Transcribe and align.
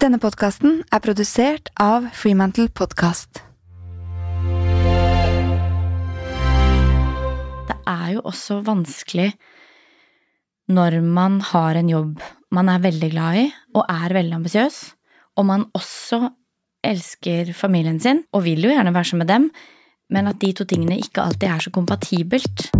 Denne 0.00 0.16
podkasten 0.16 0.78
er 0.88 1.00
produsert 1.04 1.68
av 1.76 2.06
Freemantle 2.16 2.70
Podcast. 2.72 3.42
Det 7.68 7.76
er 7.84 8.06
jo 8.14 8.22
også 8.24 8.62
vanskelig 8.64 9.28
når 10.72 11.02
man 11.04 11.42
har 11.50 11.76
en 11.76 11.92
jobb 11.92 12.24
man 12.56 12.72
er 12.72 12.80
veldig 12.80 13.10
glad 13.12 13.42
i 13.42 13.46
og 13.76 13.84
er 13.92 14.16
veldig 14.16 14.38
ambisiøs, 14.40 14.78
og 15.36 15.46
man 15.52 15.68
også 15.76 16.30
elsker 16.80 17.52
familien 17.52 18.00
sin 18.00 18.24
og 18.32 18.46
vil 18.48 18.64
jo 18.64 18.72
gjerne 18.72 18.94
være 18.96 19.10
sammen 19.12 19.26
med 19.26 19.34
dem, 19.34 19.50
men 20.10 20.32
at 20.32 20.40
de 20.40 20.54
to 20.56 20.64
tingene 20.64 20.96
ikke 20.96 21.28
alltid 21.28 21.50
er 21.50 21.66
så 21.66 21.76
kompatibelt. 21.76 22.70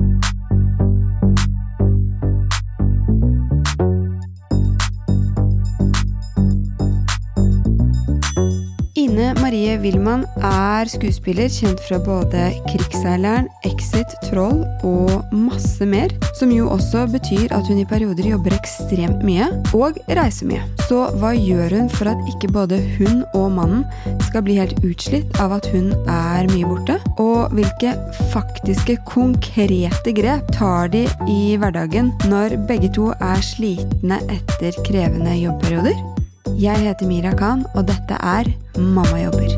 Marie 9.50 9.80
Wilman 9.82 10.20
er 10.46 10.86
skuespiller 10.86 11.48
kjent 11.50 11.80
fra 11.82 11.96
både 11.98 12.52
Krigsseileren, 12.68 13.48
Exit, 13.66 14.12
Troll 14.28 14.60
og 14.86 15.32
masse 15.34 15.82
mer. 15.90 16.12
Som 16.38 16.52
jo 16.54 16.68
også 16.70 17.08
betyr 17.10 17.50
at 17.56 17.66
hun 17.66 17.80
i 17.82 17.86
perioder 17.90 18.28
jobber 18.30 18.54
ekstremt 18.54 19.24
mye 19.26 19.48
og 19.74 19.98
reiser 20.06 20.46
mye. 20.52 20.62
Så 20.86 21.00
hva 21.18 21.32
gjør 21.34 21.74
hun 21.80 21.90
for 21.96 22.12
at 22.12 22.30
ikke 22.30 22.52
både 22.54 22.78
hun 23.00 23.24
og 23.34 23.48
mannen 23.56 23.82
skal 24.28 24.46
bli 24.46 24.60
helt 24.60 24.78
utslitt 24.86 25.42
av 25.42 25.56
at 25.58 25.66
hun 25.74 25.90
er 26.04 26.46
mye 26.52 26.70
borte? 26.70 27.00
Og 27.18 27.50
hvilke 27.58 27.96
faktiske, 28.30 29.00
konkrete 29.10 30.14
grep 30.14 30.54
tar 30.54 30.94
de 30.94 31.08
i 31.26 31.58
hverdagen 31.58 32.14
når 32.30 32.54
begge 32.70 32.94
to 32.94 33.10
er 33.18 33.42
slitne 33.50 34.22
etter 34.30 34.78
krevende 34.86 35.34
jobbperioder? 35.42 36.19
Jeg 36.60 36.76
heter 36.84 37.08
Mira 37.08 37.30
Khan, 37.32 37.62
og 37.72 37.86
dette 37.88 38.16
er 38.20 38.48
Mamma 38.76 39.16
jobber. 39.16 39.48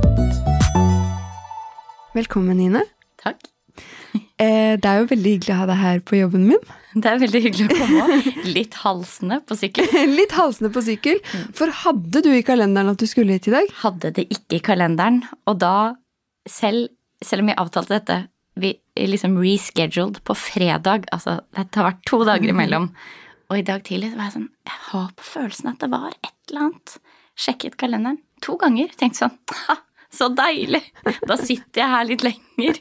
Velkommen, 2.15 2.61
Ine. 2.63 2.85
Takk. 3.23 3.43
Eh, 4.43 4.75
det 4.75 4.89
er 4.89 4.97
jo 4.99 5.07
veldig 5.07 5.33
hyggelig 5.37 5.53
å 5.55 5.57
ha 5.61 5.67
deg 5.69 5.79
her 5.79 6.01
på 6.03 6.17
jobben 6.19 6.47
min. 6.49 6.63
Det 6.99 7.07
er 7.07 7.21
veldig 7.21 7.41
hyggelig 7.45 7.67
å 7.69 7.77
komme. 7.79 8.17
Litt 8.49 8.75
halsende 8.81 9.37
på 9.47 9.55
sykkel. 9.61 9.87
Litt 10.19 10.35
halsende 10.35 10.71
på 10.75 10.83
sykkel. 10.83 11.21
For 11.55 11.71
hadde 11.83 12.25
du 12.27 12.31
i 12.33 12.43
kalenderen 12.43 12.91
at 12.91 12.99
du 12.99 13.07
skulle 13.07 13.37
hit 13.37 13.47
i 13.47 13.55
dag? 13.55 13.71
Hadde 13.85 14.11
det 14.17 14.25
ikke 14.35 14.59
i 14.59 14.65
kalenderen, 14.67 15.21
og 15.47 15.61
da, 15.63 15.75
selv, 16.51 16.91
selv 17.23 17.45
om 17.45 17.53
vi 17.53 17.59
avtalte 17.63 17.95
dette, 17.95 18.19
vi 18.59 18.75
liksom 18.99 19.39
rescheduled 19.39 20.19
på 20.27 20.37
fredag, 20.39 21.07
altså 21.15 21.39
det 21.55 21.69
har 21.79 21.93
vært 21.93 22.03
to 22.11 22.25
dager 22.27 22.51
imellom. 22.57 22.91
Og 23.53 23.59
i 23.61 23.65
dag 23.69 23.83
tidlig 23.85 24.15
var 24.17 24.31
jeg 24.31 24.37
sånn 24.39 24.49
Jeg 24.69 24.79
har 24.91 25.09
på 25.19 25.27
følelsen 25.29 25.73
at 25.75 25.83
det 25.83 25.91
var 25.93 26.13
et 26.15 26.31
eller 26.51 26.69
annet. 26.71 26.95
Sjekket 27.37 27.77
kalenderen 27.81 28.21
to 28.45 28.57
ganger. 28.61 28.89
Tenkte 28.99 29.27
sånn 29.27 29.37
Ha, 29.67 29.77
så 30.13 30.31
deilig! 30.37 30.83
Da 31.29 31.37
sitter 31.41 31.83
jeg 31.85 31.93
her 31.93 32.09
litt 32.09 32.25
lenger 32.27 32.81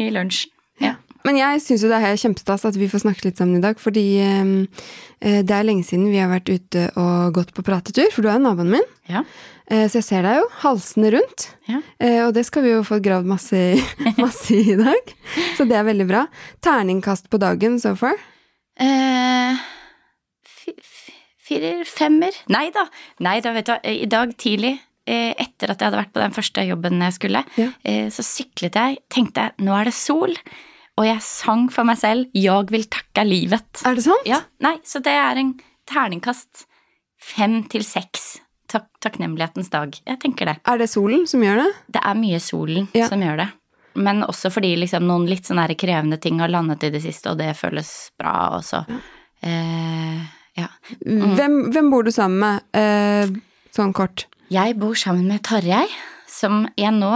i 0.00 0.10
lunsjen. 0.14 0.52
Ja. 0.82 0.94
Men 1.24 1.38
jeg 1.40 1.60
syns 1.64 1.82
jo 1.84 1.88
det 1.88 1.98
er 2.04 2.18
kjempestas 2.20 2.64
at 2.68 2.76
vi 2.76 2.88
får 2.92 3.04
snakke 3.06 3.24
litt 3.28 3.38
sammen 3.40 3.56
i 3.60 3.64
dag, 3.64 3.78
fordi 3.80 4.04
eh, 4.20 4.80
det 5.44 5.54
er 5.56 5.64
lenge 5.64 5.84
siden 5.88 6.10
vi 6.12 6.18
har 6.20 6.28
vært 6.32 6.50
ute 6.52 6.82
og 7.00 7.32
gått 7.38 7.52
på 7.56 7.64
pratetur, 7.64 8.10
for 8.12 8.24
du 8.24 8.28
er 8.28 8.36
jo 8.36 8.44
naboen 8.44 8.72
min. 8.76 8.88
ja. 9.08 9.22
Eh, 9.72 9.86
så 9.88 10.02
jeg 10.02 10.04
ser 10.04 10.26
deg 10.26 10.42
jo 10.42 10.48
halsende 10.60 11.14
rundt, 11.14 11.46
Ja. 11.70 11.78
eh, 11.96 12.18
og 12.26 12.34
det 12.36 12.42
skal 12.44 12.66
vi 12.66 12.74
jo 12.74 12.82
få 12.84 12.98
gravd 13.00 13.30
masse, 13.30 13.60
masse 14.20 14.52
i 14.52 14.74
i 14.74 14.76
dag. 14.76 15.14
Så 15.56 15.64
det 15.70 15.78
er 15.78 15.86
veldig 15.88 16.08
bra. 16.10 16.26
Terningkast 16.64 17.30
på 17.32 17.40
dagen 17.40 17.78
so 17.80 17.94
far? 17.96 18.20
Eh, 18.76 19.56
firer, 21.44 21.84
femmer 21.84 22.32
Nei 22.48 22.70
da. 22.74 22.86
Nei 23.24 23.38
da, 23.44 23.52
vet 23.56 23.66
du 23.68 23.72
hva. 23.74 23.80
I 23.84 24.06
dag 24.10 24.32
tidlig, 24.40 24.74
eh, 25.06 25.32
etter 25.38 25.70
at 25.74 25.78
jeg 25.80 25.90
hadde 25.90 26.00
vært 26.02 26.12
på 26.14 26.22
den 26.24 26.32
første 26.36 26.64
jobben 26.66 27.00
jeg 27.04 27.12
skulle, 27.18 27.44
Ja. 27.60 27.70
eh, 27.84 28.06
så 28.08 28.24
syklet 28.24 28.74
jeg, 28.80 28.98
tenkte 29.12 29.42
jeg 29.48 29.52
nå 29.66 29.74
er 29.80 29.84
det 29.90 29.94
sol, 29.94 30.34
og 30.96 31.04
jeg 31.08 31.20
sang 31.26 31.68
for 31.70 31.84
meg 31.84 31.98
selv 31.98 32.26
'Jeg 32.34 32.70
vil 32.70 32.84
takke 32.84 33.24
livet'. 33.26 33.82
Er 33.84 33.94
det 33.94 34.04
sant? 34.04 34.24
Ja, 34.26 34.40
nei, 34.60 34.76
så 34.84 35.02
det 35.02 35.12
er 35.12 35.36
en 35.36 35.60
terningkast 35.86 36.66
fem 37.18 37.64
til 37.68 37.82
seks. 37.82 38.40
Tak 38.68 38.86
takknemlighetens 39.00 39.68
dag. 39.70 39.92
Jeg 40.06 40.18
tenker 40.20 40.46
det. 40.46 40.56
Er 40.66 40.78
det 40.78 40.88
solen 40.88 41.26
som 41.28 41.40
gjør 41.40 41.64
det? 41.64 41.74
Det 41.92 42.02
er 42.04 42.14
mye 42.14 42.40
solen 42.40 42.88
Ja. 42.94 43.08
som 43.08 43.20
gjør 43.20 43.36
det. 43.36 43.48
Men 43.96 44.22
også 44.22 44.50
fordi 44.50 44.76
liksom 44.76 45.02
noen 45.06 45.28
litt 45.28 45.44
sånne 45.46 45.76
krevende 45.76 46.20
ting 46.20 46.38
har 46.40 46.48
landet 46.48 46.82
i 46.82 46.90
det 46.90 47.02
siste, 47.02 47.30
og 47.30 47.38
det 47.38 47.54
føles 47.56 48.10
bra 48.18 48.50
også. 48.58 48.86
Eh, 49.42 50.20
ja. 50.58 50.68
Hvem, 51.04 51.56
hvem 51.74 51.90
bor 51.92 52.04
du 52.06 52.12
sammen 52.14 52.38
med, 52.38 52.62
eh, 52.78 53.32
sånn 53.74 53.92
kort? 53.96 54.26
Jeg 54.52 54.76
bor 54.78 54.94
sammen 54.98 55.26
med 55.28 55.42
Tarjei, 55.46 55.86
som 56.30 56.66
jeg 56.78 56.92
nå 56.94 57.10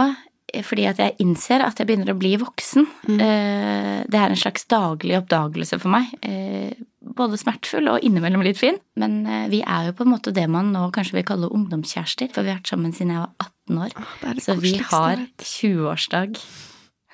eh, 0.53 0.63
fordi 0.65 0.87
at 0.89 0.97
jeg 0.99 1.15
innser 1.23 1.61
at 1.63 1.77
jeg 1.79 1.87
begynner 1.87 2.11
å 2.13 2.17
bli 2.19 2.33
voksen. 2.41 2.87
Eh, 3.15 4.03
Det 4.09 4.17
er 4.17 4.29
en 4.33 4.39
slags 4.39 4.65
daglig 4.71 5.17
oppdagelse 5.21 5.79
for 5.79 5.89
meg. 5.93 6.11
Eh, 6.25 6.73
Både 7.19 7.37
smertefull 7.39 7.87
og 7.89 8.03
innimellom 8.05 8.43
litt 8.43 8.57
fin. 8.59 8.75
Men 8.99 9.23
vi 9.49 9.61
er 9.63 9.87
jo 9.87 9.93
på 9.97 10.03
en 10.05 10.11
måte 10.13 10.31
det 10.35 10.45
man 10.51 10.69
nå 10.73 10.85
kanskje 10.95 11.15
vil 11.17 11.23
kalle 11.27 11.49
ungdomskjærester, 11.51 12.29
for 12.33 12.43
vi 12.45 12.51
har 12.51 12.59
vært 12.59 12.69
sammen 12.71 12.91
siden 12.95 13.11
jeg 13.15 13.23
var 13.23 13.31
18 13.39 13.79
år. 13.85 13.95
det 14.35 14.43
Så 14.43 14.55
vi 14.59 14.73
har 14.77 15.23
20-årsdag 15.39 16.37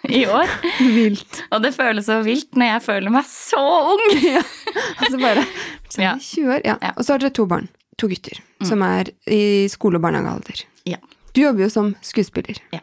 i 0.09 0.25
år. 0.30 0.52
Vilt. 0.97 1.40
Og 1.53 1.62
det 1.63 1.72
føles 1.78 2.06
så 2.09 2.19
vilt 2.25 2.53
når 2.57 2.69
jeg 2.74 2.84
føler 2.86 3.13
meg 3.13 3.25
så 3.30 3.62
ung! 3.94 4.03
Altså 5.02 5.18
bare 5.22 5.46
så 5.95 6.01
Ja. 6.03 6.16
20 6.19 6.51
år. 6.57 6.61
Ja. 6.66 6.78
Og 6.97 7.03
så 7.06 7.13
har 7.16 7.19
dere 7.23 7.33
to 7.33 7.45
barn. 7.50 7.67
To 7.97 8.07
gutter. 8.11 8.39
Som 8.67 8.81
er 8.83 9.06
i 9.31 9.67
skole- 9.72 9.95
og 9.95 10.01
barnehagealder. 10.03 10.66
Ja. 10.85 10.97
Du 11.33 11.41
jobber 11.41 11.63
jo 11.66 11.69
som 11.69 11.94
skuespiller. 12.03 12.59
Ja. 12.75 12.79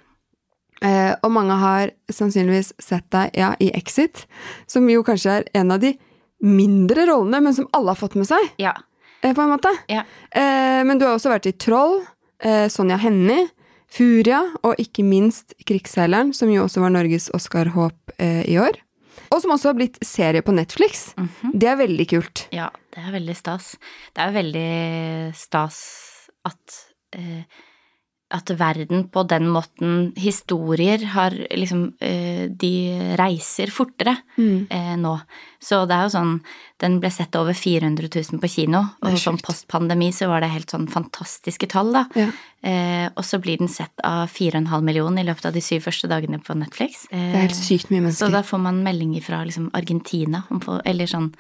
Eh, 0.83 1.15
og 1.23 1.31
mange 1.31 1.55
har 1.61 1.91
sannsynligvis 2.11 2.73
sett 2.83 3.05
deg 3.15 3.31
ja, 3.39 3.53
i 3.63 3.69
Exit, 3.77 4.25
som 4.67 4.89
jo 4.91 5.03
kanskje 5.07 5.31
er 5.39 5.45
en 5.55 5.71
av 5.71 5.79
de 5.85 5.93
mindre 6.43 7.05
rollene, 7.07 7.41
men 7.45 7.55
som 7.55 7.69
alle 7.73 7.93
har 7.95 8.01
fått 8.01 8.17
med 8.19 8.27
seg, 8.27 8.49
Ja. 8.59 8.73
eh, 9.23 9.33
på 9.33 9.43
en 9.45 9.51
måte. 9.57 9.71
ja. 9.89 10.03
Eh, 10.35 10.83
men 10.85 10.99
du 10.99 11.05
har 11.07 11.15
også 11.15 11.31
vært 11.31 11.47
i 11.47 11.53
Troll, 11.53 12.03
eh, 12.41 12.67
Sonja 12.69 12.99
Hennie, 12.99 13.49
Furia 13.89 14.41
og 14.65 14.75
ikke 14.79 15.05
minst 15.05 15.53
Krigsseileren, 15.67 16.33
som 16.35 16.49
jo 16.51 16.65
også 16.65 16.81
var 16.81 16.91
Norges 16.91 17.29
Oscar-håp 17.33 17.93
eh, 18.19 18.43
i 18.49 18.57
år. 18.59 18.73
Og 19.31 19.41
som 19.43 19.51
også 19.53 19.69
har 19.71 19.75
blitt 19.75 19.99
serie 20.05 20.43
på 20.43 20.53
Netflix. 20.53 21.15
Mhm. 21.17 21.53
Det 21.59 21.69
er 21.69 21.77
veldig 21.77 22.09
kult. 22.09 22.47
Ja, 22.51 22.71
det 22.93 23.03
er 23.03 23.13
veldig 23.19 23.37
stas. 23.39 23.75
Det 24.15 24.23
er 24.27 24.33
veldig 24.39 24.71
stas 25.37 25.83
at 26.49 26.81
eh, 27.19 27.45
at 28.33 28.49
verden 28.57 29.03
på 29.13 29.27
den 29.29 29.45
måten 29.53 30.15
Historier 30.17 31.03
har 31.13 31.35
liksom 31.37 31.83
eh, 32.01 32.47
De 32.49 32.71
reiser 33.21 33.69
fortere 33.69 34.15
Mm. 34.39 34.67
eh, 34.71 34.95
nå. 34.97 35.11
Så 35.61 35.83
det 35.87 35.93
er 35.99 36.07
jo 36.07 36.13
sånn 36.15 36.31
Den 36.81 36.97
ble 37.03 37.11
sett 37.13 37.37
over 37.37 37.53
400 37.53 38.09
000 38.09 38.41
på 38.41 38.49
kino, 38.49 38.81
og 39.03 39.11
sånn 39.21 39.37
sjukt. 39.37 39.45
postpandemi 39.51 40.09
så 40.17 40.31
var 40.33 40.41
det 40.41 40.49
helt 40.55 40.73
sånn 40.73 40.89
fantastiske 40.89 41.69
tall, 41.69 41.93
da. 41.93 42.07
Ja. 42.17 42.31
Eh, 42.65 43.11
og 43.15 43.23
så 43.23 43.39
blir 43.39 43.59
den 43.61 43.69
sett 43.69 43.93
av 44.03 44.31
4,5 44.33 44.81
millioner 44.83 45.23
i 45.23 45.29
løpet 45.29 45.51
av 45.51 45.53
de 45.53 45.61
syv 45.61 45.85
første 45.85 46.09
dagene 46.09 46.41
på 46.43 46.57
Netflix. 46.57 47.05
Det 47.13 47.21
er 47.21 47.45
helt 47.45 47.55
sykt 47.55 47.91
mye 47.93 48.01
mennesker. 48.01 48.27
Så 48.27 48.33
da 48.33 48.41
får 48.43 48.65
man 48.65 48.81
meldinger 48.83 49.21
fra 49.23 49.45
liksom 49.45 49.69
Argentina, 49.77 50.43
eller 50.87 51.07
sånn 51.07 51.35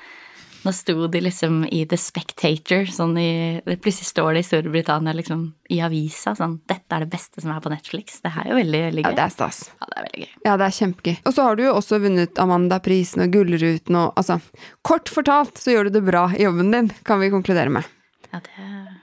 Nå 0.63 0.73
sto 0.73 1.07
de 1.11 1.21
liksom 1.25 1.63
i 1.67 1.83
The 1.91 1.99
Spectator, 1.99 2.87
sånn 2.91 3.17
i 3.19 3.31
Plutselig 3.67 4.09
står 4.09 4.37
det 4.37 4.43
i 4.45 4.47
Storbritannia, 4.47 5.15
liksom, 5.19 5.45
i 5.75 5.81
avisa, 5.83 6.37
sånn 6.39 6.61
Dette 6.71 6.97
er 6.97 7.05
det 7.05 7.11
beste 7.15 7.43
som 7.43 7.55
er 7.55 7.63
på 7.65 7.73
Netflix. 7.73 8.21
Det 8.23 8.31
er 8.31 8.53
jo 8.53 8.59
veldig, 8.61 8.83
veldig 8.89 9.05
gøy. 9.05 9.11
Ja, 9.11 9.17
det 9.19 9.27
er 9.27 9.35
stas. 9.35 9.63
Ja, 9.75 9.89
det 9.89 9.99
er 9.99 10.07
veldig 10.09 10.25
gøy. 10.25 10.33
Ja, 10.47 10.57
det 10.61 10.69
er 10.69 10.77
kjempegøy. 10.79 11.17
Og 11.27 11.37
så 11.37 11.49
har 11.49 11.59
du 11.59 11.65
jo 11.67 11.75
også 11.81 12.01
vunnet 12.03 12.43
Amanda-prisen 12.43 13.27
og 13.27 13.35
Gullruten 13.35 13.99
og 13.99 14.19
altså 14.21 14.39
Kort 14.87 15.11
fortalt 15.13 15.59
så 15.59 15.75
gjør 15.75 15.89
du 15.89 15.99
det 15.99 16.07
bra 16.07 16.29
i 16.37 16.47
jobben 16.47 16.73
din, 16.75 16.93
kan 17.07 17.23
vi 17.23 17.33
konkludere 17.35 17.73
med. 17.73 17.87
Ja, 18.33 18.41
det. 18.43 19.02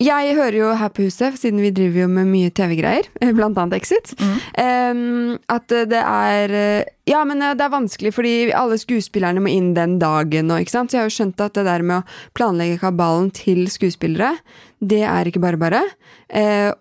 Jeg 0.00 0.32
hører 0.32 0.56
jo 0.56 0.68
her 0.80 0.88
på 0.96 1.04
huset, 1.04 1.34
siden 1.36 1.60
vi 1.60 1.70
driver 1.76 2.06
jo 2.06 2.08
med 2.08 2.28
mye 2.30 2.48
TV-greier, 2.56 3.04
blant 3.36 3.58
annet 3.60 3.76
Exit, 3.76 4.14
mm. 4.16 5.34
at 5.52 5.74
eh, 5.76 5.88
det 5.90 6.00
er 6.00 6.54
eh, 6.56 6.88
Ja, 7.10 7.20
men 7.28 7.42
eh, 7.44 7.52
det 7.58 7.66
er 7.66 7.74
vanskelig 7.74 8.14
fordi 8.16 8.32
alle 8.56 8.78
skuespillerne 8.80 9.42
må 9.44 9.52
inn 9.52 9.74
den 9.76 9.98
dagen 10.00 10.52
og. 10.54 10.70
Så 10.70 10.86
jeg 10.86 11.02
har 11.02 11.10
jo 11.10 11.16
skjønt 11.18 11.42
at 11.44 11.58
det 11.58 11.66
der 11.68 11.84
med 11.84 12.00
å 12.00 12.32
planlegge 12.38 12.80
kabalen 12.80 13.28
til 13.36 13.66
skuespillere, 13.68 14.38
det 14.80 15.02
er 15.04 15.28
ikke 15.28 15.42
bare 15.42 15.60
bare. 15.60 15.82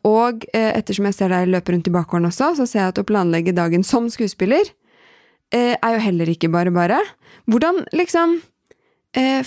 Og 0.08 0.46
ettersom 0.56 1.10
jeg 1.10 1.18
ser 1.18 1.34
deg 1.34 1.50
løpe 1.52 1.74
rundt 1.74 1.90
i 1.90 1.92
bakgården 1.92 2.30
også, 2.30 2.54
så 2.56 2.68
ser 2.70 2.84
jeg 2.86 2.94
at 2.94 3.02
å 3.02 3.08
planlegge 3.10 3.56
dagen 3.58 3.84
som 3.84 4.08
skuespiller 4.14 4.70
er 5.52 5.96
jo 5.98 6.04
heller 6.06 6.32
ikke 6.32 6.52
bare 6.54 6.72
bare. 6.72 7.02
Hvordan 7.50 7.82
liksom 7.98 8.38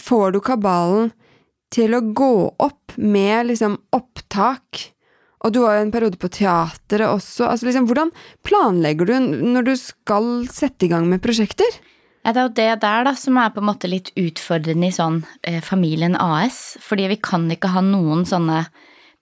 får 0.02 0.34
du 0.34 0.42
kabalen 0.44 1.12
til 1.72 1.94
å 1.96 2.02
gå 2.14 2.32
opp 2.62 2.96
med 3.00 3.48
liksom 3.50 3.78
opptak? 3.96 4.88
Og 5.42 5.50
du 5.54 5.62
var 5.64 5.78
jo 5.78 5.86
en 5.86 5.94
periode 5.94 6.20
på 6.22 6.30
teateret 6.30 7.08
også. 7.10 7.48
Altså 7.48 7.66
liksom, 7.66 7.88
hvordan 7.90 8.12
planlegger 8.46 9.08
du 9.08 9.14
når 9.54 9.66
du 9.66 9.72
skal 9.80 10.46
sette 10.52 10.86
i 10.86 10.92
gang 10.92 11.08
med 11.10 11.22
prosjekter? 11.24 11.80
Ja, 12.22 12.30
det 12.30 12.38
er 12.38 12.46
jo 12.46 12.54
det 12.54 12.68
der 12.84 13.08
da 13.08 13.16
som 13.18 13.40
er 13.42 13.50
på 13.50 13.58
en 13.58 13.66
måte 13.66 13.90
litt 13.90 14.12
utfordrende 14.14 14.86
i 14.86 14.94
sånn 14.94 15.24
eh, 15.42 15.58
Familien 15.66 16.14
AS. 16.14 16.76
Fordi 16.84 17.08
vi 17.10 17.18
kan 17.18 17.48
ikke 17.50 17.72
ha 17.74 17.82
noen 17.82 18.22
sånne 18.28 18.62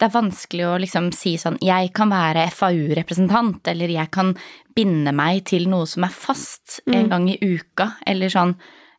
det 0.01 0.07
er 0.09 0.15
vanskelig 0.15 0.65
å 0.65 0.77
liksom 0.81 1.11
si 1.13 1.35
sånn 1.37 1.59
Jeg 1.61 1.91
kan 1.93 2.09
være 2.09 2.47
FAU-representant, 2.57 3.61
eller 3.69 3.91
jeg 3.93 4.09
kan 4.15 4.31
binde 4.77 5.13
meg 5.13 5.43
til 5.51 5.67
noe 5.69 5.85
som 5.89 6.07
er 6.07 6.15
fast 6.15 6.79
en 6.87 7.05
Mm. 7.05 7.11
gang 7.11 7.29
i 7.29 7.39
uka, 7.41 7.97
eller 8.07 8.29
sånn. 8.33 8.55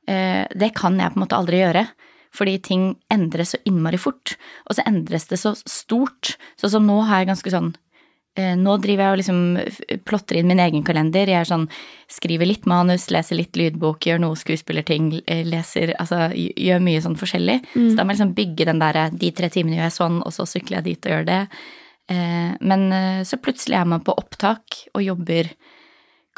Eh, 0.08 0.46
det 0.54 0.74
kan 0.76 0.98
jeg 1.00 1.10
på 1.14 1.18
en 1.18 1.24
måte 1.26 1.38
aldri 1.38 1.58
gjøre. 1.62 1.88
Fordi 2.36 2.58
ting 2.64 2.84
endres 3.12 3.56
så 3.56 3.62
innmari 3.68 4.00
fort, 4.00 4.36
og 4.70 4.78
så 4.78 4.86
endres 4.88 5.28
det 5.28 5.40
så 5.42 5.54
stort. 5.60 6.36
Sånn 6.60 6.76
som 6.78 6.86
nå 6.88 7.02
har 7.08 7.22
jeg 7.22 7.32
ganske 7.34 7.52
sånn 7.52 7.74
eh, 8.40 8.54
Nå 8.56 8.78
driver 8.80 9.04
jeg 9.04 9.16
og 9.16 9.20
liksom 9.20 10.00
plotter 10.08 10.40
inn 10.40 10.48
min 10.48 10.62
egen 10.64 10.86
kalender. 10.88 11.28
Jeg 11.28 11.42
er 11.42 11.50
sånn, 11.50 11.68
skriver 12.12 12.48
litt 12.48 12.70
manus, 12.72 13.10
leser 13.12 13.40
litt 13.42 13.60
lydbok, 13.60 14.08
gjør 14.08 14.24
noe 14.24 14.40
skuespillerting, 14.40 15.12
eh, 15.28 15.44
leser 15.48 15.92
Altså 16.00 16.30
gjør 16.38 16.82
mye 16.88 17.04
sånn 17.04 17.20
forskjellig. 17.20 17.60
Så 17.92 18.00
da 18.00 18.06
må 18.06 18.16
jeg 18.16 18.22
liksom 18.22 18.36
bygge 18.40 18.72
den 18.72 18.82
derre 18.82 19.10
De 19.12 19.36
tre 19.36 19.52
timene 19.52 19.80
gjør 19.80 19.90
jeg 19.90 20.00
sånn, 20.00 20.24
og 20.24 20.36
så 20.36 20.48
sykler 20.48 20.80
jeg 20.80 20.92
dit 20.94 21.10
og 21.10 21.18
gjør 21.18 21.30
det. 21.34 21.44
Eh, 22.12 22.52
men 22.60 22.92
eh, 22.92 23.22
så 23.28 23.38
plutselig 23.38 23.78
er 23.80 23.88
man 23.88 24.04
på 24.04 24.16
opptak 24.18 24.82
og 24.96 25.04
jobber 25.06 25.52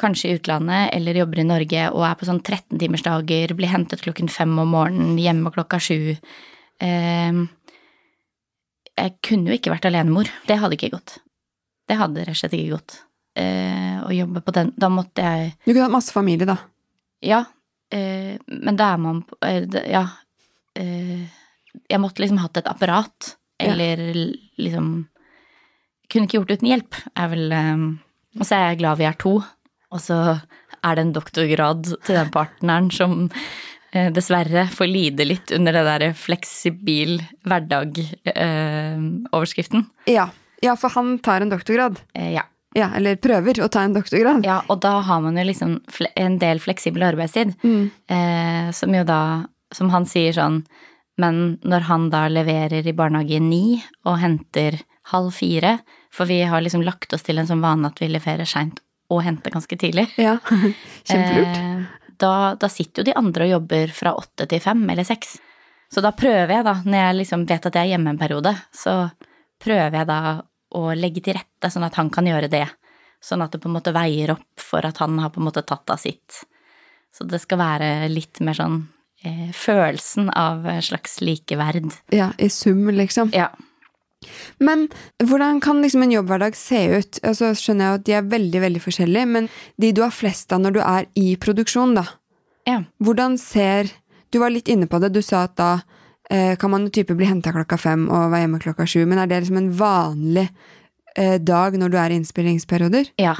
kanskje 0.00 0.30
i 0.30 0.38
utlandet 0.38 0.90
eller 0.96 1.20
jobber 1.20 1.40
i 1.40 1.46
Norge 1.46 1.84
og 1.92 2.06
er 2.06 2.16
på 2.18 2.26
sånn 2.28 2.42
13-timersdager, 2.42 3.54
blir 3.54 3.70
hentet 3.70 4.02
klokken 4.04 4.30
fem 4.32 4.54
om 4.58 4.72
morgenen, 4.74 5.18
hjemme 5.20 5.52
klokka 5.54 5.78
sju. 5.82 6.16
Eh, 6.82 7.42
jeg 8.94 9.16
kunne 9.26 9.50
jo 9.50 9.58
ikke 9.58 9.72
vært 9.74 9.88
alenemor. 9.90 10.30
Det 10.48 10.58
hadde 10.60 10.78
ikke 10.78 10.92
gått. 10.94 11.18
Det 11.88 11.98
hadde 12.00 12.24
rett 12.24 12.36
og 12.36 12.40
slett 12.40 12.56
ikke 12.56 12.76
gått. 12.76 12.98
Eh, 13.34 13.98
å 14.04 14.12
jobbe 14.14 14.44
på 14.46 14.52
den 14.54 14.68
Da 14.78 14.86
måtte 14.86 15.24
jeg 15.24 15.48
Du 15.64 15.72
kunne 15.72 15.88
hatt 15.88 15.96
masse 15.96 16.14
familie, 16.14 16.46
da. 16.46 16.54
Ja, 17.18 17.40
eh, 17.90 18.36
men 18.46 18.76
da 18.78 18.92
er 18.94 19.00
man 19.02 19.24
eh, 19.42 19.66
Ja. 19.90 20.04
Eh, 20.78 21.26
jeg 21.90 21.98
måtte 21.98 22.22
liksom 22.22 22.38
hatt 22.38 22.56
et 22.60 22.68
apparat, 22.70 23.34
eller 23.58 23.98
ja. 23.98 24.26
liksom 24.58 25.08
Kunne 26.06 26.28
ikke 26.28 26.38
gjort 26.38 26.52
det 26.52 26.58
uten 26.60 26.70
hjelp, 26.70 26.98
er 27.18 27.28
vel 27.32 27.54
Og 28.38 28.44
så 28.46 28.54
er 28.54 28.68
jeg 28.68 28.78
glad 28.84 29.00
vi 29.00 29.08
er 29.08 29.18
to, 29.18 29.34
og 29.94 30.02
så 30.02 30.18
er 30.84 30.96
det 30.96 31.02
en 31.04 31.12
doktorgrad 31.14 31.86
til 32.04 32.16
den 32.18 32.30
partneren 32.34 32.90
som 32.92 33.30
eh, 33.94 34.10
dessverre 34.14 34.68
får 34.74 34.86
lide 34.90 35.24
litt 35.26 35.52
under 35.56 35.72
det 35.76 35.84
derre 35.86 36.14
fleksibil 36.18 37.22
hverdag-overskriften. 37.46 39.82
Ja. 40.10 40.26
ja, 40.64 40.72
for 40.80 40.88
han 40.96 41.08
tar 41.24 41.40
en 41.44 41.52
doktorgrad. 41.54 41.94
Eh, 42.14 42.32
ja. 42.36 42.44
Ja, 42.74 42.88
eller 42.98 43.14
prøver 43.22 43.54
å 43.62 43.70
ta 43.70 43.80
en 43.86 43.94
doktorgrad. 43.94 44.42
ja, 44.42 44.66
og 44.66 44.82
da 44.82 44.98
har 45.06 45.20
man 45.22 45.38
jo 45.38 45.46
liksom 45.46 45.78
en 46.18 46.34
del 46.42 46.58
fleksibel 46.58 47.06
arbeidstid. 47.06 47.54
Mm. 47.62 47.86
Eh, 48.10 48.74
som 48.74 48.90
jo 48.94 49.04
da, 49.06 49.46
som 49.74 49.90
han 49.94 50.06
sier 50.10 50.34
sånn 50.34 50.66
Men 51.14 51.62
når 51.62 51.86
han 51.86 52.10
da 52.10 52.26
leverer 52.26 52.82
i 52.82 52.92
barnehage 52.92 53.38
ni 53.38 53.78
og 54.02 54.18
henter 54.18 54.82
halv 55.12 55.30
fire, 55.30 55.78
for 56.10 56.26
vi 56.26 56.42
har 56.42 56.60
liksom 56.64 56.82
lagt 56.82 57.12
oss 57.14 57.22
til 57.22 57.38
en 57.38 57.46
sånn 57.46 57.62
vane 57.62 57.86
at 57.86 58.00
vi 58.02 58.08
leverer 58.10 58.44
seint 58.44 58.83
og 59.12 59.20
hente 59.26 59.50
ganske 59.52 59.76
tidlig 59.78 60.06
Ja, 60.26 60.38
Kjempelurt. 61.04 61.58
eh, 61.58 62.10
da, 62.20 62.32
da 62.60 62.68
sitter 62.70 63.02
jo 63.02 63.08
de 63.10 63.16
andre 63.18 63.44
og 63.48 63.52
jobber 63.56 63.92
fra 63.92 64.14
åtte 64.16 64.46
til 64.48 64.62
fem 64.62 64.84
eller 64.90 65.04
seks. 65.04 65.36
Så 65.92 66.00
da 66.02 66.14
prøver 66.16 66.50
jeg, 66.56 66.64
da, 66.66 66.76
når 66.86 66.98
jeg 67.00 67.16
liksom 67.20 67.44
vet 67.50 67.66
at 67.68 67.76
jeg 67.76 67.88
er 67.88 67.92
hjemme 67.94 68.14
en 68.14 68.18
periode, 68.20 68.54
så 68.74 68.94
prøver 69.62 69.98
jeg 70.00 70.08
da 70.08 70.20
å 70.74 70.82
legge 70.98 71.22
til 71.22 71.36
rette 71.36 71.70
sånn 71.70 71.84
at 71.86 71.98
han 72.00 72.08
kan 72.14 72.26
gjøre 72.26 72.48
det. 72.50 72.64
Sånn 73.22 73.42
at 73.44 73.52
det 73.54 73.60
på 73.62 73.68
en 73.70 73.76
måte 73.76 73.92
veier 73.94 74.32
opp 74.34 74.60
for 74.60 74.84
at 74.86 74.98
han 75.02 75.18
har 75.22 75.30
på 75.34 75.40
en 75.42 75.46
måte 75.48 75.62
tatt 75.66 75.90
av 75.94 76.00
sitt. 76.02 76.40
Så 77.14 77.26
det 77.30 77.38
skal 77.44 77.60
være 77.60 77.90
litt 78.10 78.40
mer 78.42 78.56
sånn 78.58 78.80
eh, 79.24 79.50
følelsen 79.54 80.32
av 80.34 80.66
slags 80.82 81.20
likeverd. 81.22 81.92
Ja, 82.14 82.32
i 82.38 82.48
sum, 82.50 82.88
liksom. 82.94 83.30
Ja. 83.36 83.50
Men 84.58 84.86
hvordan 85.22 85.60
kan 85.64 85.82
liksom 85.82 86.04
en 86.04 86.14
jobbhverdag 86.14 86.56
se 86.58 86.80
ut? 86.98 87.20
Altså, 87.22 87.52
skjønner 87.58 87.86
jeg 87.86 88.00
at 88.00 88.06
de 88.06 88.16
er 88.18 88.28
veldig 88.34 88.62
veldig 88.66 88.82
forskjellige, 88.84 89.30
men 89.36 89.48
de 89.80 89.92
du 89.94 90.02
har 90.04 90.14
flest 90.14 90.52
av 90.54 90.62
når 90.64 90.76
du 90.76 90.80
er 90.84 91.08
i 91.20 91.34
produksjon, 91.40 91.94
da. 91.98 92.06
ja. 92.68 92.82
Hvordan 93.02 93.38
ser 93.40 93.92
Du 94.34 94.40
var 94.42 94.50
litt 94.50 94.66
inne 94.66 94.88
på 94.90 94.98
det. 94.98 95.12
Du 95.14 95.20
sa 95.22 95.44
at 95.46 95.52
da 95.54 95.68
eh, 96.26 96.56
kan 96.58 96.72
man 96.72 96.88
jo 96.88 96.90
type 96.90 97.14
bli 97.14 97.28
henta 97.28 97.52
klokka 97.54 97.76
fem 97.78 98.08
og 98.08 98.32
være 98.32 98.40
hjemme 98.42 98.58
klokka 98.64 98.86
sju, 98.90 99.04
men 99.06 99.20
er 99.22 99.28
det 99.30 99.44
liksom 99.44 99.60
en 99.60 99.68
vanlig 99.78 100.48
eh, 101.14 101.36
dag 101.38 101.76
når 101.78 101.92
du 101.92 101.98
er 102.02 102.10
i 102.10 102.16
innspillingsperioder? 102.18 103.12
Ja, 103.22 103.36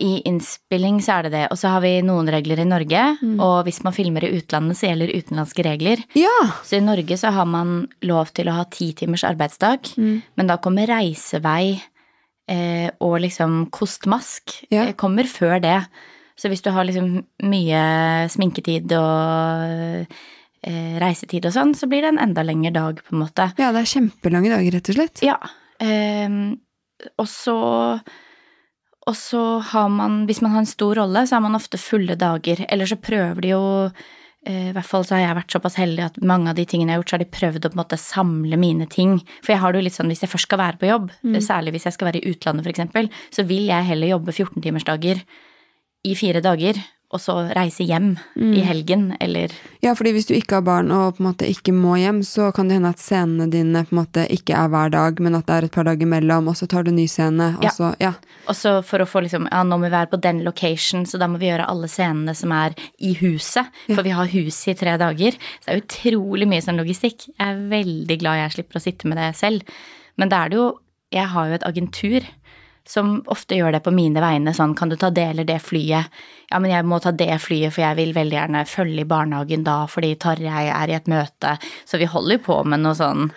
i 0.00 0.22
innspilling 0.28 0.98
så 1.04 1.18
er 1.18 1.26
det 1.26 1.32
det. 1.34 1.44
Og 1.52 1.58
så 1.60 1.70
har 1.74 1.82
vi 1.84 1.94
noen 2.06 2.28
regler 2.32 2.60
i 2.62 2.66
Norge, 2.68 3.02
og 3.40 3.56
hvis 3.66 3.82
man 3.86 3.94
filmer 3.96 4.24
i 4.26 4.32
utlandet 4.38 4.78
så 4.78 4.88
gjelder 4.90 5.12
utenlandske 5.16 5.64
regler. 5.66 6.02
Ja! 6.18 6.32
Så 6.66 6.78
i 6.78 6.84
Norge 6.84 7.18
så 7.20 7.30
har 7.36 7.46
man 7.50 7.88
lov 8.06 8.32
til 8.36 8.48
å 8.50 8.56
ha 8.58 8.64
ti 8.72 8.92
timers 8.98 9.24
arbeidsdag, 9.28 9.92
men 9.98 10.46
da 10.50 10.56
kommer 10.62 10.86
reisevei 10.90 11.76
eh, 12.48 12.90
og 13.00 13.18
liksom 13.24 13.66
kostmask 13.74 14.58
Ja. 14.70 14.84
eh, 14.88 14.94
kommer 14.94 15.24
før 15.30 15.60
det. 15.62 15.78
Så 16.36 16.50
hvis 16.52 16.60
du 16.62 16.70
har 16.70 16.84
liksom 16.84 17.24
mye 17.48 18.28
sminketid 18.28 18.92
og 18.92 20.06
eh, 20.66 20.98
reisetid 21.00 21.46
og 21.48 21.54
sånn, 21.54 21.74
så 21.78 21.88
blir 21.88 22.04
det 22.04 22.12
en 22.12 22.22
enda 22.28 22.44
lengre 22.44 22.72
dag, 22.74 23.00
på 23.02 23.14
en 23.16 23.22
måte. 23.24 23.50
Ja, 23.58 23.72
det 23.72 23.82
er 23.86 23.92
kjempelange 23.94 24.52
dager, 24.52 24.76
rett 24.76 24.90
og 24.92 24.98
slett. 24.98 25.22
Ja. 25.24 25.38
Eh, 25.80 26.28
og 27.20 27.26
så 27.28 27.56
og 29.06 29.14
så 29.14 29.40
har 29.72 29.88
man, 29.92 30.24
hvis 30.26 30.42
man 30.42 30.50
har 30.54 30.64
en 30.64 30.68
stor 30.68 30.98
rolle, 30.98 31.26
så 31.26 31.36
har 31.36 31.44
man 31.44 31.54
ofte 31.54 31.78
fulle 31.78 32.16
dager. 32.18 32.64
Eller 32.68 32.88
så 32.90 32.98
prøver 32.98 33.44
de 33.44 33.52
jo 33.52 33.62
eh, 33.86 34.70
I 34.70 34.74
hvert 34.74 34.88
fall 34.88 35.06
så 35.06 35.14
har 35.14 35.22
jeg 35.22 35.38
vært 35.38 35.54
såpass 35.54 35.78
heldig 35.78 36.04
at 36.08 36.18
mange 36.26 36.50
av 36.50 36.58
de 36.58 36.64
tingene 36.66 36.90
jeg 36.90 36.98
har 36.98 37.04
gjort, 37.04 37.12
så 37.12 37.16
har 37.18 37.22
de 37.22 37.36
prøvd 37.38 37.60
å 37.60 37.70
på 37.70 37.78
en 37.78 37.82
måte 37.84 38.00
samle 38.02 38.58
mine 38.58 38.88
ting. 38.90 39.20
For 39.44 39.54
jeg 39.54 39.62
har 39.62 39.72
det 39.72 39.82
jo 39.82 39.86
litt 39.86 39.98
sånn 39.98 40.10
hvis 40.10 40.24
jeg 40.26 40.32
først 40.32 40.50
skal 40.50 40.62
være 40.62 40.80
på 40.82 40.90
jobb, 40.90 41.12
særlig 41.44 41.76
hvis 41.76 41.86
jeg 41.86 41.98
skal 41.98 42.10
være 42.10 42.22
i 42.22 42.34
utlandet 42.34 42.66
f.eks., 42.66 43.22
så 43.38 43.46
vil 43.46 43.70
jeg 43.70 43.90
heller 43.92 44.14
jobbe 44.16 44.34
14-timersdager 44.34 45.22
i 46.06 46.14
fire 46.18 46.42
dager, 46.42 46.78
og 47.14 47.20
så 47.22 47.34
reise 47.54 47.84
hjem 47.86 48.16
i 48.34 48.60
helgen, 48.66 49.12
eller 49.22 49.52
Ja, 49.84 49.92
fordi 49.94 50.10
hvis 50.16 50.26
du 50.26 50.34
ikke 50.34 50.56
har 50.58 50.64
barn 50.66 50.90
og 50.90 51.16
på 51.16 51.22
en 51.22 51.28
måte 51.28 51.46
ikke 51.46 51.72
må 51.72 51.94
hjem, 52.00 52.22
så 52.26 52.48
kan 52.52 52.66
det 52.68 52.78
hende 52.80 52.90
at 52.90 52.98
scenene 52.98 53.46
dine 53.52 53.84
på 53.86 53.94
en 53.94 54.00
måte 54.00 54.24
ikke 54.34 54.56
er 54.58 54.68
hver 54.72 54.90
dag, 54.90 55.20
men 55.22 55.36
at 55.38 55.46
det 55.46 55.54
er 55.54 55.64
et 55.68 55.72
par 55.76 55.86
dager 55.86 56.02
imellom, 56.02 56.48
og 56.50 56.56
så 56.58 56.66
tar 56.66 56.82
du 56.82 56.90
ny 56.90 57.06
scene, 57.06 57.52
og 57.58 57.62
Ja. 57.64 57.70
så 57.70 57.94
Ja. 58.00 58.12
Og 58.48 58.54
så 58.54 58.82
for 58.84 58.98
å 58.98 59.06
få 59.06 59.22
liksom, 59.22 59.46
ja, 59.50 59.62
nå 59.62 59.78
må 59.78 59.86
vi 59.86 59.90
være 59.94 60.10
på 60.10 60.20
den 60.20 60.42
location, 60.44 61.04
så 61.06 61.18
da 61.18 61.26
må 61.26 61.38
vi 61.38 61.46
gjøre 61.46 61.68
alle 61.68 61.88
scenene 61.88 62.34
som 62.34 62.52
er 62.52 62.74
i 63.00 63.14
huset. 63.14 63.66
For 63.94 64.02
vi 64.02 64.10
har 64.10 64.26
huset 64.26 64.68
i 64.68 64.74
tre 64.84 64.96
dager. 64.98 65.32
Så 65.60 65.66
det 65.66 65.74
er 65.74 65.82
utrolig 65.82 66.46
mye 66.48 66.62
sånn 66.62 66.78
logistikk. 66.78 67.28
Jeg 67.38 67.46
er 67.46 67.68
veldig 67.70 68.18
glad 68.18 68.36
jeg 68.42 68.52
slipper 68.56 68.78
å 68.78 68.82
sitte 68.82 69.06
med 69.08 69.18
det 69.18 69.34
selv. 69.36 69.62
Men 70.16 70.28
da 70.28 70.44
er 70.44 70.48
det 70.50 70.56
jo 70.58 70.78
Jeg 71.12 71.28
har 71.28 71.46
jo 71.46 71.54
et 71.54 71.62
agentur 71.62 72.20
som 72.86 73.18
ofte 73.32 73.58
gjør 73.58 73.76
det 73.76 73.82
på 73.84 73.92
mine 73.94 74.22
vegne. 74.22 74.54
Sånn, 74.56 74.76
kan 74.78 74.92
du 74.92 74.96
ta 75.00 75.10
det 75.10 75.28
eller 75.32 75.48
det 75.48 75.58
flyet? 75.64 76.10
Ja, 76.50 76.60
men 76.62 76.70
jeg 76.70 76.86
må 76.86 77.00
ta 77.02 77.12
det 77.12 77.32
flyet, 77.42 77.74
for 77.74 77.82
jeg 77.82 77.98
vil 77.98 78.14
veldig 78.16 78.38
gjerne 78.38 78.64
følge 78.70 79.02
i 79.02 79.10
barnehagen 79.10 79.66
da, 79.66 79.82
fordi 79.90 80.14
Tarjei 80.22 80.66
er 80.70 80.92
i 80.92 80.98
et 80.98 81.10
møte. 81.10 81.56
Så 81.84 81.98
vi 81.98 82.10
holder 82.10 82.38
jo 82.38 82.44
på 82.46 82.60
med 82.70 82.84
noe 82.86 82.98
sånn 82.98 83.30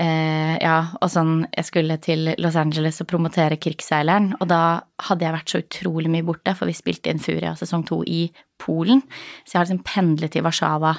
Eh, 0.00 0.54
ja, 0.62 0.76
og 1.02 1.10
sånn, 1.12 1.42
jeg 1.50 1.66
skulle 1.66 1.96
til 2.00 2.30
Los 2.40 2.54
Angeles 2.56 3.02
og 3.02 3.08
promotere 3.10 3.58
Krigsseileren, 3.60 4.30
og 4.38 4.46
da 4.48 4.60
hadde 5.08 5.26
jeg 5.26 5.34
vært 5.34 5.52
så 5.52 5.60
utrolig 5.60 6.12
mye 6.12 6.24
borte, 6.24 6.54
for 6.56 6.70
vi 6.70 6.76
spilte 6.78 7.10
inn 7.10 7.20
Furia 7.20 7.56
sesong 7.58 7.82
to 7.88 7.98
i 8.06 8.22
Polen, 8.62 9.02
så 9.44 9.52
jeg 9.52 9.58
har 9.58 9.66
liksom 9.66 9.82
pendlet 9.84 10.32
til 10.32 10.46
Warszawa 10.46 10.94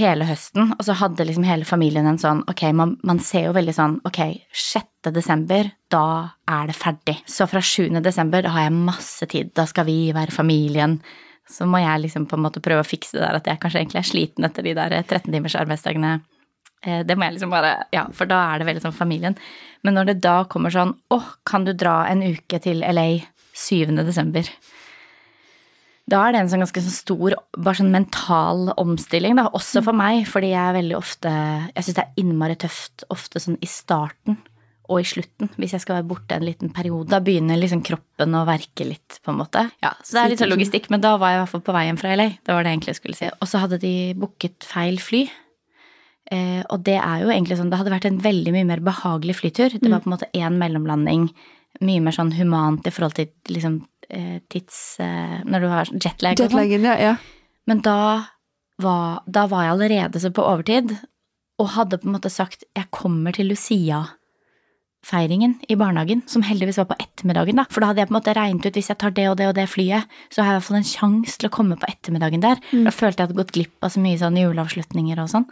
hele 0.00 0.26
høsten, 0.28 0.72
og 0.76 0.82
så 0.86 0.94
hadde 0.98 1.24
liksom 1.28 1.44
hele 1.46 1.66
familien 1.68 2.06
en 2.08 2.18
sånn, 2.20 2.42
ok, 2.50 2.62
man, 2.76 2.96
man 3.06 3.20
ser 3.24 3.46
jo 3.48 3.54
veldig 3.56 3.74
sånn, 3.76 3.96
ok, 4.08 4.20
6. 4.56 5.10
desember, 5.14 5.70
da 5.92 6.04
er 6.50 6.70
det 6.70 6.76
ferdig. 6.78 7.16
Så 7.28 7.46
fra 7.50 7.62
7. 7.64 7.88
desember, 8.04 8.42
da 8.44 8.52
har 8.54 8.66
jeg 8.66 8.76
masse 8.76 9.28
tid, 9.30 9.52
da 9.56 9.66
skal 9.68 9.86
vi 9.88 9.98
være 10.16 10.34
familien. 10.34 10.98
Så 11.50 11.66
må 11.66 11.80
jeg 11.82 12.04
liksom 12.04 12.26
på 12.30 12.36
en 12.38 12.44
måte 12.44 12.62
prøve 12.62 12.84
å 12.84 12.86
fikse 12.86 13.16
det 13.18 13.24
der 13.24 13.38
at 13.40 13.48
jeg 13.50 13.60
kanskje 13.62 13.80
egentlig 13.82 14.00
er 14.02 14.10
sliten 14.10 14.46
etter 14.46 14.66
de 14.66 14.74
der 14.78 14.94
13 15.02 15.32
timers 15.34 15.56
arbeidsdagene. 15.58 16.12
Eh, 16.86 17.02
Det 17.04 17.16
må 17.18 17.26
jeg 17.26 17.34
liksom 17.38 17.50
bare 17.50 17.72
Ja, 17.92 18.06
for 18.12 18.30
da 18.30 18.38
er 18.54 18.58
det 18.60 18.68
veldig 18.68 18.84
sånn 18.86 18.96
familien. 18.96 19.34
Men 19.82 19.94
når 19.98 20.06
det 20.12 20.20
da 20.22 20.44
kommer 20.44 20.70
sånn 20.70 20.94
Å, 21.10 21.18
kan 21.44 21.64
du 21.66 21.72
dra 21.74 22.04
en 22.08 22.22
uke 22.22 22.60
til 22.62 22.80
LA 22.80 23.22
7. 23.52 23.96
desember? 24.06 24.46
Da 26.10 26.24
er 26.26 26.34
det 26.34 26.42
en 26.42 26.50
sånn 26.50 26.64
ganske 26.64 26.82
sånn 26.82 26.96
stor 26.96 27.36
bare 27.56 27.78
sånn 27.78 27.92
mental 27.94 28.72
omstilling, 28.80 29.36
da. 29.38 29.48
Også 29.54 29.82
for 29.86 29.96
meg, 29.96 30.24
fordi 30.30 30.52
jeg 30.52 30.62
er 30.62 30.78
veldig 30.80 30.96
ofte 30.98 31.30
Jeg 31.30 31.86
syns 31.86 31.98
det 31.98 32.06
er 32.06 32.22
innmari 32.22 32.56
tøft 32.58 33.04
ofte 33.14 33.42
sånn 33.42 33.60
i 33.62 33.68
starten 33.70 34.40
og 34.90 35.04
i 35.04 35.06
slutten, 35.06 35.52
hvis 35.54 35.76
jeg 35.76 35.84
skal 35.84 36.00
være 36.00 36.08
borte 36.10 36.34
en 36.34 36.42
liten 36.42 36.72
periode. 36.74 37.12
Da 37.12 37.20
begynner 37.22 37.58
liksom 37.60 37.82
kroppen 37.86 38.34
å 38.34 38.42
verke 38.48 38.88
litt, 38.88 39.20
på 39.22 39.30
en 39.30 39.38
måte. 39.38 39.62
Ja, 39.84 39.92
Så 40.02 40.16
det 40.16 40.22
er 40.24 40.32
litt 40.32 40.42
sånn 40.42 40.50
logistikk, 40.50 40.88
men 40.90 41.04
da 41.04 41.12
var 41.20 41.30
jeg 41.30 41.38
i 41.38 41.40
hvert 41.44 41.52
fall 41.52 41.62
på 41.68 41.74
vei 41.76 41.84
hjem 41.86 42.00
fra 42.00 42.16
LA. 42.18 42.26
Det 42.42 42.50
var 42.50 42.66
det 42.66 42.72
jeg 42.72 42.78
egentlig 42.80 42.96
skulle 42.98 43.18
si. 43.20 43.28
Og 43.30 43.46
så 43.46 43.60
hadde 43.62 43.78
de 43.84 43.92
booket 44.18 44.66
feil 44.66 44.98
fly. 44.98 45.22
Eh, 46.34 46.62
og 46.66 46.82
det 46.86 46.98
er 46.98 47.22
jo 47.22 47.30
egentlig 47.30 47.60
sånn, 47.60 47.70
det 47.70 47.78
hadde 47.78 47.94
vært 47.94 48.10
en 48.10 48.18
veldig 48.26 48.56
mye 48.56 48.66
mer 48.66 48.82
behagelig 48.90 49.38
flytur. 49.38 49.78
Det 49.78 49.90
var 49.94 50.02
på 50.02 50.10
en 50.10 50.16
måte 50.16 50.30
én 50.34 50.58
mellomlanding, 50.58 51.30
mye 51.86 52.02
mer 52.02 52.16
sånn 52.18 52.34
humant 52.34 52.86
i 52.86 52.94
forhold 52.94 53.14
til 53.14 53.30
liksom 53.46 53.84
tids... 54.52 54.98
Eh, 55.00 55.40
når 55.46 55.64
du 55.64 55.68
har 55.72 55.90
jetlag 55.94 56.40
og 56.40 56.54
sånn. 56.54 56.84
Ja. 56.84 56.96
ja. 57.00 57.14
Men 57.70 57.82
da 57.86 57.98
var, 58.80 59.20
da 59.26 59.46
var 59.50 59.66
jeg 59.66 59.74
allerede 59.76 60.22
så 60.22 60.32
på 60.34 60.46
overtid, 60.46 60.96
og 61.60 61.74
hadde 61.76 62.00
på 62.00 62.08
en 62.08 62.16
måte 62.16 62.32
sagt 62.32 62.64
'jeg 62.72 62.88
kommer 62.90 63.36
til 63.36 63.50
Lucia 63.52 64.06
feiringen 65.04 65.54
i 65.68 65.76
barnehagen, 65.80 66.22
som 66.28 66.42
heldigvis 66.44 66.78
var 66.80 66.90
på 66.90 66.98
ettermiddagen, 67.00 67.56
da. 67.56 67.64
For 67.72 67.80
da 67.80 67.90
hadde 67.90 68.02
jeg 68.02 68.10
på 68.10 68.14
en 68.14 68.18
måte 68.18 68.34
regnet 68.36 68.66
ut 68.66 68.76
hvis 68.76 68.90
jeg 68.92 68.98
tar 69.00 69.14
det 69.16 69.28
og 69.30 69.38
det 69.40 69.46
og 69.48 69.54
det 69.56 69.68
flyet, 69.72 70.04
så 70.28 70.42
har 70.42 70.50
jeg 70.50 70.52
i 70.52 70.58
hvert 70.58 70.68
fall 70.68 70.80
en 70.80 70.90
sjanse 70.90 71.40
til 71.40 71.48
å 71.48 71.54
komme 71.54 71.78
på 71.80 71.88
ettermiddagen 71.88 72.44
der. 72.44 72.60
Da 72.84 72.92
følte 72.92 73.06
jeg 73.06 73.14
at 73.14 73.18
jeg 73.22 73.26
hadde 73.30 73.40
gått 73.40 73.54
glipp 73.56 73.86
av 73.86 73.94
så 73.94 74.02
mye 74.04 74.20
sånn 74.20 74.36
juleavslutninger 74.36 75.22
og 75.22 75.32
sånn. 75.32 75.46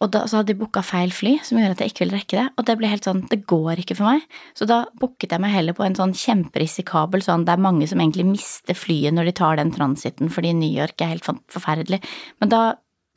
Og 0.00 0.10
da, 0.10 0.24
så 0.26 0.40
hadde 0.40 0.50
de 0.54 0.58
booka 0.58 0.80
feil 0.82 1.12
fly, 1.14 1.36
som 1.46 1.58
gjorde 1.60 1.76
at 1.76 1.82
jeg 1.84 1.92
ikke 1.92 2.02
ville 2.02 2.18
rekke 2.18 2.38
det. 2.38 2.46
Og 2.58 2.66
det 2.66 2.74
ble 2.80 2.90
helt 2.90 3.06
sånn, 3.06 3.20
det 3.30 3.42
går 3.50 3.82
ikke 3.82 3.96
for 3.98 4.08
meg. 4.08 4.24
Så 4.58 4.66
da 4.66 4.80
booket 4.98 5.34
jeg 5.34 5.42
meg 5.44 5.52
heller 5.54 5.76
på 5.78 5.84
en 5.86 5.98
sånn 5.98 6.14
kjemperisikabel 6.16 7.22
sånn 7.22 7.44
Det 7.46 7.54
er 7.54 7.62
mange 7.62 7.86
som 7.90 8.02
egentlig 8.02 8.26
mister 8.30 8.78
flyet 8.78 9.14
når 9.14 9.30
de 9.30 9.36
tar 9.42 9.60
den 9.60 9.70
transiten, 9.74 10.32
fordi 10.32 10.54
New 10.58 10.72
York 10.72 11.04
er 11.04 11.12
helt 11.12 11.28
forferdelig. 11.28 12.00
Men 12.42 12.54
da 12.54 12.62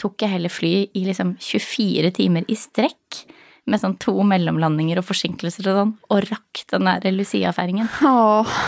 tok 0.02 0.22
jeg 0.22 0.36
heller 0.36 0.52
fly 0.52 0.74
i 0.92 1.06
liksom 1.08 1.38
24 1.42 2.12
timer 2.20 2.46
i 2.52 2.60
strekk. 2.60 3.24
Med 3.66 3.82
sånn 3.82 3.96
to 3.98 4.14
mellomlandinger 4.22 5.00
og 5.02 5.08
forsinkelser 5.08 5.66
og 5.72 5.78
sånn, 5.80 5.92
og 6.14 6.28
rakk 6.30 6.60
den 6.70 6.86
der 6.86 7.08
Lucia-feiringen. 7.16 7.88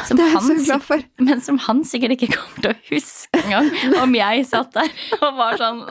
Det 0.09 0.23
er 0.23 0.31
jeg 0.33 0.41
så 0.41 0.55
glad 0.63 0.81
for. 0.87 1.03
Men 1.21 1.43
som 1.45 1.59
han 1.67 1.83
sikkert 1.85 2.15
ikke 2.15 2.31
kommer 2.33 2.63
til 2.65 2.71
å 2.71 2.79
huske 2.89 3.43
engang, 3.43 3.69
om 4.03 4.15
jeg 4.17 4.47
satt 4.49 4.73
der 4.73 4.89
og 5.19 5.37
var 5.37 5.61
sånn 5.61 5.83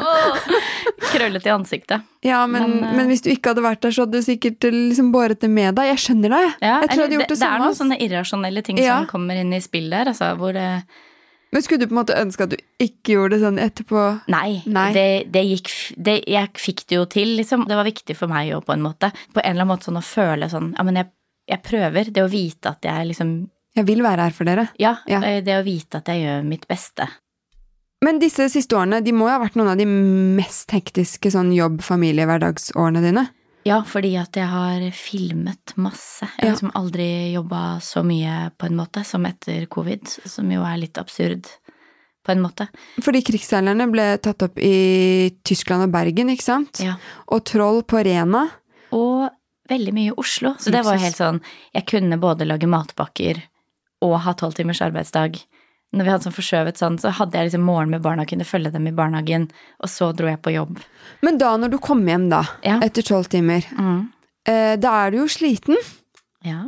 krøllete 1.13 1.47
i 1.51 1.55
ansiktet. 1.55 2.03
Ja, 2.27 2.43
men, 2.51 2.63
Men, 2.67 2.81
men, 2.97 3.01
eh, 3.05 3.11
hvis 3.13 3.23
du 3.23 3.31
ikke 3.31 3.53
hadde 3.55 3.63
vært 3.63 3.85
der, 3.87 3.95
så 3.95 4.03
hadde 4.07 4.19
du 4.19 4.27
sikkert 4.27 4.67
eh, 4.67 4.75
liksom 4.91 5.13
båret 5.15 5.39
det 5.45 5.51
med 5.55 5.77
deg. 5.79 5.93
Jeg 5.93 6.03
skjønner 6.09 6.35
deg. 6.35 6.47
Ja, 6.67 6.75
jeg 6.83 6.89
tror 6.91 6.97
jeg 6.97 7.05
hadde 7.07 7.19
gjort 7.21 7.29
det, 7.29 7.37
det, 7.37 7.43
det 7.45 7.51
er 7.53 7.63
noen 7.63 7.79
sånne 7.79 7.99
irrasjonelle 8.09 8.67
ting 8.67 8.81
Ja. 8.83 8.99
som 8.99 9.11
kommer 9.15 9.39
inn 9.39 9.55
i 9.55 9.63
spill 9.63 9.87
der, 9.93 10.11
altså, 10.11 10.33
hvor 10.41 10.57
det 10.57 10.67
Men 11.55 11.63
skulle 11.63 11.81
du 11.81 11.87
på 11.87 11.95
en 11.95 12.01
måte 12.03 12.17
ønske 12.19 12.43
at 12.45 12.51
du 12.53 12.57
ikke 12.83 13.15
gjorde 13.15 13.37
det 13.37 13.43
sånn 13.45 13.59
etterpå? 13.63 14.01
Nei, 14.33 14.63
Nei. 14.67 14.87
Det, 14.93 15.05
det 15.33 15.43
gikk 15.47 15.71
det, 15.97 16.17
Jeg 16.29 16.51
fikk 16.59 16.83
det 16.91 16.97
jo 16.99 17.05
til, 17.07 17.37
liksom. 17.39 17.67
Det 17.71 17.77
var 17.79 17.87
viktig 17.87 18.17
for 18.19 18.29
meg 18.33 18.51
òg, 18.57 18.65
på 18.67 18.75
en 18.75 18.83
måte. 18.85 19.13
På 19.33 19.41
en 19.41 19.53
eller 19.55 19.63
annen 19.63 19.71
måte 19.71 19.89
sånn 19.89 20.01
å 20.01 20.05
føle 20.05 20.49
sånn 20.53 20.73
Ja, 20.77 20.83
men 20.89 20.99
jeg, 21.01 21.11
jeg 21.49 21.63
prøver. 21.65 22.11
Det 22.13 22.25
å 22.25 22.29
vite 22.33 22.75
at 22.75 22.85
jeg 22.91 23.13
liksom 23.13 23.37
Jeg 23.79 23.87
vil 23.89 24.03
være 24.03 24.27
her 24.27 24.35
for 24.37 24.49
dere. 24.49 24.67
Ja, 24.83 24.97
Ja. 25.07 25.21
eh, 25.23 25.41
det 25.47 25.55
å 25.61 25.65
vite 25.65 26.03
at 26.03 26.09
jeg 26.11 26.25
gjør 26.27 26.45
mitt 26.51 26.67
beste. 26.69 27.07
Men 28.05 28.19
disse 28.21 28.49
siste 28.53 28.77
årene 28.77 29.01
de 29.05 29.13
må 29.17 29.25
jo 29.29 29.33
ha 29.37 29.41
vært 29.41 29.55
noen 29.57 29.71
av 29.73 29.79
de 29.81 29.87
mest 29.89 30.71
hektiske 30.75 31.31
sånn 31.33 31.55
jobb-, 31.57 31.81
familie-, 31.85 32.27
hverdagsårene 32.29 33.01
dine. 33.05 33.29
Ja, 33.67 33.81
fordi 33.87 34.13
at 34.21 34.37
jeg 34.39 34.47
har 34.47 34.83
filmet 34.95 35.75
masse. 35.75 36.29
Jeg 36.37 36.45
har 36.45 36.53
liksom 36.55 36.75
aldri 36.79 37.09
jobba 37.35 37.63
så 37.83 38.05
mye 38.07 38.51
på 38.55 38.69
en 38.69 38.77
måte 38.79 39.03
som 39.07 39.27
etter 39.27 39.67
covid, 39.73 40.07
som 40.07 40.53
jo 40.53 40.63
er 40.63 40.79
litt 40.85 41.01
absurd 41.03 41.49
på 42.27 42.35
en 42.35 42.43
måte. 42.43 42.69
Fordi 43.03 43.23
krigsseilerne 43.27 43.89
ble 43.91 44.07
tatt 44.23 44.45
opp 44.47 44.61
i 44.63 45.31
Tyskland 45.47 45.87
og 45.87 45.93
Bergen, 45.95 46.31
ikke 46.31 46.47
sant? 46.47 46.83
Ja. 46.83 46.97
Og 47.35 47.45
Troll 47.47 47.83
på 47.87 48.03
Rena. 48.07 48.45
Og 48.95 49.27
veldig 49.71 49.95
mye 49.95 50.13
i 50.13 50.17
Oslo. 50.19 50.55
Så 50.63 50.71
det 50.75 50.85
var 50.87 50.99
jo 50.99 51.03
helt 51.03 51.19
sånn 51.19 51.41
Jeg 51.75 51.87
kunne 51.91 52.19
både 52.23 52.47
lage 52.47 52.71
matpakker 52.71 53.43
og 54.07 54.19
ha 54.27 54.35
tolv 54.39 54.55
timers 54.59 54.83
arbeidsdag. 54.85 55.39
Når 55.97 56.05
vi 56.05 56.11
hadde 56.13 56.27
sånn 56.29 56.37
forskjøvet 56.37 56.77
sånn, 56.77 56.99
så 57.01 57.09
hadde 57.17 57.39
jeg 57.39 57.49
liksom 57.49 57.63
morgen 57.65 57.89
med 57.95 58.03
barna, 58.05 58.27
kunne 58.29 58.45
følge 58.45 58.71
dem 58.75 58.87
i 58.91 58.93
barnehagen, 58.93 59.49
og 59.81 59.89
så 59.89 60.11
dro 60.15 60.27
jeg 60.29 60.43
på 60.45 60.53
jobb. 60.53 60.79
Men 61.25 61.39
da 61.41 61.55
når 61.57 61.71
du 61.73 61.79
kom 61.81 62.03
hjem, 62.07 62.29
da, 62.29 62.43
Ja. 62.63 62.79
etter 62.85 63.03
tolv 63.03 63.29
timer, 63.33 63.65
Mm. 63.79 64.11
eh, 64.45 64.77
da 64.77 65.07
er 65.07 65.11
du 65.11 65.17
jo 65.19 65.25
sliten. 65.27 65.77
Ja. 66.45 66.67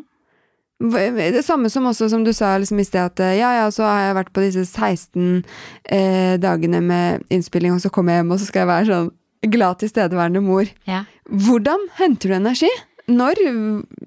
Det 0.80 1.42
samme 1.44 1.68
som 1.70 1.84
også 1.90 2.08
som 2.08 2.22
du 2.24 2.32
sa 2.32 2.56
liksom 2.56 2.78
i 2.80 2.84
sted, 2.84 3.00
at 3.04 3.20
eh, 3.20 3.36
ja, 3.40 3.50
ja, 3.64 3.68
så 3.68 3.82
har 3.82 4.00
jeg 4.06 4.14
vært 4.24 4.32
på 4.32 4.44
disse 4.46 4.64
16 4.64 5.44
eh, 5.90 6.36
dagene 6.38 6.80
med 6.80 7.24
innspilling, 7.30 7.72
og 7.74 7.80
så 7.82 7.90
kommer 7.90 8.12
jeg 8.14 8.22
hjem, 8.24 8.32
og 8.32 8.38
så 8.38 8.46
skal 8.46 8.60
jeg 8.60 8.68
være 8.68 8.86
sånn 8.86 9.10
glad 9.50 9.78
tilstedeværende 9.80 10.42
mor. 10.42 10.66
ja. 10.86 11.04
Hvordan 11.28 11.88
henter 11.98 12.28
du 12.30 12.34
energi? 12.34 12.70
Når? 13.08 13.34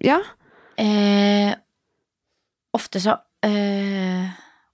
Ja. 0.01 0.19
Eh, 0.77 1.53
ofte 2.73 2.99
så 3.03 3.17
eh, 3.43 4.29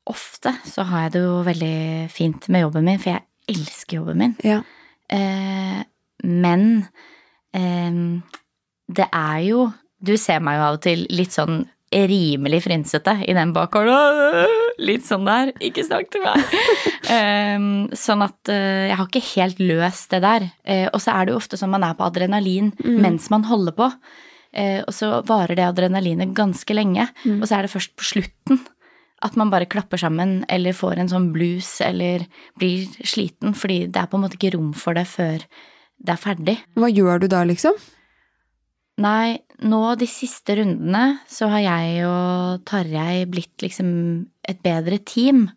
Ofte 0.07 0.53
så 0.67 0.85
har 0.87 1.07
jeg 1.07 1.15
det 1.17 1.21
jo 1.25 1.37
veldig 1.47 1.77
fint 2.13 2.47
med 2.53 2.63
jobben 2.65 2.87
min, 2.87 2.99
for 3.01 3.13
jeg 3.15 3.25
elsker 3.57 3.99
jobben 4.01 4.21
min. 4.23 4.35
ja. 4.45 4.61
Eh, 5.09 5.83
men 6.27 6.63
eh, 7.55 7.97
det 8.87 9.05
er 9.13 9.37
jo 9.45 9.67
Du 10.03 10.17
ser 10.19 10.41
meg 10.43 10.57
jo 10.57 10.63
av 10.65 10.75
og 10.77 10.81
til 10.83 11.05
litt 11.13 11.31
sånn 11.31 11.61
rimelig 11.93 12.59
frynsete 12.65 13.13
i 13.23 13.33
den 13.33 13.53
bakgården. 13.55 14.51
Litt 14.83 15.05
sånn 15.07 15.23
der. 15.25 15.53
Ikke 15.63 15.85
snakk 15.87 16.11
til 16.13 16.25
meg. 16.25 16.43
Eh, 17.07 17.55
sånn 17.95 18.19
at 18.25 18.49
eh, 18.51 18.89
jeg 18.89 18.97
har 18.99 19.07
ikke 19.07 19.27
helt 19.29 19.59
løst 19.63 20.11
det 20.11 20.19
der. 20.25 20.49
Eh, 20.67 20.89
og 20.91 20.99
så 20.99 21.13
er 21.13 21.25
det 21.25 21.31
jo 21.31 21.37
ofte 21.39 21.55
sånn 21.55 21.71
man 21.71 21.85
er 21.87 21.95
på 21.95 22.03
adrenalin 22.03 22.73
mens 22.83 23.29
man 23.31 23.45
holder 23.47 23.77
på. 23.77 23.87
Eh, 24.51 24.81
og 24.83 24.91
så 24.91 25.21
varer 25.23 25.55
det 25.55 25.69
adrenalinet 25.69 26.33
ganske 26.35 26.75
lenge, 26.75 27.07
og 27.37 27.45
så 27.47 27.55
er 27.55 27.63
det 27.63 27.71
først 27.71 27.95
på 27.95 28.09
slutten 28.09 28.59
at 29.25 29.37
man 29.39 29.49
bare 29.49 29.69
klapper 29.69 29.97
sammen 29.97 30.43
eller 30.51 30.75
får 30.77 31.01
en 31.01 31.09
sånn 31.09 31.31
blues 31.33 31.79
eller 31.81 32.27
blir 32.59 32.85
sliten, 33.01 33.55
fordi 33.57 33.85
det 33.89 34.01
er 34.01 34.09
på 34.11 34.19
en 34.19 34.25
måte 34.27 34.37
ikke 34.37 34.53
rom 34.57 34.73
for 34.77 34.97
det 34.97 35.07
før 35.09 35.45
det 35.97 36.13
er 36.13 36.21
ferdig. 36.21 36.57
Hva 36.77 36.89
gjør 36.91 37.23
du 37.23 37.27
da, 37.31 37.41
liksom? 37.47 37.77
Nei, 39.01 39.37
nå 39.65 39.81
de 39.97 40.07
siste 40.09 40.55
rundene 40.57 41.19
så 41.29 41.49
har 41.51 41.63
jeg 41.65 42.05
og 42.09 42.63
Tarjei 42.69 43.25
blitt 43.29 43.61
liksom 43.61 43.89
et 44.47 44.61
bedre 44.65 44.97
team. 45.05 45.47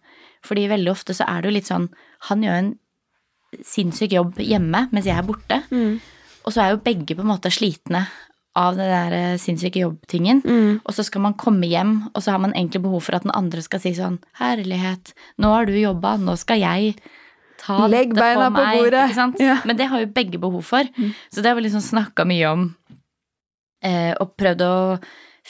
Fordi 0.44 0.66
veldig 0.72 0.92
ofte 0.92 1.16
så 1.16 1.26
er 1.28 1.40
det 1.40 1.50
jo 1.50 1.56
litt 1.58 1.68
sånn 1.68 1.90
Han 2.30 2.44
gjør 2.44 2.54
en 2.56 2.70
sinnssyk 3.66 4.14
jobb 4.14 4.38
hjemme 4.40 4.86
mens 4.92 5.08
jeg 5.08 5.16
er 5.16 5.26
borte. 5.26 5.60
Og 6.44 6.52
så 6.54 6.64
er 6.64 6.72
jo 6.72 6.84
begge 6.84 7.16
på 7.16 7.24
en 7.24 7.32
måte 7.32 7.52
slitne 7.52 8.06
av 8.58 8.74
det 8.74 8.86
der 8.90 9.12
eh, 9.14 9.36
sinnssyke 9.38 9.78
jobbtingen. 9.84 10.40
Og 10.84 10.92
så 10.96 11.04
skal 11.06 11.22
man 11.22 11.36
komme 11.38 11.68
hjem, 11.70 11.92
og 12.14 12.22
så 12.22 12.32
har 12.34 12.42
man 12.42 12.52
egentlig 12.56 12.82
behov 12.82 13.04
for 13.06 13.14
at 13.18 13.22
den 13.26 13.34
andre 13.36 13.62
skal 13.62 13.80
si 13.82 13.92
sånn 13.94 14.18
Herlighet, 14.40 15.12
nå 15.38 15.52
har 15.54 15.68
du 15.70 15.76
jobba, 15.78 16.16
nå 16.18 16.34
skal 16.40 16.58
jeg 16.58 16.96
ta 17.60 17.76
Legg 17.86 18.14
dette 18.14 18.24
beina 18.24 18.48
på 18.50 18.56
på 18.56 18.64
meg. 18.64 18.78
bordet. 18.80 19.04
Ikke 19.10 19.18
sant? 19.20 19.40
Ja. 19.40 19.58
Men 19.68 19.76
det 19.78 19.86
har 19.92 20.00
jo 20.02 20.10
begge 20.16 20.38
behov 20.42 20.62
for. 20.66 20.88
Så 21.30 21.42
det 21.42 21.50
har 21.52 21.58
vi 21.58 21.66
liksom 21.68 21.84
snakka 21.84 22.24
mye 22.26 22.46
om. 22.50 22.68
Eh, 23.84 24.12
og 24.20 24.34
prøvd 24.36 24.62
å 24.66 24.76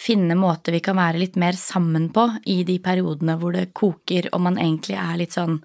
finne 0.00 0.36
måter 0.38 0.72
vi 0.76 0.80
kan 0.84 0.96
være 0.96 1.18
litt 1.18 1.36
mer 1.40 1.56
sammen 1.58 2.10
på 2.14 2.28
i 2.46 2.60
de 2.64 2.76
periodene 2.82 3.34
hvor 3.40 3.52
det 3.56 3.72
koker 3.76 4.28
og 4.32 4.40
man 4.44 4.58
egentlig 4.58 4.94
er 4.96 5.16
litt 5.18 5.34
sånn 5.34 5.58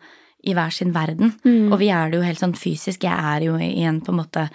i 0.45 0.53
hver 0.53 0.73
sin 0.73 0.91
verden. 0.93 1.33
Og 1.71 1.77
vi 1.81 1.89
er 1.93 2.09
det 2.09 2.19
jo 2.19 2.25
helt 2.25 2.41
sånn 2.41 2.55
fysisk. 2.57 3.03
Jeg 3.05 3.13
er 3.13 3.45
jo 3.47 3.55
i 3.57 3.83
en 3.85 4.01
på 4.05 4.13
en 4.13 4.19
måte 4.19 4.47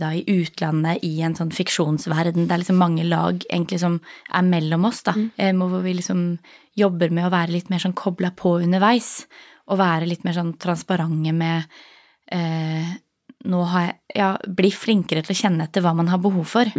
da 0.00 0.12
i 0.14 0.24
utlandet, 0.30 1.02
i 1.02 1.20
en 1.26 1.34
sånn 1.34 1.52
fiksjonsverden. 1.54 2.46
Det 2.46 2.54
er 2.54 2.62
liksom 2.62 2.78
mange 2.78 3.06
lag 3.08 3.40
egentlig 3.48 3.80
som 3.82 3.98
er 4.30 4.44
mellom 4.46 4.86
oss, 4.88 5.02
da. 5.06 5.16
Mm. 5.16 5.62
Hvor 5.62 5.82
vi 5.84 5.96
liksom 5.98 6.20
jobber 6.78 7.10
med 7.14 7.26
å 7.26 7.32
være 7.34 7.54
litt 7.56 7.72
mer 7.72 7.82
sånn 7.82 7.96
kobla 7.98 8.30
på 8.36 8.56
underveis. 8.62 9.24
Og 9.70 9.80
være 9.80 10.06
litt 10.10 10.26
mer 10.26 10.36
sånn 10.36 10.54
transparente 10.60 11.32
med 11.32 11.64
eh, 12.32 12.92
Nå 13.44 13.60
har 13.68 13.82
jeg 13.86 13.96
Ja, 14.16 14.28
bli 14.46 14.70
flinkere 14.72 15.20
til 15.24 15.34
å 15.34 15.36
kjenne 15.36 15.66
etter 15.66 15.82
hva 15.84 15.92
man 15.96 16.08
har 16.08 16.20
behov 16.22 16.46
for. 16.48 16.70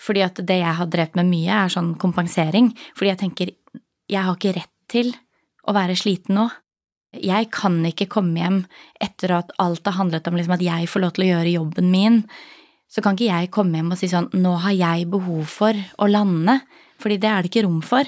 Fordi 0.00 0.22
at 0.22 0.38
det 0.46 0.60
jeg 0.60 0.76
har 0.78 0.88
drevet 0.90 1.16
med 1.18 1.28
mye, 1.28 1.64
er 1.64 1.72
sånn 1.72 1.94
kompensering. 2.00 2.70
Fordi 2.96 3.10
jeg 3.10 3.20
tenker 3.24 3.52
jeg 4.10 4.26
har 4.26 4.36
ikke 4.36 4.56
rett 4.56 4.74
til 4.90 5.12
å 5.68 5.74
være 5.76 5.96
sliten 5.98 6.38
nå. 6.38 6.48
Jeg 7.16 7.50
kan 7.50 7.80
ikke 7.88 8.06
komme 8.10 8.38
hjem 8.38 8.58
etter 9.02 9.34
at 9.40 9.50
alt 9.58 9.86
har 9.88 9.98
handlet 9.98 10.28
om 10.30 10.36
liksom 10.38 10.54
at 10.54 10.64
jeg 10.64 10.88
får 10.90 11.02
lov 11.02 11.14
til 11.16 11.26
å 11.26 11.30
gjøre 11.32 11.54
jobben 11.56 11.90
min. 11.90 12.20
Så 12.90 13.02
kan 13.02 13.16
ikke 13.18 13.30
jeg 13.30 13.50
komme 13.54 13.78
hjem 13.78 13.92
og 13.94 13.98
si 13.98 14.10
sånn 14.10 14.28
nå 14.34 14.56
har 14.64 14.74
jeg 14.76 15.08
behov 15.10 15.46
for 15.50 15.78
å 15.98 16.10
lande. 16.10 16.60
Fordi 17.00 17.18
det 17.22 17.30
er 17.30 17.42
det 17.42 17.50
ikke 17.50 17.64
rom 17.66 17.80
for. 17.86 18.06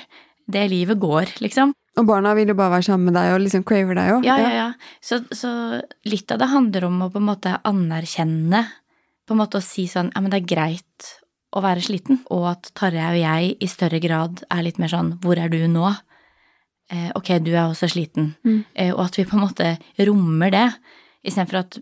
Det 0.52 0.62
livet 0.70 1.00
går, 1.00 1.38
liksom. 1.42 1.72
Og 1.98 2.06
barna 2.08 2.32
vil 2.36 2.50
jo 2.50 2.56
bare 2.56 2.78
være 2.78 2.86
sammen 2.88 3.10
med 3.10 3.18
deg 3.18 3.34
og 3.34 3.42
liksom 3.44 3.64
craver 3.68 3.98
deg 3.98 4.14
òg. 4.14 4.26
Ja, 4.26 4.36
ja, 4.40 4.52
ja. 4.56 4.68
Så, 5.04 5.20
så 5.36 5.50
litt 6.08 6.30
av 6.32 6.40
det 6.40 6.48
handler 6.52 6.86
om 6.88 7.02
å 7.04 7.10
på 7.12 7.20
en 7.20 7.28
måte 7.28 7.58
anerkjenne 7.68 8.62
På 9.28 9.36
en 9.36 9.42
måte 9.42 9.60
å 9.60 9.64
si 9.64 9.84
sånn 9.90 10.08
Ja, 10.14 10.22
men 10.22 10.32
det 10.32 10.40
er 10.40 10.48
greit 10.54 11.10
å 11.52 11.60
være 11.60 11.84
sliten. 11.84 12.22
Og 12.32 12.48
at 12.54 12.70
Tarjei 12.78 13.10
og 13.10 13.20
jeg 13.20 13.52
i 13.60 13.68
større 13.68 14.00
grad 14.02 14.40
er 14.48 14.64
litt 14.64 14.80
mer 14.80 14.92
sånn 14.92 15.16
Hvor 15.22 15.40
er 15.40 15.52
du 15.52 15.60
nå? 15.68 15.92
Eh, 16.92 17.08
ok, 17.16 17.38
du 17.40 17.52
er 17.54 17.64
også 17.70 17.88
sliten. 17.88 18.34
Eh, 18.76 18.92
og 18.92 19.06
at 19.06 19.16
vi 19.18 19.24
på 19.24 19.38
en 19.38 19.46
måte 19.46 19.70
rommer 20.04 20.52
det, 20.52 20.68
istedenfor 21.24 21.62
at 21.64 21.78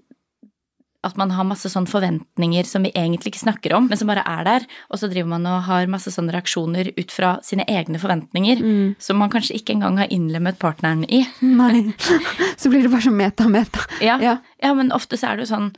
at 1.02 1.14
man 1.16 1.30
har 1.32 1.46
masse 1.48 1.64
sånne 1.72 1.88
forventninger 1.88 2.66
som 2.68 2.82
vi 2.84 2.90
egentlig 2.92 3.30
ikke 3.32 3.40
snakker 3.40 3.72
om, 3.72 3.86
men 3.88 3.96
som 3.96 4.10
bare 4.10 4.20
er 4.28 4.42
der, 4.44 4.66
og 4.92 4.98
så 5.00 5.08
driver 5.08 5.30
man 5.30 5.46
og 5.48 5.62
har 5.64 5.86
masse 5.88 6.12
sånne 6.12 6.34
reaksjoner 6.34 6.90
ut 6.92 7.14
fra 7.14 7.38
sine 7.40 7.64
egne 7.72 7.96
forventninger, 7.96 8.60
som 9.00 9.16
man 9.16 9.32
kanskje 9.32 9.56
ikke 9.56 9.78
engang 9.78 9.96
har 9.96 10.12
innlemmet 10.12 10.58
partneren 10.60 11.06
i. 11.08 11.22
Nei. 11.40 11.86
Så 12.60 12.68
blir 12.68 12.84
det 12.84 12.92
bare 12.92 13.06
sånn 13.06 13.16
meta-meta. 13.16 13.86
Ja, 14.04 14.18
Ja. 14.20 14.34
ja. 14.60 14.74
men 14.76 14.92
ofte 14.92 15.16
så 15.16 15.30
er 15.32 15.40
det 15.40 15.48
jo 15.48 15.54
sånn 15.54 15.70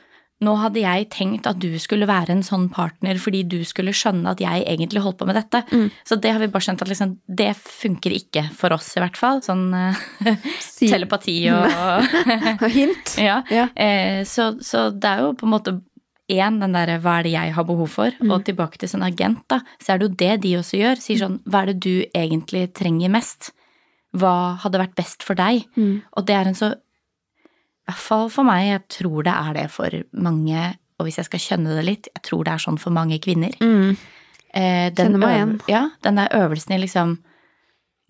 Nå 0.43 0.55
hadde 0.59 0.81
jeg 0.83 1.07
tenkt 1.15 1.47
at 1.47 1.61
du 1.63 1.69
skulle 1.79 2.09
være 2.11 2.35
en 2.35 2.43
sånn 2.43 2.65
partner 2.75 3.19
fordi 3.23 3.45
du 3.47 3.61
skulle 3.69 3.93
skjønne 3.95 4.33
at 4.35 4.41
jeg 4.43 4.65
egentlig 4.67 5.03
holdt 5.05 5.21
på 5.21 5.29
med 5.29 5.37
dette. 5.39 5.61
Så 6.09 6.17
det 6.19 6.33
har 6.35 6.43
vi 6.43 6.49
bare 6.51 6.67
skjønt 6.67 6.83
at 6.83 6.91
liksom, 6.91 7.13
det 7.29 7.53
funker 7.63 8.17
ikke 8.17 8.43
for 8.59 8.75
oss, 8.75 8.91
i 8.97 9.03
hvert 9.05 9.17
fall. 9.21 9.39
Sånn 9.47 9.69
eh, 9.79 10.03
Si- 10.61 10.91
telepati 10.91 11.37
og 11.55 11.71
Og 12.65 12.69
hint. 12.75 13.15
Ja. 13.29 13.39
Ja. 13.55 13.69
Eh, 13.79 14.25
så, 14.27 14.53
så 14.65 14.89
det 14.91 15.09
er 15.15 15.25
jo 15.29 15.33
på 15.39 15.47
en 15.47 15.55
måte 15.55 15.77
én, 16.33 16.61
den 16.63 16.73
derre 16.75 16.99
hva 17.03 17.19
er 17.21 17.27
det 17.27 17.33
jeg 17.35 17.53
har 17.53 17.65
behov 17.69 17.91
for, 17.93 18.15
og 18.25 18.45
tilbake 18.47 18.79
til 18.81 18.89
sånn 18.89 19.03
agent, 19.05 19.43
da, 19.53 19.59
så 19.83 19.93
er 19.93 19.99
det 20.01 20.07
jo 20.07 20.15
det 20.23 20.31
de 20.47 20.53
også 20.61 20.79
gjør. 20.81 21.01
Sier 21.03 21.19
sånn 21.21 21.41
hva 21.51 21.65
er 21.67 21.73
det 21.75 21.81
du 21.85 22.07
egentlig 22.17 22.69
trenger 22.79 23.13
mest? 23.13 23.51
Hva 24.17 24.57
hadde 24.63 24.81
vært 24.81 24.95
best 24.97 25.23
for 25.27 25.37
deg? 25.39 25.67
Og 26.17 26.25
det 26.29 26.35
er 26.39 26.49
en 26.51 26.57
så 26.59 26.71
hvert 27.91 28.03
fall 28.05 28.29
for 28.33 28.47
meg, 28.47 28.69
jeg 28.69 28.83
tror 28.99 29.27
det 29.27 29.35
er 29.35 29.59
det 29.59 29.69
for 29.75 29.99
mange, 30.13 30.65
og 30.99 31.07
hvis 31.09 31.19
jeg 31.21 31.29
skal 31.29 31.43
kjenne 31.43 31.77
det 31.77 31.85
litt, 31.87 32.11
jeg 32.13 32.25
tror 32.29 32.45
det 32.47 32.55
er 32.55 32.63
sånn 32.63 32.81
for 32.81 32.95
mange 32.95 33.19
kvinner. 33.23 33.55
Mm. 33.63 33.97
Eh, 34.53 34.89
den 34.95 35.19
meg 35.19 35.37
igjen. 35.37 35.55
Ja, 35.73 35.87
den 36.05 36.19
der 36.21 36.33
øvelsen 36.37 36.75
i 36.77 36.83
liksom 36.83 37.15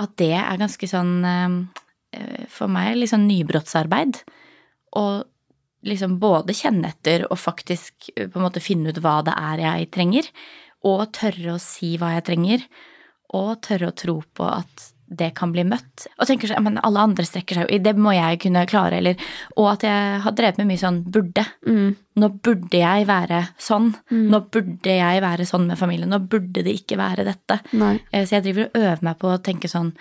At 0.02 0.17
det 0.19 0.33
er 0.35 0.59
ganske 0.59 0.88
sånn 0.91 1.21
eh, 1.23 2.49
For 2.50 2.67
meg 2.67 2.97
litt 2.99 3.12
sånn 3.12 3.29
nybrottsarbeid. 3.29 4.19
Og 4.99 5.29
liksom 5.87 6.17
både 6.23 6.57
kjenne 6.57 6.91
etter 6.91 7.29
og 7.29 7.38
faktisk 7.38 8.11
eh, 8.17 8.26
på 8.26 8.41
en 8.41 8.47
måte 8.49 8.64
finne 8.64 8.91
ut 8.91 8.99
hva 9.02 9.21
det 9.26 9.37
er 9.38 9.62
jeg 9.62 9.93
trenger. 9.95 10.33
Og 10.88 11.07
tørre 11.14 11.55
å 11.55 11.62
si 11.62 11.95
hva 12.00 12.17
jeg 12.17 12.26
trenger. 12.26 12.67
Og 13.38 13.55
tørre 13.64 13.93
å 13.93 13.97
tro 13.97 14.19
på 14.35 14.49
at 14.50 14.92
det 15.19 15.31
kan 15.38 15.52
bli 15.54 15.64
møtt. 15.69 16.07
Og 16.19 16.26
tenker 16.28 16.50
sånn, 16.50 16.64
men 16.66 16.78
alle 16.87 17.02
andre 17.07 17.25
strekker 17.26 17.59
seg 17.59 17.66
jo 17.69 17.76
i, 17.76 17.81
det 17.83 17.92
må 18.00 18.14
jeg 18.16 18.40
kunne 18.45 18.64
klare, 18.71 18.99
eller 19.02 19.16
Og 19.57 19.69
at 19.73 19.85
jeg 19.87 20.21
har 20.25 20.37
drevet 20.38 20.59
med 20.59 20.71
mye 20.71 20.81
sånn 20.83 21.02
burde. 21.14 21.45
Mm. 21.66 21.97
Nå 22.23 22.28
burde 22.45 22.81
jeg 22.81 23.07
være 23.09 23.42
sånn. 23.59 23.90
Nå 24.11 24.40
burde 24.52 24.97
jeg 24.97 25.23
være 25.25 25.47
sånn 25.49 25.66
med 25.69 25.78
familien. 25.81 26.11
Nå 26.12 26.19
burde 26.28 26.64
det 26.64 26.75
ikke 26.81 26.99
være 27.00 27.25
dette. 27.28 27.61
Nei. 27.73 27.99
Eh, 28.12 28.25
Så 28.26 28.37
jeg 28.37 28.45
driver 28.49 28.69
og 28.71 28.81
øver 28.83 29.02
meg 29.02 29.19
på 29.19 29.28
å 29.33 29.42
tenke 29.42 29.69
sånn 29.69 29.92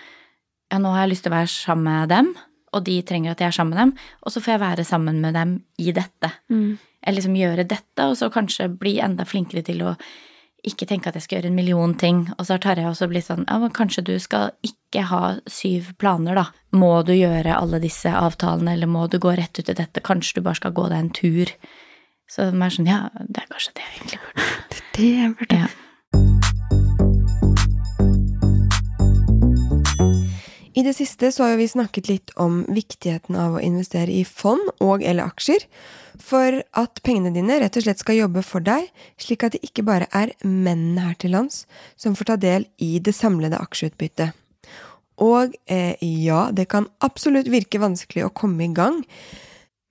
Ja, 0.71 0.77
nå 0.79 0.93
har 0.93 1.03
jeg 1.05 1.11
lyst 1.15 1.23
til 1.25 1.33
å 1.33 1.35
være 1.35 1.51
sammen 1.51 1.83
med 1.83 2.09
dem, 2.09 2.33
og 2.71 2.83
de 2.85 3.01
trenger 3.03 3.31
at 3.33 3.41
jeg 3.43 3.47
er 3.51 3.51
sammen 3.57 3.75
med 3.75 3.81
dem, 3.81 3.93
og 4.23 4.31
så 4.31 4.39
får 4.39 4.53
jeg 4.53 4.61
være 4.61 4.85
sammen 4.87 5.17
med 5.19 5.33
dem 5.35 5.49
i 5.83 5.91
dette. 5.91 6.29
Mm. 6.49 6.77
Eller 7.03 7.17
liksom 7.17 7.35
gjøre 7.35 7.65
dette, 7.67 8.05
og 8.07 8.15
så 8.15 8.29
kanskje 8.31 8.69
bli 8.79 8.93
enda 9.03 9.25
flinkere 9.27 9.65
til 9.67 9.81
å 9.83 9.95
ikke 10.67 10.85
tenke 10.89 11.09
at 11.09 11.17
jeg 11.17 11.25
skal 11.25 11.39
gjøre 11.39 11.51
en 11.51 11.57
million 11.57 11.93
ting. 11.97 12.23
Og 12.37 12.45
så 12.47 12.57
har 12.61 12.79
jeg 12.79 12.89
også 12.89 13.09
blitt 13.09 13.27
sånn 13.27 13.45
Ja, 13.47 13.57
men 13.61 13.73
kanskje 13.75 14.05
du 14.05 14.13
skal 14.21 14.51
ikke 14.65 15.05
ha 15.09 15.21
syv 15.49 15.93
planer, 16.01 16.37
da. 16.37 16.45
Må 16.77 16.93
du 17.07 17.13
gjøre 17.15 17.57
alle 17.57 17.81
disse 17.83 18.11
avtalene, 18.13 18.75
eller 18.75 18.91
må 18.91 19.07
du 19.09 19.17
gå 19.21 19.33
rett 19.37 19.59
ut 19.59 19.71
i 19.71 19.77
dette? 19.77 20.03
Kanskje 20.05 20.39
du 20.39 20.45
bare 20.45 20.61
skal 20.61 20.75
gå 20.77 20.87
deg 20.91 20.99
en 20.99 21.13
tur? 21.17 21.53
Så 22.31 22.47
det 22.47 22.55
er 22.55 22.75
sånn 22.77 22.91
Ja, 22.91 23.03
det 23.27 23.43
er 23.43 23.51
kanskje 23.51 23.77
det 23.77 23.87
jeg 23.87 23.95
egentlig 23.99 24.21
burde. 24.25 24.49
Det 24.91 25.07
er 25.07 25.23
jeg 25.23 25.37
burde. 25.39 25.63
Ja. 25.63 25.71
I 30.71 30.83
det 30.87 30.93
siste 30.95 31.31
så 31.35 31.49
har 31.49 31.57
vi 31.59 31.67
snakket 31.67 32.07
litt 32.07 32.31
om 32.39 32.61
viktigheten 32.71 33.35
av 33.35 33.57
å 33.57 33.63
investere 33.63 34.13
i 34.13 34.23
fond 34.23 34.69
og 34.79 35.03
eller 35.03 35.27
aksjer, 35.27 35.65
for 36.21 36.61
at 36.77 37.01
pengene 37.03 37.33
dine 37.35 37.57
rett 37.59 37.75
og 37.75 37.83
slett 37.83 37.99
skal 37.99 38.21
jobbe 38.21 38.43
for 38.45 38.63
deg, 38.63 38.87
slik 39.19 39.43
at 39.43 39.55
det 39.55 39.65
ikke 39.67 39.83
bare 39.87 40.07
er 40.15 40.31
mennene 40.45 41.09
her 41.09 41.17
til 41.19 41.35
lands 41.35 41.65
som 41.99 42.15
får 42.15 42.31
ta 42.31 42.37
del 42.39 42.67
i 42.79 42.99
det 43.03 43.15
samlede 43.17 43.59
aksjeutbyttet. 43.59 44.37
Og 45.21 45.53
eh, 45.67 45.99
ja, 45.99 46.47
det 46.55 46.69
kan 46.71 46.87
absolutt 47.03 47.51
virke 47.51 47.81
vanskelig 47.81 48.25
å 48.25 48.33
komme 48.33 48.65
i 48.65 48.73
gang, 48.75 49.03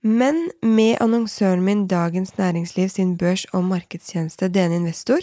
men 0.01 0.47
med 0.65 0.97
annonsøren 1.03 1.61
min 1.61 1.85
Dagens 1.85 2.33
Næringsliv 2.39 2.89
sin 2.89 3.13
børs- 3.21 3.45
og 3.53 3.67
markedstjeneste 3.69 4.49
DN 4.49 4.79
Investor 4.79 5.21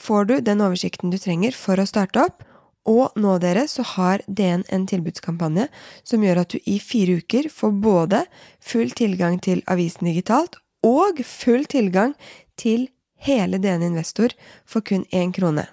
får 0.00 0.30
du 0.30 0.34
den 0.40 0.64
oversikten 0.64 1.12
du 1.12 1.20
trenger 1.20 1.52
for 1.52 1.76
å 1.76 1.84
starte 1.86 2.24
opp, 2.24 2.40
og 2.88 3.16
nå 3.16 3.36
dere 3.40 3.64
så 3.70 3.84
har 3.94 4.22
DN 4.26 4.64
en 4.72 4.86
tilbudskampanje 4.88 5.68
som 6.04 6.24
gjør 6.24 6.42
at 6.42 6.52
du 6.52 6.58
i 6.68 6.78
fire 6.82 7.18
uker 7.22 7.48
får 7.52 7.72
både 7.84 8.24
full 8.60 8.92
tilgang 8.96 9.40
til 9.44 9.64
avisen 9.70 10.10
digitalt 10.10 10.58
og 10.84 11.22
full 11.24 11.64
tilgang 11.70 12.12
til 12.60 12.88
hele 13.24 13.58
DN 13.58 13.86
Investor 13.88 14.34
for 14.68 14.84
kun 14.84 15.06
én 15.12 15.32
krone. 15.32 15.66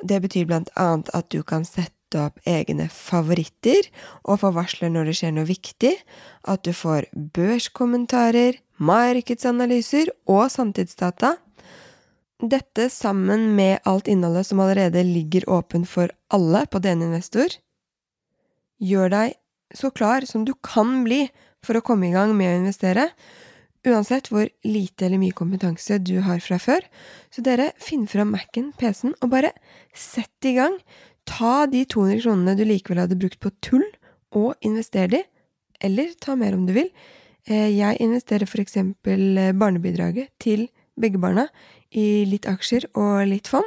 Det 0.00 0.20
betyr 0.24 0.48
blant 0.48 0.70
annet 0.80 1.10
at 1.12 1.28
du 1.28 1.42
kan 1.44 1.66
sette 1.68 2.18
opp 2.18 2.40
egne 2.48 2.88
favoritter 2.90 3.86
og 4.24 4.40
få 4.42 4.50
varsler 4.56 4.90
når 4.90 5.10
det 5.10 5.16
skjer 5.20 5.34
noe 5.36 5.46
viktig, 5.46 5.92
at 6.48 6.64
du 6.64 6.72
får 6.74 7.06
børskommentarer, 7.36 8.56
markedsanalyser 8.80 10.10
og 10.26 10.48
sanntidsdata. 10.50 11.36
Dette 12.40 12.88
sammen 12.88 13.50
med 13.56 13.82
alt 13.84 14.08
innholdet 14.08 14.46
som 14.48 14.60
allerede 14.64 15.02
ligger 15.04 15.44
åpen 15.50 15.84
for 15.86 16.12
alle 16.32 16.64
på 16.72 16.80
DN 16.80 17.02
Investor, 17.10 17.52
gjør 18.80 19.12
deg 19.12 19.36
så 19.76 19.90
klar 19.92 20.24
som 20.26 20.46
du 20.48 20.54
kan 20.64 21.02
bli 21.04 21.26
for 21.64 21.76
å 21.76 21.84
komme 21.84 22.08
i 22.08 22.14
gang 22.14 22.32
med 22.36 22.48
å 22.48 22.58
investere, 22.62 23.10
uansett 23.84 24.30
hvor 24.32 24.48
lite 24.64 25.06
eller 25.06 25.20
mye 25.20 25.36
kompetanse 25.36 25.98
du 26.04 26.18
har 26.24 26.40
fra 26.44 26.56
før. 26.60 26.84
Så 27.32 27.44
dere, 27.44 27.70
finn 27.80 28.06
fram 28.08 28.32
Mac-en, 28.34 28.72
PC-en, 28.80 29.14
og 29.20 29.32
bare 29.32 29.52
sett 29.96 30.48
i 30.48 30.56
gang. 30.56 30.76
Ta 31.28 31.66
de 31.70 31.84
200 31.84 32.24
kronene 32.24 32.56
du 32.56 32.64
likevel 32.68 33.02
hadde 33.04 33.20
brukt 33.20 33.40
på 33.40 33.52
tull, 33.64 33.84
og 34.36 34.54
invester 34.64 35.08
de. 35.12 35.22
Eller 35.80 36.12
ta 36.20 36.36
mer 36.38 36.56
om 36.56 36.66
du 36.68 36.74
vil. 36.76 36.90
Eh, 37.48 37.68
Jeg 37.76 38.00
investerer 38.00 38.48
for 38.48 38.60
eksempel 38.64 39.38
eh, 39.40 39.52
barnebidraget 39.56 40.32
til 40.40 40.68
begge 40.98 41.20
barna 41.22 41.46
i 41.90 42.24
litt 42.28 42.48
aksjer 42.50 42.88
og 42.94 43.26
litt 43.30 43.50
fond. 43.50 43.66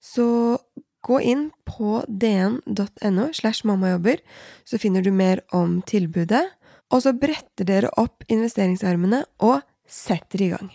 Så 0.00 0.58
gå 1.04 1.20
inn 1.20 1.48
på 1.68 2.02
dn.no 2.08 3.28
slash 3.36 3.66
mammajobber, 3.68 4.20
så 4.64 4.80
finner 4.80 5.04
du 5.04 5.12
mer 5.12 5.44
om 5.56 5.80
tilbudet. 5.86 6.44
Og 6.90 7.04
så 7.04 7.14
bretter 7.14 7.68
dere 7.68 7.92
opp 8.00 8.24
investeringsarmene 8.28 9.22
og 9.46 9.60
setter 9.86 10.42
i 10.42 10.50
gang. 10.54 10.70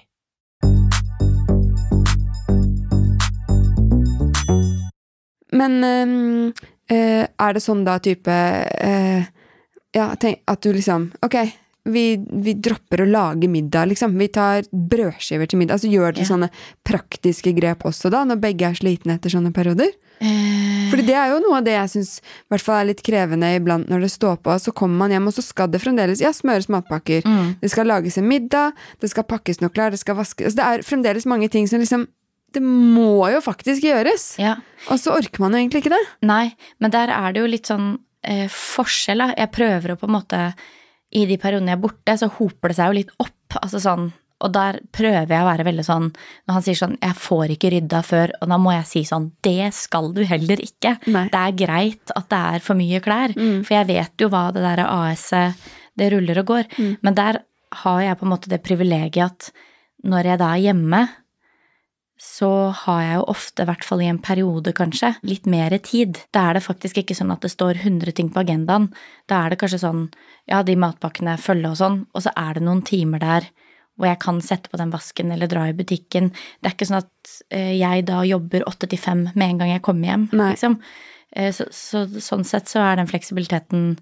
Men 5.56 5.84
eh, 6.92 7.24
er 7.26 7.56
det 7.56 7.64
sånn 7.64 7.86
da 7.88 7.98
type 8.04 8.32
øh, 8.32 9.28
Ja, 9.96 10.08
tenk 10.20 10.42
at 10.52 10.64
du 10.66 10.74
liksom 10.76 11.10
Ok, 11.24 11.38
vi, 11.86 12.18
vi 12.18 12.54
dropper 12.58 13.04
å 13.04 13.10
lage 13.10 13.48
middag, 13.52 13.92
liksom. 13.92 14.16
Vi 14.18 14.28
tar 14.34 14.66
brødskiver 14.74 15.48
til 15.52 15.60
middag. 15.62 15.78
Altså 15.78 15.92
Gjør 15.92 16.16
dere 16.16 16.24
Ja. 16.26 16.30
sånne 16.32 16.50
praktiske 16.88 17.54
grep 17.58 17.86
også, 17.86 18.10
da, 18.14 18.24
når 18.26 18.42
begge 18.42 18.66
er 18.70 18.74
slitne 18.80 19.16
etter 19.20 19.30
sånne 19.30 19.54
perioder? 19.54 19.92
Eh, 20.24 20.90
Fordi 20.90 21.06
det 21.06 21.16
er 21.20 21.34
jo 21.34 21.40
noe 21.44 21.58
av 21.60 21.66
det 21.68 21.74
jeg 21.76 21.92
syns 21.92 22.22
er 22.52 22.86
litt 22.88 23.02
krevende 23.04 23.50
iblant 23.58 23.90
når 23.92 24.06
det 24.06 24.12
står 24.14 24.38
på. 24.42 24.56
Så 24.64 24.74
kommer 24.74 24.98
man 25.04 25.12
hjem, 25.12 25.28
og 25.28 25.34
så 25.36 25.44
skal 25.44 25.68
det 25.68 25.82
fremdeles 25.84 26.22
ja, 26.24 26.32
smøres 26.32 26.70
matpakker. 26.72 27.22
Mm. 27.26 27.56
Det 27.62 27.70
skal 27.72 27.86
lages 27.88 28.18
en 28.18 28.28
middag, 28.28 28.74
det 29.02 29.10
skal 29.12 29.24
pakkes 29.28 29.62
noe 29.62 29.70
klær, 29.70 29.92
det 29.92 30.00
skal 30.00 30.16
vaskes 30.16 30.46
altså, 30.48 30.56
Det 30.62 30.66
er 30.66 30.86
fremdeles 30.88 31.26
mange 31.26 31.50
ting 31.50 31.68
som 31.68 31.80
liksom 31.84 32.08
Det 32.56 32.62
må 32.64 33.28
jo 33.34 33.42
faktisk 33.44 33.84
gjøres! 33.84 34.38
ja. 34.40 34.56
Og 34.90 35.00
så 35.02 35.12
orker 35.18 35.40
man 35.42 35.52
jo 35.52 35.58
egentlig 35.60 35.82
ikke 35.84 35.92
det. 35.98 36.04
Nei, 36.24 36.56
men 36.80 36.92
der 36.92 37.10
er 37.10 37.34
det 37.34 37.42
jo 37.42 37.48
litt 37.52 37.68
sånn 37.68 38.00
eh, 38.24 38.48
forskjell, 38.48 39.18
da. 39.18 39.34
Jeg 39.36 39.52
prøver 39.52 39.92
å 39.92 40.00
på 40.00 40.08
en 40.08 40.14
måte 40.16 40.42
I 41.16 41.26
de 41.30 41.40
periodene 41.42 41.74
jeg 41.74 41.80
er 41.80 41.84
borte, 41.86 42.18
så 42.20 42.30
hoper 42.38 42.72
det 42.72 42.78
seg 42.78 42.92
jo 42.92 43.00
litt 43.00 43.12
opp. 43.24 43.58
Altså 43.62 43.80
sånn 43.80 44.10
Og 44.44 44.52
der 44.52 44.82
prøver 44.92 45.32
jeg 45.32 45.44
å 45.46 45.48
være 45.48 45.64
veldig 45.64 45.84
sånn 45.88 46.10
Når 46.12 46.54
han 46.58 46.64
sier 46.66 46.76
sånn 46.76 46.98
'jeg 47.00 47.16
får 47.16 47.54
ikke 47.56 47.72
rydda 47.72 48.02
før', 48.04 48.34
og 48.42 48.50
da 48.52 48.58
må 48.60 48.74
jeg 48.76 48.86
si 48.86 49.02
sånn 49.08 49.32
'det 49.42 49.74
skal 49.74 50.12
du 50.12 50.26
heller 50.26 50.58
ikke'. 50.60 51.08
Nei. 51.08 51.30
Det 51.32 51.40
er 51.40 51.60
greit 51.66 52.12
at 52.16 52.28
det 52.30 52.42
er 52.56 52.60
for 52.60 52.76
mye 52.76 53.00
klær, 53.00 53.32
for 53.64 53.74
jeg 53.74 53.88
vet 53.88 54.12
jo 54.20 54.28
hva 54.30 54.52
det 54.52 54.62
der 54.62 54.84
AS-et 54.86 55.56
Det 55.98 56.12
ruller 56.12 56.38
og 56.40 56.46
går. 56.46 56.66
Men 57.02 57.16
der 57.16 57.40
har 57.72 58.02
jeg 58.02 58.18
på 58.20 58.26
en 58.26 58.32
måte 58.32 58.50
det 58.50 58.62
privilegiet 58.64 59.24
at 59.24 59.52
når 60.04 60.24
jeg 60.26 60.40
da 60.40 60.50
er 60.54 60.62
hjemme, 60.68 61.10
så 62.26 62.50
har 62.84 63.02
jeg 63.04 63.18
jo 63.20 63.26
ofte, 63.32 63.64
i 63.64 63.70
hvert 63.70 63.86
fall 63.86 64.02
i 64.04 64.10
en 64.10 64.22
periode 64.24 64.74
kanskje, 64.76 65.14
litt 65.28 65.46
mer 65.50 65.76
tid. 65.86 66.20
Da 66.36 66.50
er 66.50 66.58
det 66.58 66.66
faktisk 66.66 67.00
ikke 67.02 67.16
sånn 67.18 67.34
at 67.34 67.46
det 67.46 67.52
står 67.54 67.80
100 67.84 68.16
ting 68.18 68.32
på 68.34 68.42
agendaen. 68.42 68.90
Da 69.30 69.44
er 69.44 69.54
det 69.54 69.60
kanskje 69.62 69.84
sånn, 69.84 70.08
ja, 70.50 70.64
de 70.66 70.78
matpakkene 70.80 71.38
følger 71.42 71.72
og 71.72 71.80
sånn, 71.80 72.02
og 72.12 72.26
så 72.26 72.34
er 72.40 72.58
det 72.58 72.66
noen 72.66 72.84
timer 72.88 73.24
der 73.24 73.50
hvor 73.96 74.10
jeg 74.10 74.20
kan 74.26 74.42
sette 74.44 74.72
på 74.72 74.80
den 74.80 74.92
vasken 74.92 75.32
eller 75.32 75.48
dra 75.48 75.70
i 75.70 75.76
butikken. 75.78 76.32
Det 76.60 76.68
er 76.68 76.76
ikke 76.76 76.88
sånn 76.90 77.04
at 77.04 77.36
eh, 77.56 77.74
jeg 77.78 78.04
da 78.10 78.22
jobber 78.28 78.66
åtte 78.68 78.90
til 78.92 79.00
fem 79.00 79.28
med 79.32 79.46
en 79.48 79.62
gang 79.62 79.72
jeg 79.72 79.86
kommer 79.86 80.12
hjem, 80.12 80.26
liksom. 80.36 80.80
Eh, 81.32 81.52
så, 81.56 81.70
så 81.72 82.04
sånn 82.20 82.44
sett 82.48 82.72
så 82.72 82.84
er 82.84 83.00
den 83.00 83.12
fleksibiliteten 83.12 83.94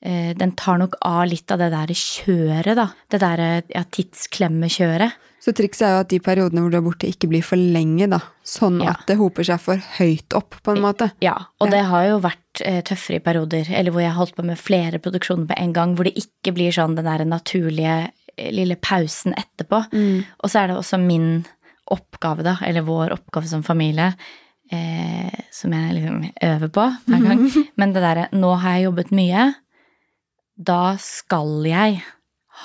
den 0.00 0.52
tar 0.54 0.78
nok 0.78 0.94
av 1.02 1.24
litt 1.26 1.50
av 1.50 1.58
det 1.58 1.70
der 1.72 1.90
kjøret, 1.98 2.76
da. 2.78 2.84
Det 3.10 3.18
der 3.18 3.40
ja, 3.74 3.82
tidsklemmekjøret. 3.90 5.12
Så 5.42 5.52
trikset 5.54 5.84
er 5.86 5.92
jo 5.94 6.00
at 6.02 6.10
de 6.10 6.18
periodene 6.22 6.62
hvor 6.64 6.70
du 6.72 6.76
er 6.78 6.84
borte, 6.84 7.08
ikke 7.10 7.28
blir 7.30 7.44
for 7.46 7.58
lenge, 7.58 8.08
da. 8.10 8.18
Sånn 8.46 8.80
Ja. 8.82 8.90
at 8.90 9.06
det 9.06 9.16
hoper 9.18 9.44
seg 9.46 9.60
for 9.62 9.76
høyt 9.98 10.34
opp, 10.34 10.56
på 10.62 10.74
en 10.74 10.82
måte. 10.82 11.10
Ja, 11.22 11.34
og 11.60 11.68
Ja. 11.68 11.70
det 11.76 11.84
har 11.86 12.04
jo 12.08 12.20
vært 12.20 12.60
eh, 12.60 12.80
tøffere 12.82 13.16
i 13.16 13.24
perioder, 13.24 13.66
eller 13.70 13.90
hvor 13.92 14.00
jeg 14.02 14.10
har 14.10 14.18
holdt 14.18 14.34
på 14.36 14.44
med 14.44 14.58
flere 14.58 14.98
produksjoner 14.98 15.46
på 15.46 15.58
en 15.58 15.72
gang, 15.72 15.94
hvor 15.96 16.04
det 16.04 16.14
ikke 16.18 16.54
blir 16.54 16.70
sånn 16.72 16.96
den 16.96 17.04
der 17.04 17.24
naturlige 17.24 18.10
eh, 18.36 18.50
lille 18.52 18.76
pausen 18.76 19.34
etterpå. 19.34 19.84
Og 20.42 20.50
så 20.50 20.60
er 20.62 20.66
det 20.68 20.76
også 20.76 20.98
min 20.98 21.44
oppgave, 21.90 22.42
da, 22.44 22.56
eller 22.62 22.82
vår 22.82 23.10
oppgave 23.14 23.46
som 23.46 23.62
familie, 23.62 24.14
eh, 24.72 25.30
som 25.52 25.72
jeg 25.72 25.94
liksom 25.94 26.32
øver 26.42 26.68
på 26.68 26.84
hver 27.06 27.22
gang. 27.24 27.50
Men 27.78 27.92
det 27.94 28.02
derre 28.02 28.28
Nå 28.32 28.54
har 28.60 28.76
jeg 28.78 28.84
jobbet 28.90 29.10
mye. 29.12 29.54
Da 30.58 30.96
skal 30.98 31.62
jeg 31.68 32.00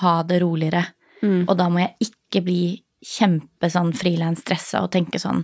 ha 0.02 0.16
det 0.26 0.42
roligere. 0.42 0.88
Mm. 1.22 1.46
Og 1.48 1.54
da 1.60 1.70
må 1.70 1.84
jeg 1.84 2.10
ikke 2.10 2.42
bli 2.46 2.64
kjempe 3.04 3.70
sånn 3.72 3.94
frilans-stressa 3.96 4.82
og 4.84 4.92
tenke 4.96 5.20
sånn 5.22 5.44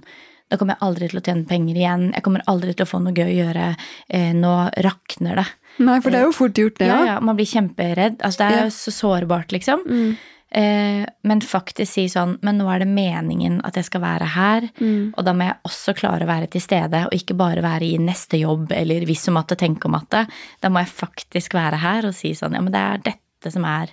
da 0.49 0.57
kommer 0.57 0.73
jeg 0.73 0.85
aldri 0.87 1.09
til 1.11 1.19
å 1.19 1.21
tjene 1.21 1.45
penger 1.45 1.77
igjen, 1.77 2.05
jeg 2.15 2.23
kommer 2.25 2.41
aldri 2.49 2.73
til 2.73 2.87
å 2.87 2.89
få 2.89 2.99
noe 3.03 3.13
gøy 3.13 3.27
å 3.27 3.35
gjøre, 3.37 3.65
eh, 4.09 4.31
nå 4.33 4.53
rakner 4.81 5.37
det. 5.43 5.45
Nei, 5.85 5.99
for 6.01 6.09
det 6.09 6.23
er 6.23 6.25
jo 6.25 6.33
fort 6.33 6.57
gjort, 6.57 6.79
det 6.81 6.87
Ja, 6.89 6.97
ja, 7.05 7.19
man 7.21 7.37
blir 7.37 7.45
kjemperedd. 7.45 8.17
Altså, 8.25 8.37
det 8.41 8.47
er 8.47 8.57
Ja. 8.57 8.63
jo 8.63 8.73
så 8.73 8.91
sårbart, 8.91 9.53
liksom. 9.53 9.85
Mm. 9.85 10.17
Eh, 10.51 11.05
men 11.29 11.41
faktisk 11.45 11.91
si 11.93 12.07
sånn 12.09 12.39
Men 12.41 12.57
nå 12.57 12.65
er 12.73 12.79
det 12.81 12.87
meningen 12.89 13.59
at 13.63 13.75
jeg 13.77 13.85
skal 13.85 14.01
være 14.01 14.25
her, 14.33 14.61
Mm. 14.81 15.13
og 15.15 15.23
da 15.25 15.31
må 15.37 15.45
jeg 15.45 15.57
også 15.63 15.93
klare 15.95 16.25
å 16.25 16.27
være 16.31 16.49
til 16.49 16.61
stede, 16.61 17.03
og 17.05 17.13
ikke 17.13 17.35
bare 17.37 17.61
være 17.61 17.85
i 17.85 17.97
neste 18.01 18.39
jobb 18.39 18.71
eller 18.73 19.05
hvis 19.05 19.27
og 19.29 19.35
matte, 19.35 19.55
tenke 19.55 19.85
om 19.85 19.91
matte. 19.93 20.23
Da 20.61 20.69
må 20.69 20.79
jeg 20.81 20.89
faktisk 20.89 21.53
være 21.53 21.77
her 21.77 22.07
og 22.07 22.15
si 22.17 22.31
sånn 22.33 22.53
Ja, 22.57 22.61
men 22.61 22.73
det 22.73 22.81
er 22.81 22.97
dette 23.11 23.51
som 23.53 23.63
er 23.63 23.89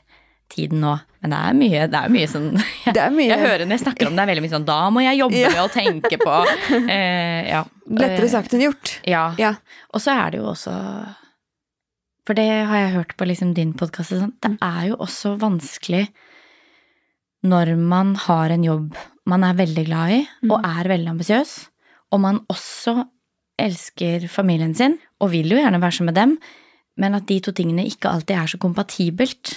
tiden 0.49 0.81
nå. 0.81 0.95
Men 1.21 1.31
det 1.31 1.38
er 1.42 1.53
mye, 1.59 1.87
det 1.90 2.01
er 2.01 2.09
mye 2.09 2.27
sånn 2.31 2.49
Det 2.95 3.03
er 3.03 3.11
mye 3.11 3.29
Jeg 3.35 3.38
hører 3.45 3.66
når 3.66 3.77
jeg 3.77 3.85
snakker 3.85 4.07
om 4.07 4.16
det, 4.16 4.23
er 4.25 4.33
veldig 4.33 4.42
mye 4.47 4.55
sånn 4.57 4.64
Da 4.64 4.90
må 4.90 5.03
jeg 5.05 5.19
jobbe 5.21 5.37
Ja. 5.42 5.49
med 5.51 5.61
å 5.61 5.73
tenke 5.75 6.16
på 6.25 6.37
eh, 6.88 7.49
Ja. 7.51 7.64
Lettere 7.90 8.29
sagt 8.33 8.55
enn 8.55 8.62
gjort. 8.64 9.01
Ja. 9.05 9.35
Ja. 9.38 9.53
Og 9.92 10.01
så 10.01 10.16
er 10.16 10.31
det 10.31 10.40
jo 10.40 10.47
også 10.55 10.73
For 12.27 12.35
det 12.35 12.49
har 12.66 12.77
jeg 12.81 12.95
hørt 12.97 13.16
på 13.19 13.27
liksom 13.29 13.53
din 13.55 13.73
podkast. 13.75 14.11
Sånn, 14.16 14.33
det 14.42 14.57
er 14.62 14.88
jo 14.88 14.97
også 15.05 15.37
vanskelig 15.38 16.09
når 17.49 17.77
man 17.79 18.15
har 18.27 18.51
en 18.55 18.65
jobb 18.67 18.97
man 19.27 19.43
er 19.43 19.57
veldig 19.59 19.83
glad 19.89 20.13
i, 20.15 20.21
og 20.47 20.61
er 20.63 20.87
veldig 20.87 21.11
ambisiøs, 21.11 21.53
og 22.15 22.21
man 22.23 22.37
også 22.53 22.93
elsker 23.59 24.29
familien 24.31 24.75
sin, 24.77 24.99
og 25.21 25.33
vil 25.33 25.51
jo 25.51 25.59
gjerne 25.59 25.81
være 25.83 25.97
sammen 25.97 26.13
med 26.13 26.21
dem, 26.21 26.37
men 26.97 27.17
at 27.19 27.27
de 27.29 27.41
to 27.45 27.53
tingene 27.53 27.85
ikke 27.91 28.09
alltid 28.09 28.37
er 28.37 28.47
så 28.53 28.59
kompatibelt. 28.63 29.51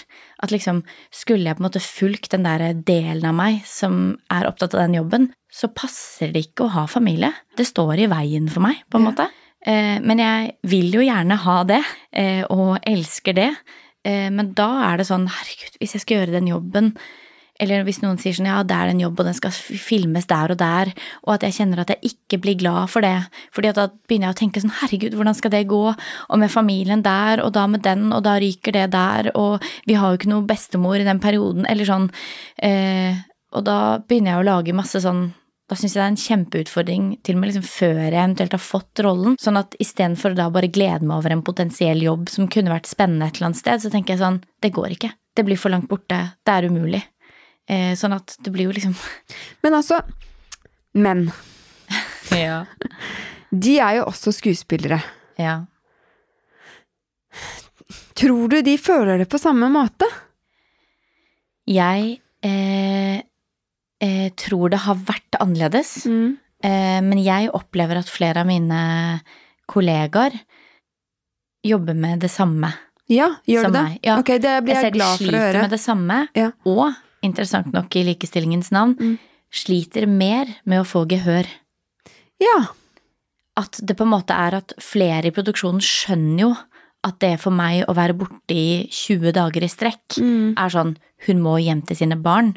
At 0.44 0.52
liksom, 0.52 0.82
skulle 1.14 1.46
jeg 1.48 1.56
på 1.56 1.64
en 1.64 1.68
måte 1.70 1.80
fulgt 1.84 2.32
den 2.34 2.44
der 2.44 2.74
delen 2.74 3.30
av 3.30 3.36
meg 3.38 3.62
som 3.70 4.18
er 4.34 4.48
opptatt 4.50 4.74
av 4.76 4.82
den 4.88 4.98
jobben, 4.98 5.30
så 5.48 5.70
passer 5.72 6.34
det 6.34 6.48
ikke 6.50 6.66
å 6.66 6.74
ha 6.74 6.84
familie. 6.92 7.32
Det 7.56 7.68
står 7.70 8.04
i 8.04 8.10
veien 8.12 8.50
for 8.52 8.66
meg, 8.66 8.82
på 8.90 9.00
en 9.00 9.06
Ja. 9.06 9.12
måte. 9.12 9.30
Eh, 9.66 10.00
Men 10.00 10.18
jeg 10.18 10.56
vil 10.64 10.92
jo 10.92 11.00
gjerne 11.00 11.38
ha 11.38 11.64
det, 11.64 11.84
eh, 12.12 12.44
og 12.50 12.80
elsker 12.86 13.34
det. 13.36 13.56
Eh, 14.04 14.30
Men 14.30 14.54
da 14.54 14.92
er 14.92 14.98
det 14.98 15.08
sånn, 15.08 15.28
herregud, 15.28 15.78
hvis 15.80 15.94
jeg 15.94 16.02
skal 16.02 16.18
gjøre 16.18 16.32
den 16.40 16.48
jobben, 16.48 16.98
eller 17.60 17.84
hvis 17.88 18.02
noen 18.04 18.20
sier 18.22 18.36
sånn, 18.36 18.50
ja, 18.50 18.62
det 18.68 18.76
er 18.76 18.92
en 18.92 19.02
jobb, 19.04 19.20
og 19.20 19.28
den 19.28 19.38
skal 19.38 19.54
filmes 19.54 20.28
der 20.30 20.54
og 20.54 20.60
der, 20.62 20.92
og 21.26 21.34
at 21.36 21.46
jeg 21.48 21.58
kjenner 21.60 21.84
at 21.84 21.94
jeg 21.94 22.14
ikke 22.14 22.40
blir 22.44 22.60
glad 22.60 22.92
for 22.94 23.06
det, 23.06 23.16
fordi 23.56 23.74
da 23.76 23.90
begynner 23.92 24.30
jeg 24.30 24.38
å 24.38 24.40
tenke 24.42 24.64
sånn, 24.64 24.76
herregud, 24.82 25.18
hvordan 25.20 25.38
skal 25.38 25.54
det 25.56 25.66
gå, 25.72 25.82
og 25.92 26.40
med 26.42 26.54
familien 26.54 27.04
der, 27.06 27.44
og 27.44 27.54
da 27.58 27.66
med 27.72 27.84
den, 27.86 28.10
og 28.16 28.24
da 28.28 28.38
ryker 28.42 28.76
det 28.76 28.88
der, 28.96 29.32
og 29.36 29.66
vi 29.90 29.98
har 30.00 30.14
jo 30.14 30.22
ikke 30.22 30.32
noe 30.32 30.48
bestemor 30.48 31.00
i 31.00 31.08
den 31.08 31.22
perioden, 31.24 31.68
eller 31.70 31.90
sånn, 31.90 32.08
eh, 32.64 33.20
og 33.56 33.66
da 33.66 33.80
begynner 34.06 34.36
jeg 34.36 34.42
å 34.42 34.50
lage 34.50 34.78
masse 34.78 35.04
sånn, 35.04 35.30
da 35.70 35.78
syns 35.78 35.94
jeg 35.94 36.00
det 36.00 36.06
er 36.06 36.12
en 36.14 36.24
kjempeutfordring, 36.24 37.06
til 37.26 37.38
og 37.38 37.42
med 37.42 37.52
liksom 37.52 37.68
før 37.68 38.00
jeg 38.08 38.16
eventuelt 38.16 38.56
har 38.56 38.64
fått 38.64 39.02
rollen, 39.06 39.36
sånn 39.42 39.60
at 39.60 39.76
istedenfor 39.84 40.34
da 40.38 40.48
bare 40.54 40.72
glede 40.74 41.06
meg 41.06 41.20
over 41.20 41.36
en 41.36 41.46
potensiell 41.46 42.02
jobb 42.02 42.32
som 42.34 42.50
kunne 42.50 42.74
vært 42.74 42.90
spennende 42.90 43.28
et 43.30 43.38
eller 43.38 43.52
annet 43.52 43.62
sted, 43.62 43.84
så 43.84 43.94
tenker 43.94 44.16
jeg 44.16 44.24
sånn, 44.24 44.42
det 44.66 44.74
går 44.74 44.96
ikke, 44.98 45.12
det 45.38 45.46
blir 45.46 45.62
for 45.62 45.74
langt 45.74 45.90
borte, 45.92 46.24
det 46.42 46.56
er 46.56 46.70
umulig. 46.72 47.04
Eh, 47.70 47.94
sånn 47.96 48.16
at 48.16 48.34
det 48.42 48.50
blir 48.52 48.66
jo 48.70 48.74
liksom 48.74 48.96
Men 49.64 49.78
altså, 49.78 50.02
menn. 50.98 51.28
Ja. 52.34 52.64
De 53.50 53.76
er 53.82 53.96
jo 54.00 54.08
også 54.12 54.32
skuespillere. 54.36 55.00
ja. 55.42 55.60
Tror 58.20 58.50
du 58.52 58.58
de 58.66 58.76
føler 58.78 59.22
det 59.22 59.30
på 59.32 59.40
samme 59.40 59.70
måte? 59.72 60.06
Jeg 61.70 62.18
eh, 62.44 63.22
eh, 64.04 64.28
tror 64.40 64.74
det 64.74 64.82
har 64.84 64.98
vært 65.08 65.38
annerledes, 65.40 65.94
eh, 66.10 67.00
men 67.06 67.22
jeg 67.24 67.52
opplever 67.56 68.02
at 68.02 68.10
flere 68.12 68.44
av 68.44 68.50
mine 68.50 68.82
kollegaer 69.70 70.36
jobber 71.66 71.96
med 71.96 72.20
det 72.26 72.32
samme. 72.34 72.74
Ja, 73.10 73.32
gjør 73.50 73.70
du 73.70 73.78
det? 73.78 73.86
ja. 74.06 74.18
Ok, 74.22 74.34
det 74.42 74.56
blir 74.66 74.76
Jeg 74.76 74.90
jeg, 74.90 74.98
glad 75.00 75.16
for 75.18 75.30
å 75.30 75.40
høre. 75.40 75.40
De 75.40 75.54
sliter 75.54 75.62
med 75.64 75.74
det 75.78 75.82
samme, 75.86 76.20
Ja. 76.38 76.52
og 76.66 76.86
interessant 77.26 77.72
nok 77.74 77.96
i 77.96 78.04
likestillingens 78.04 78.72
navn, 78.72 78.96
Mm. 79.00 79.18
sliter 79.52 80.08
mer 80.08 80.46
med 80.66 80.82
å 80.82 80.86
få 80.88 81.06
gehør. 81.08 81.48
Ja. 82.40 82.68
At 83.58 83.80
det 83.84 83.98
på 83.98 84.04
en 84.06 84.12
måte 84.14 84.32
er 84.32 84.56
at 84.56 84.74
flere 84.80 85.26
i 85.28 85.32
produksjonen 85.32 85.82
skjønner 85.82 86.40
jo 86.40 86.56
at 87.04 87.20
det 87.20 87.40
for 87.40 87.52
meg 87.52 87.86
å 87.88 87.96
være 87.96 88.14
borte 88.18 88.52
i 88.56 88.88
20 88.92 89.32
dager 89.34 89.64
i 89.64 89.68
strekk 89.68 90.20
Mm. 90.20 90.54
er 90.58 90.70
sånn 90.70 90.98
hun 91.28 91.42
må 91.42 91.58
hjem 91.62 91.86
til 91.86 91.96
sine 91.98 92.16
barn. 92.22 92.56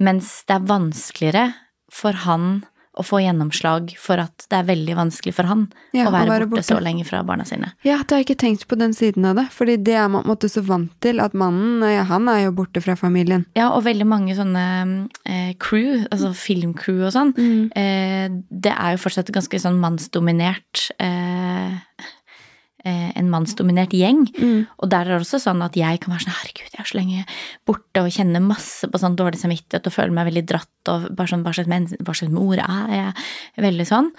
Mens 0.00 0.44
det 0.46 0.56
er 0.56 0.66
vanskeligere 0.66 1.54
for 1.90 2.12
han 2.12 2.64
å 3.00 3.04
få 3.06 3.20
gjennomslag 3.24 3.94
for 4.00 4.20
at 4.22 4.46
det 4.50 4.58
er 4.60 4.68
veldig 4.68 4.96
vanskelig 4.98 5.32
for 5.36 5.48
han 5.50 5.66
Ja, 5.96 6.06
å 6.08 6.12
være, 6.14 6.46
borte, 6.50 6.62
så 6.68 6.78
lenge 6.82 7.06
fra 7.08 7.22
barna 7.26 7.46
sine. 7.48 7.72
Ja, 7.86 7.98
det 8.04 8.12
har 8.14 8.22
jeg 8.22 8.28
ikke 8.28 8.40
tenkt 8.44 8.66
på 8.70 8.78
den 8.80 8.92
siden 8.96 9.24
av 9.30 9.38
det. 9.40 9.46
Fordi 9.56 9.78
det 9.82 9.96
er 9.98 10.08
man 10.12 10.26
måte 10.28 10.50
så 10.52 10.62
vant 10.66 10.92
til 11.04 11.20
at 11.24 11.34
mannen, 11.34 11.82
ja, 11.90 12.04
han 12.08 12.28
er 12.28 12.44
jo 12.46 12.52
borte 12.60 12.82
fra 12.84 12.96
familien. 13.00 13.46
Ja, 13.58 13.70
og 13.74 13.84
veldig 13.88 14.06
mange 14.08 14.36
sånne 14.38 14.64
eh, 15.24 15.52
crew, 15.62 16.04
altså 16.12 16.32
filmcrew 16.36 17.06
og 17.08 17.12
sånn, 17.16 17.34
Mm. 17.40 17.70
eh, 17.78 18.28
det 18.50 18.72
er 18.76 18.96
jo 18.96 19.02
fortsatt 19.04 19.30
ganske 19.32 19.58
sånn 19.62 19.78
mannsdominert 19.80 20.90
eh, 21.00 21.78
En 22.84 23.28
mannsdominert 23.30 23.90
gjeng. 23.92 24.22
Mm. 24.40 24.66
Og 24.78 24.88
der 24.88 25.00
er 25.04 25.18
det 25.18 25.26
også 25.26 25.40
sånn 25.42 25.60
at 25.62 25.74
jeg 25.76 26.00
kan 26.00 26.14
være 26.14 26.24
sånn 26.24 26.36
herregud, 26.38 26.70
jeg 26.72 26.80
er 26.80 26.88
så 26.88 26.96
lenge 26.98 27.24
borte 27.66 28.00
og 28.04 28.10
kjenner 28.14 28.40
masse 28.40 28.88
på 28.88 28.98
sånn 29.02 29.16
dårlig 29.16 29.40
samvittighet 29.42 29.86
og 29.86 29.92
føler 29.92 30.14
meg 30.16 30.30
veldig 30.30 30.46
dratt 30.48 30.88
og 30.88 31.08
bare 31.14 31.28
sånn 31.28 31.42
hva 31.44 31.52
slags, 31.52 31.94
hva 32.00 32.14
slags 32.16 32.32
mor 32.32 32.56
er 32.56 32.94
jeg? 32.96 33.12
Veldig 33.66 33.86
sånn. 33.86 34.10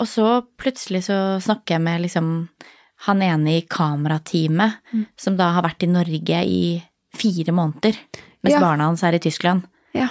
Og 0.00 0.06
så 0.10 0.28
plutselig 0.58 1.04
så 1.08 1.18
snakker 1.42 1.74
jeg 1.76 1.82
med 1.82 2.00
liksom 2.02 2.30
han 3.06 3.20
ene 3.22 3.58
i 3.58 3.66
kamerateamet 3.68 4.78
Mm. 4.92 5.06
som 5.16 5.36
da 5.36 5.52
har 5.52 5.62
vært 5.62 5.82
i 5.82 5.86
Norge 5.90 6.44
i 6.46 6.82
fire 7.14 7.52
måneder, 7.52 7.96
mens 8.42 8.54
Ja. 8.54 8.60
barna 8.60 8.84
hans 8.86 9.02
er 9.02 9.12
i 9.14 9.18
Tyskland. 9.18 9.64
Ja. 9.92 10.08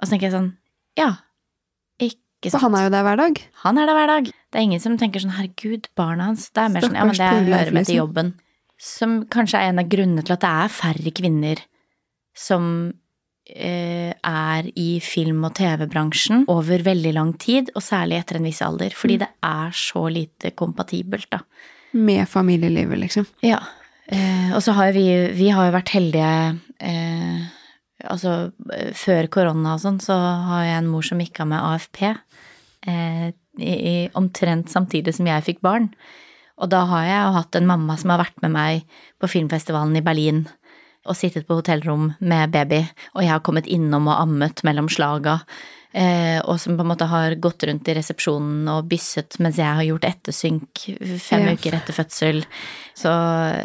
Og 0.00 0.06
så 0.06 0.10
tenker 0.10 0.30
jeg 0.30 0.32
sånn, 0.32 0.52
ja, 0.96 1.16
For 2.52 2.64
han 2.64 2.76
er 2.76 2.86
jo 2.86 2.94
der 2.94 3.06
hver 3.06 3.20
dag. 3.20 3.38
Han 3.64 3.78
er 3.80 3.88
der 3.88 3.98
hver 3.98 4.10
dag. 4.10 4.32
Det 4.32 4.60
er 4.60 4.66
ingen 4.66 4.82
som 4.82 4.98
tenker 5.00 5.22
sånn 5.22 5.36
herregud, 5.36 5.88
barna 5.98 6.30
hans. 6.30 6.50
Det 6.52 6.64
er 6.64 6.74
mer 6.74 6.84
sånn 6.84 6.98
ja, 6.98 7.06
men 7.08 7.16
det 7.16 7.30
hører 7.54 7.72
med 7.76 7.88
til 7.88 8.00
jobben. 8.02 8.34
Som 8.84 9.22
kanskje 9.32 9.62
er 9.62 9.72
en 9.72 9.80
av 9.80 9.88
grunnene 9.88 10.24
til 10.26 10.36
at 10.36 10.44
det 10.44 10.50
er 10.64 10.74
færre 10.74 11.14
kvinner 11.16 11.62
som 12.36 12.66
eh, 13.48 14.10
er 14.12 14.68
i 14.74 14.88
film- 15.04 15.46
og 15.46 15.54
TV-bransjen 15.56 16.44
over 16.52 16.84
veldig 16.84 17.14
lang 17.16 17.32
tid, 17.40 17.70
og 17.74 17.84
særlig 17.84 18.20
etter 18.20 18.40
en 18.40 18.48
viss 18.50 18.62
alder. 18.64 18.92
Mm. 18.92 18.98
Fordi 19.00 19.20
det 19.22 19.30
er 19.46 19.78
så 19.78 20.04
lite 20.12 20.52
kompatibelt, 20.58 21.30
da. 21.32 21.42
Med 21.94 22.26
familielivet, 22.28 22.98
liksom. 22.98 23.26
Ja. 23.46 23.62
Eh, 24.06 24.50
og 24.52 24.62
så 24.64 24.74
har 24.76 24.92
vi, 24.92 25.06
vi 25.32 25.48
har 25.54 25.70
jo 25.70 25.76
vært 25.78 25.94
heldige 25.94 26.32
eh, 26.84 27.44
Altså, 28.04 28.50
eh, 28.74 28.90
før 28.92 29.30
korona 29.32 29.76
og 29.76 29.80
sånn, 29.80 30.00
så 30.02 30.12
har 30.50 30.64
jeg 30.66 30.80
en 30.82 30.90
mor 30.92 31.06
som 31.06 31.20
gikk 31.22 31.40
av 31.40 31.48
med 31.48 31.62
AFP. 31.62 32.00
Eh, 32.86 33.32
i, 33.58 33.72
i, 33.72 34.08
omtrent 34.18 34.68
samtidig 34.68 35.14
som 35.14 35.28
jeg 35.30 35.44
fikk 35.46 35.60
barn. 35.64 35.88
Og 36.58 36.70
da 36.70 36.82
har 36.90 37.04
jeg 37.06 37.20
jo 37.22 37.36
hatt 37.38 37.56
en 37.58 37.68
mamma 37.70 37.94
som 37.98 38.10
har 38.12 38.20
vært 38.24 38.42
med 38.42 38.52
meg 38.54 38.98
på 39.22 39.30
filmfestivalen 39.30 39.94
i 39.98 40.02
Berlin 40.04 40.44
og 41.04 41.16
sittet 41.18 41.44
på 41.46 41.58
hotellrom 41.58 42.14
med 42.24 42.52
baby, 42.54 42.78
og 43.12 43.20
jeg 43.20 43.32
har 43.34 43.42
kommet 43.44 43.66
innom 43.68 44.06
og 44.08 44.22
ammet 44.22 44.62
mellom 44.64 44.86
slaga. 44.88 45.34
Eh, 45.92 46.40
og 46.42 46.56
som 46.58 46.78
på 46.78 46.82
en 46.82 46.90
måte 46.90 47.06
har 47.10 47.36
gått 47.38 47.66
rundt 47.68 47.90
i 47.92 47.94
resepsjonen 47.94 48.64
og 48.72 48.88
bysset 48.90 49.36
mens 49.44 49.60
jeg 49.60 49.68
har 49.68 49.84
gjort 49.86 50.08
ettersynk 50.08 50.80
fem 51.22 51.44
Ja. 51.44 51.52
uker 51.54 51.76
etter 51.76 51.94
fødsel. 51.94 52.42
Så 52.98 53.12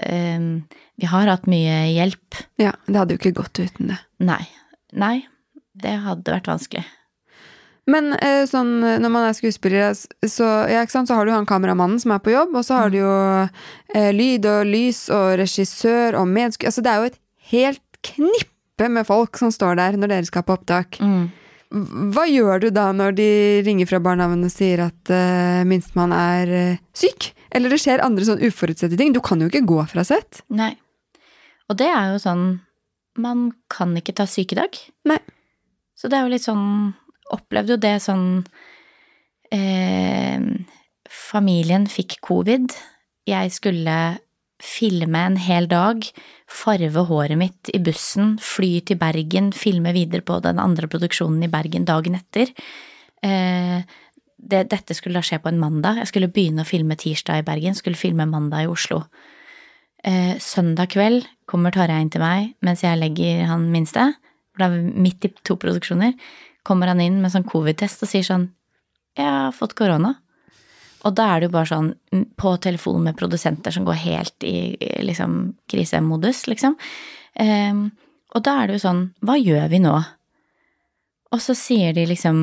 eh, 0.04 0.46
vi 1.00 1.10
har 1.10 1.32
hatt 1.32 1.48
mye 1.50 1.80
hjelp. 1.96 2.44
Ja, 2.62 2.76
det 2.86 3.00
hadde 3.00 3.16
jo 3.16 3.22
ikke 3.24 3.40
gått 3.42 3.64
uten 3.64 3.96
det. 3.96 4.00
Nei. 4.20 4.44
Nei, 4.94 5.16
det 5.74 5.96
hadde 6.04 6.36
vært 6.36 6.52
vanskelig. 6.52 6.86
Men 7.89 8.13
eh, 8.19 8.43
sånn, 8.49 8.80
når 9.02 9.12
man 9.12 9.25
er 9.25 9.38
skuespiller, 9.38 9.95
så, 9.95 10.47
ja, 10.69 10.84
sant, 10.91 11.10
så 11.10 11.17
har 11.17 11.25
du 11.25 11.34
han 11.34 11.47
kameramannen 11.49 12.02
som 12.02 12.13
er 12.13 12.21
på 12.23 12.34
jobb, 12.36 12.54
og 12.60 12.65
så 12.67 12.84
har 12.84 12.93
du 12.93 12.99
jo 13.02 13.15
eh, 13.95 14.12
lyd 14.15 14.45
og 14.49 14.69
lys 14.69 15.08
og 15.13 15.39
regissør 15.41 16.19
og 16.19 16.30
medsku... 16.30 16.67
Altså, 16.69 16.86
det 16.86 16.93
er 16.93 17.02
jo 17.02 17.12
et 17.12 17.19
helt 17.54 18.02
knippe 18.06 18.89
med 18.93 19.08
folk 19.08 19.39
som 19.39 19.52
står 19.54 19.80
der 19.80 19.97
når 19.99 20.13
dere 20.13 20.30
skal 20.30 20.45
på 20.47 20.56
opptak. 20.56 20.99
Mm. 21.02 21.30
Hva 21.69 22.23
gjør 22.25 22.63
du 22.63 22.69
da 22.73 22.88
når 22.95 23.13
de 23.19 23.32
ringer 23.65 23.89
fra 23.89 23.99
barnehagen 24.02 24.45
og 24.45 24.54
sier 24.54 24.82
at 24.88 25.12
uh, 25.13 25.62
minstemann 25.69 26.13
er 26.15 26.54
eh, 26.58 26.80
syk? 26.97 27.30
Eller 27.54 27.69
det 27.69 27.78
skjer 27.82 28.02
andre 28.02 28.25
sånn 28.25 28.41
uforutsette 28.41 28.97
ting? 28.97 29.13
Du 29.13 29.21
kan 29.25 29.41
jo 29.41 29.49
ikke 29.52 29.67
gå 29.69 29.84
fra 29.91 30.06
sett. 30.06 30.41
Nei. 30.49 30.71
Og 31.69 31.78
det 31.78 31.89
er 31.93 32.15
jo 32.15 32.21
sånn 32.23 32.47
Man 33.21 33.49
kan 33.69 33.93
ikke 33.99 34.15
ta 34.17 34.25
sykedag. 34.30 34.78
Nei. 35.10 35.19
Så 35.97 36.10
det 36.10 36.17
er 36.17 36.25
jo 36.25 36.34
litt 36.34 36.45
sånn 36.45 36.93
Opplevde 37.36 37.76
jo 37.76 37.82
det 37.82 37.96
sånn 38.04 38.28
eh, 39.54 40.42
Familien 41.10 41.86
fikk 41.89 42.20
covid. 42.26 42.74
Jeg 43.30 43.54
skulle 43.54 44.00
filme 44.60 45.22
en 45.24 45.38
hel 45.39 45.70
dag, 45.72 46.04
farve 46.50 47.06
håret 47.08 47.39
mitt 47.39 47.72
i 47.72 47.80
bussen, 47.84 48.36
fly 48.44 48.80
til 48.88 49.00
Bergen, 49.00 49.54
filme 49.56 49.94
videre 49.96 50.26
på 50.26 50.39
den 50.44 50.60
andre 50.60 50.89
produksjonen 50.92 51.46
i 51.46 51.52
Bergen 51.52 51.88
dagen 51.88 52.18
etter. 52.20 52.52
Eh, 53.24 53.80
det, 54.39 54.65
dette 54.72 54.96
skulle 54.96 55.20
da 55.20 55.26
skje 55.26 55.39
på 55.44 55.52
en 55.52 55.62
mandag. 55.62 56.02
Jeg 56.02 56.12
skulle 56.12 56.32
begynne 56.32 56.65
å 56.65 56.68
filme 56.70 56.98
tirsdag 57.00 57.42
i 57.42 57.48
Bergen, 57.48 57.78
skulle 57.78 58.00
filme 58.00 58.28
mandag 58.30 58.65
i 58.65 58.72
Oslo. 58.72 59.04
Eh, 60.04 60.36
søndag 60.44 60.94
kveld 60.94 61.28
kommer 61.50 61.74
Tarjei 61.76 62.00
inn 62.00 62.12
til 62.13 62.24
meg 62.24 62.54
mens 62.63 62.86
jeg 62.86 63.00
legger 63.02 63.44
han 63.50 63.65
minste, 63.74 64.06
for 64.54 64.63
da 64.63 64.70
er 64.72 64.86
midt 64.96 65.28
i 65.28 65.34
to 65.44 65.58
produksjoner, 65.60 66.13
kommer 66.63 66.91
han 66.91 67.02
inn 67.04 67.22
med 67.22 67.34
sånn 67.34 67.48
covid-test 67.48 68.04
og 68.06 68.12
sier 68.12 68.26
sånn 68.26 68.50
Jeg 69.17 69.26
har 69.26 69.56
fått 69.56 69.76
korona. 69.76 70.13
Og 71.08 71.15
da 71.15 71.30
er 71.32 71.39
det 71.39 71.50
jo 71.50 71.56
bare 71.56 71.69
sånn 71.69 71.89
på 72.39 72.54
telefon 72.62 73.06
med 73.08 73.17
produsenter 73.19 73.72
som 73.72 73.86
går 73.88 74.00
helt 74.04 74.45
i, 74.48 74.76
i 74.76 75.02
liksom 75.08 75.56
krisemodus, 75.72 76.45
liksom. 76.52 76.76
Um, 77.39 77.86
og 78.36 78.43
da 78.45 78.56
er 78.60 78.67
det 78.67 78.80
jo 78.80 78.84
sånn 78.84 79.04
Hva 79.26 79.38
gjør 79.39 79.69
vi 79.72 79.80
nå? 79.84 79.93
Og 81.30 81.41
så 81.43 81.54
sier 81.56 81.93
de 81.93 82.08
liksom 82.10 82.39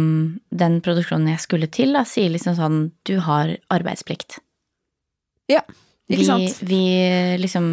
Den 0.48 0.78
produksjonen 0.84 1.32
jeg 1.32 1.42
skulle 1.42 1.68
til, 1.74 1.92
da, 1.96 2.04
sier 2.06 2.30
liksom 2.32 2.56
sånn 2.58 2.78
Du 3.06 3.18
har 3.26 3.52
arbeidsplikt. 3.74 4.38
Ja, 5.50 5.62
ikke 6.10 6.26
sant? 6.26 6.62
Vi, 6.62 6.78
vi 6.86 7.38
liksom 7.42 7.68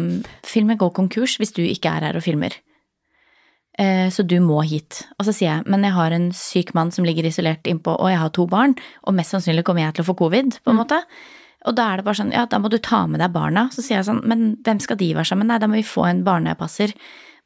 Filmen 0.46 0.78
går 0.78 0.92
konkurs 0.94 1.38
hvis 1.40 1.54
du 1.54 1.62
ikke 1.64 1.94
er 1.94 2.10
her 2.10 2.18
og 2.18 2.26
filmer. 2.26 2.54
Eh, 3.78 4.06
så 4.14 4.22
du 4.22 4.36
må 4.40 4.60
hit. 4.62 5.02
Og 5.18 5.26
så 5.26 5.34
sier 5.34 5.48
jeg, 5.50 5.68
men 5.70 5.86
jeg 5.86 5.96
har 5.96 6.14
en 6.14 6.28
syk 6.36 6.74
mann 6.78 6.92
som 6.94 7.06
ligger 7.06 7.26
isolert 7.26 7.66
innpå, 7.66 7.96
og 7.98 8.12
jeg 8.12 8.20
har 8.20 8.34
to 8.36 8.46
barn, 8.50 8.76
og 9.02 9.16
mest 9.16 9.34
sannsynlig 9.34 9.64
kommer 9.66 9.86
jeg 9.86 9.96
til 9.96 10.06
å 10.06 10.10
få 10.12 10.18
covid, 10.22 10.60
på 10.62 10.70
en 10.72 10.78
mm. 10.78 10.82
måte. 10.84 11.00
Og 11.64 11.76
da 11.78 11.88
er 11.90 11.98
det 11.98 12.06
bare 12.06 12.20
sånn, 12.20 12.34
ja, 12.34 12.44
da 12.46 12.60
må 12.60 12.70
du 12.70 12.78
ta 12.78 13.06
med 13.08 13.22
deg 13.24 13.32
barna. 13.34 13.66
Så 13.72 13.82
sier 13.82 13.98
jeg 13.98 14.08
sånn, 14.08 14.22
men 14.28 14.52
hvem 14.66 14.82
skal 14.84 15.00
de 15.00 15.14
være 15.16 15.30
sammen? 15.30 15.48
Nei, 15.48 15.60
da 15.62 15.68
må 15.70 15.80
vi 15.80 15.86
få 15.88 16.04
en 16.10 16.20
barnepasser. 16.26 16.92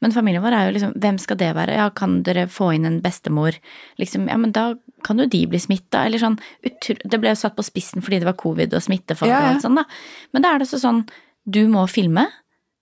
Men 0.03 0.15
familien 0.15 0.43
vår 0.43 0.55
er 0.55 0.67
jo 0.67 0.75
liksom, 0.77 0.97
hvem 1.03 1.21
skal 1.23 1.39
det 1.39 1.53
være? 1.57 1.77
Ja, 1.79 1.87
kan 1.95 2.21
dere 2.27 2.47
få 2.51 2.73
inn 2.75 2.87
en 2.87 2.99
bestemor? 3.03 3.57
Liksom, 3.99 4.27
ja, 4.31 4.37
men 4.39 4.53
da 4.55 4.73
kan 5.07 5.23
jo 5.23 5.27
de 5.31 5.45
bli 5.51 5.61
smitta, 5.63 6.05
eller 6.07 6.23
sånn. 6.23 6.39
Det 6.63 7.19
ble 7.19 7.33
jo 7.33 7.39
satt 7.39 7.57
på 7.57 7.67
spissen 7.67 8.03
fordi 8.05 8.21
det 8.23 8.29
var 8.29 8.39
covid 8.39 8.75
og 8.75 8.85
smittefare 8.85 9.31
ja, 9.31 9.39
ja. 9.39 9.47
og 9.47 9.55
alt 9.55 9.67
sånn, 9.67 9.79
da. 9.79 9.87
Men 10.35 10.45
da 10.45 10.53
er 10.53 10.63
det 10.63 10.71
så 10.71 10.83
sånn, 10.83 11.05
du 11.47 11.63
må 11.71 11.87
filme. 11.91 12.27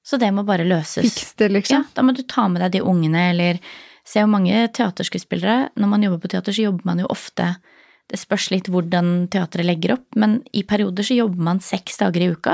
Så 0.07 0.21
det 0.23 0.31
må 0.35 0.45
bare 0.47 0.67
løses. 0.67 1.03
Fiks 1.03 1.35
det, 1.41 1.51
liksom. 1.51 1.83
Ja, 1.83 1.95
da 1.97 2.05
må 2.07 2.15
du 2.15 2.23
ta 2.23 2.47
med 2.49 2.63
deg 2.63 2.79
de 2.79 2.87
ungene, 2.87 3.31
eller 3.33 3.61
Se 4.07 4.23
hvor 4.23 4.31
mange 4.31 4.69
teaterskuespillere. 4.71 5.73
Når 5.75 5.89
man 5.91 6.05
jobber 6.07 6.23
på 6.23 6.29
teater, 6.31 6.55
så 6.55 6.69
jobber 6.69 6.87
man 6.87 7.03
jo 7.03 7.09
ofte 7.11 7.57
Det 8.07 8.21
spørs 8.21 8.53
litt 8.53 8.69
hvordan 8.71 9.27
teatret 9.35 9.67
legger 9.67 9.97
opp, 9.97 10.05
men 10.15 10.37
i 10.55 10.63
perioder 10.63 11.03
så 11.03 11.17
jobber 11.17 11.43
man 11.43 11.59
seks 11.59 11.99
dager 11.99 12.23
i 12.23 12.29
uka. 12.31 12.53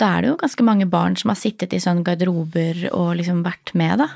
Da 0.00 0.14
er 0.14 0.24
det 0.24 0.30
jo 0.30 0.38
ganske 0.40 0.64
mange 0.64 0.86
barn 0.88 1.12
som 1.20 1.28
har 1.28 1.36
sittet 1.36 1.74
i 1.76 1.80
sånn 1.82 2.00
garderober 2.06 2.86
og 2.88 3.10
liksom 3.18 3.42
vært 3.44 3.74
med, 3.76 4.00
da. 4.00 4.06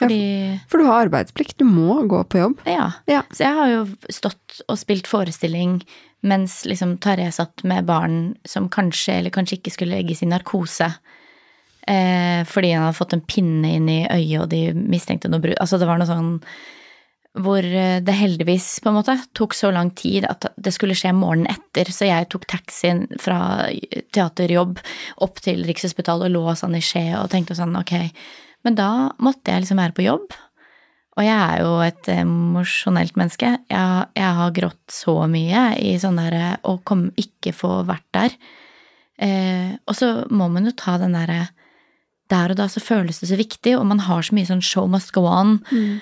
Fordi 0.00 0.16
ja, 0.16 0.54
For 0.72 0.80
du 0.80 0.88
har 0.88 1.04
arbeidsplikt, 1.04 1.58
du 1.60 1.68
må 1.68 1.98
gå 2.08 2.22
på 2.24 2.40
jobb. 2.40 2.64
Ja. 2.64 2.88
ja. 3.10 3.20
Så 3.28 3.44
jeg 3.44 3.58
har 3.58 3.68
jo 3.74 3.82
stått 4.08 4.62
og 4.64 4.80
spilt 4.80 5.10
forestilling 5.10 5.82
mens 6.24 6.62
liksom 6.64 6.96
Tarjei 7.04 7.28
satt 7.36 7.60
med 7.68 7.84
barn 7.88 8.18
som 8.48 8.72
kanskje 8.72 9.18
eller 9.20 9.36
kanskje 9.36 9.60
ikke 9.60 9.74
skulle 9.76 10.00
legges 10.00 10.24
i 10.24 10.30
narkose. 10.32 10.88
Eh, 11.88 12.42
fordi 12.48 12.74
han 12.74 12.88
hadde 12.88 12.98
fått 12.98 13.14
en 13.16 13.24
pinne 13.24 13.76
inn 13.78 13.88
i 13.88 14.02
øyet, 14.04 14.42
og 14.42 14.50
de 14.52 14.68
mistenkte 14.74 15.30
noe 15.30 15.42
brudd. 15.42 15.58
Altså, 15.62 15.80
det 15.80 15.88
var 15.88 16.00
noe 16.00 16.10
sånn 16.10 16.36
hvor 17.38 17.62
eh, 17.62 18.00
det 18.02 18.16
heldigvis 18.18 18.80
på 18.82 18.90
en 18.90 18.98
måte 18.98 19.14
tok 19.38 19.54
så 19.54 19.70
lang 19.74 19.92
tid 19.96 20.26
at 20.26 20.48
det 20.58 20.72
skulle 20.74 20.96
skje 20.98 21.12
morgenen 21.14 21.50
etter, 21.52 21.90
så 21.94 22.08
jeg 22.08 22.28
tok 22.32 22.46
taxien 22.50 23.04
fra 23.22 23.70
teaterjobb 24.14 24.80
opp 25.22 25.42
til 25.44 25.62
Rikshospitalet 25.68 26.26
og 26.26 26.34
lå 26.34 26.54
sånn 26.58 26.74
i 26.78 26.84
skje 26.84 27.06
og 27.20 27.30
tenkte 27.32 27.56
sånn 27.58 27.78
ok, 27.78 27.94
men 28.66 28.78
da 28.78 28.90
måtte 29.22 29.54
jeg 29.54 29.64
liksom 29.64 29.80
være 29.80 29.96
på 29.96 30.08
jobb. 30.08 30.34
Og 31.18 31.26
jeg 31.26 31.36
er 31.36 31.62
jo 31.62 31.70
et 31.84 32.08
emosjonelt 32.12 33.16
menneske. 33.18 33.48
Jeg, 33.68 34.04
jeg, 34.16 34.34
har 34.38 34.52
grått 34.56 34.94
så 34.94 35.14
mye 35.28 35.64
i 35.82 35.94
sånn 36.00 36.20
derre 36.20 36.54
å 36.64 36.78
ikke 37.20 37.52
få 37.56 37.80
vært 37.88 38.06
der. 38.16 38.36
Eh, 39.20 39.72
og 39.84 39.96
så 39.98 40.12
må 40.32 40.48
man 40.52 40.68
jo 40.68 40.72
ta 40.76 40.96
den 41.00 41.16
derre 41.18 41.50
der 42.30 42.54
og 42.54 42.58
da 42.60 42.68
så 42.70 42.82
føles 42.82 43.20
det 43.22 43.30
så 43.30 43.38
viktig, 43.38 43.76
og 43.78 43.86
man 43.90 44.02
har 44.06 44.24
så 44.26 44.34
mye 44.36 44.48
sånn 44.48 44.64
show 44.64 44.88
must 44.90 45.12
go 45.16 45.26
on. 45.28 45.58
Mm. 45.70 46.00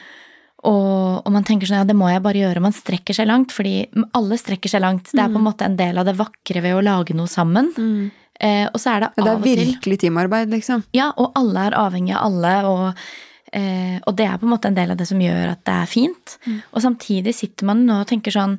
Og, 0.66 1.22
og, 1.22 1.28
man 1.30 1.44
tenker 1.46 1.70
sånn 1.70 1.84
ja, 1.84 1.86
det 1.86 1.94
må 1.96 2.08
jeg 2.10 2.22
bare 2.24 2.40
gjøre. 2.40 2.62
Man 2.64 2.74
strekker 2.74 3.14
seg 3.14 3.28
langt, 3.30 3.54
fordi 3.54 3.86
alle 4.18 4.38
strekker 4.40 4.72
seg 4.72 4.82
langt. 4.82 5.12
Det 5.12 5.20
er 5.22 5.30
på 5.30 5.38
en 5.38 5.44
mm. 5.44 5.50
måte 5.50 5.68
en 5.68 5.78
del 5.78 6.00
av 6.00 6.08
det 6.08 6.16
vakre 6.18 6.62
ved 6.64 6.74
å 6.74 6.82
lage 6.82 7.14
noe 7.16 7.30
sammen. 7.30 7.70
Mm. 7.78 8.08
Eh, 8.38 8.66
og 8.70 8.78
så 8.78 8.94
er 8.94 9.02
det 9.02 9.08
av 9.10 9.30
og 9.32 9.42
til 9.42 9.54
Det 9.56 9.62
er 9.62 9.70
virkelig 9.72 10.00
teamarbeid, 10.04 10.52
liksom. 10.54 10.84
Ja, 10.94 11.10
og 11.18 11.34
alle 11.38 11.68
er 11.68 11.78
avhengig 11.78 12.14
av 12.14 12.26
alle, 12.26 12.54
og, 12.70 13.04
eh, 13.52 13.98
og, 14.04 14.12
det 14.18 14.26
er 14.26 14.38
på 14.38 14.46
en 14.46 14.54
måte 14.54 14.70
en 14.70 14.78
del 14.78 14.94
av 14.94 14.98
det 14.98 15.08
som 15.10 15.22
gjør 15.22 15.54
at 15.54 15.62
det 15.66 15.74
er 15.74 15.90
fint. 15.90 16.38
Mm. 16.46 16.60
Og 16.72 16.84
samtidig 16.84 17.34
sitter 17.34 17.70
man 17.70 17.84
nå 17.86 18.02
og 18.02 18.10
tenker 18.10 18.34
sånn 18.34 18.58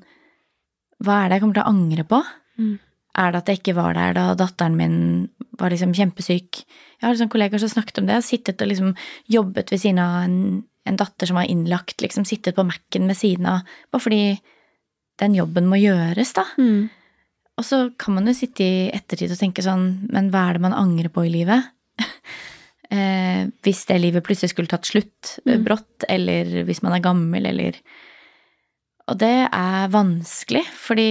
Hva 0.99 1.23
er 1.23 1.29
det 1.29 1.38
jeg 1.38 1.43
kommer 1.45 1.60
til 1.60 1.63
å 1.63 1.71
angre 1.71 2.03
på? 2.03 2.23
Mm. 2.60 2.73
Er 3.19 3.32
det 3.32 3.39
at 3.39 3.51
jeg 3.51 3.60
ikke 3.62 3.77
var 3.77 3.95
der 3.95 4.15
da 4.15 4.25
datteren 4.39 4.75
min 4.75 4.97
var 5.62 5.74
liksom 5.74 5.95
kjempesyk? 5.95 6.62
Jeg 7.00 7.06
har 7.06 7.15
liksom 7.15 7.32
kollegaer 7.32 7.62
som 7.63 7.72
snakket 7.72 8.02
om 8.02 8.08
det. 8.10 8.17
Har 8.19 8.26
sittet 8.26 8.62
og 8.63 8.72
liksom 8.72 8.93
jobbet 9.32 9.74
ved 9.74 9.82
siden 9.82 10.02
av 10.04 10.22
en, 10.26 10.38
en 10.89 11.00
datter 11.00 11.30
som 11.30 11.39
var 11.39 11.50
innlagt. 11.50 12.00
liksom 12.04 12.28
Sittet 12.28 12.58
på 12.58 12.65
Mac-en 12.67 13.10
ved 13.10 13.19
siden 13.19 13.50
av. 13.50 13.67
Bare 13.91 14.04
fordi 14.04 14.24
den 15.19 15.36
jobben 15.36 15.67
må 15.69 15.80
gjøres, 15.80 16.34
da. 16.38 16.45
Mm. 16.60 16.88
Og 17.60 17.67
så 17.67 17.82
kan 18.00 18.15
man 18.15 18.30
jo 18.30 18.36
sitte 18.38 18.63
i 18.63 18.88
ettertid 18.95 19.34
og 19.36 19.39
tenke 19.41 19.63
sånn 19.65 20.08
Men 20.13 20.30
hva 20.32 20.45
er 20.48 20.56
det 20.56 20.63
man 20.63 20.78
angrer 20.78 21.12
på 21.12 21.26
i 21.28 21.34
livet? 21.34 21.67
eh, 22.95 23.50
hvis 23.65 23.82
det 23.89 24.00
livet 24.00 24.24
plutselig 24.26 24.54
skulle 24.54 24.72
tatt 24.72 24.88
slutt 24.88 25.36
mm. 25.43 25.65
brått, 25.65 26.08
eller 26.08 26.62
hvis 26.67 26.84
man 26.86 26.95
er 26.95 27.04
gammel, 27.04 27.50
eller 27.52 27.82
Og 29.12 29.19
det 29.19 29.50
er 29.50 29.91
vanskelig, 29.91 30.63
fordi 30.78 31.10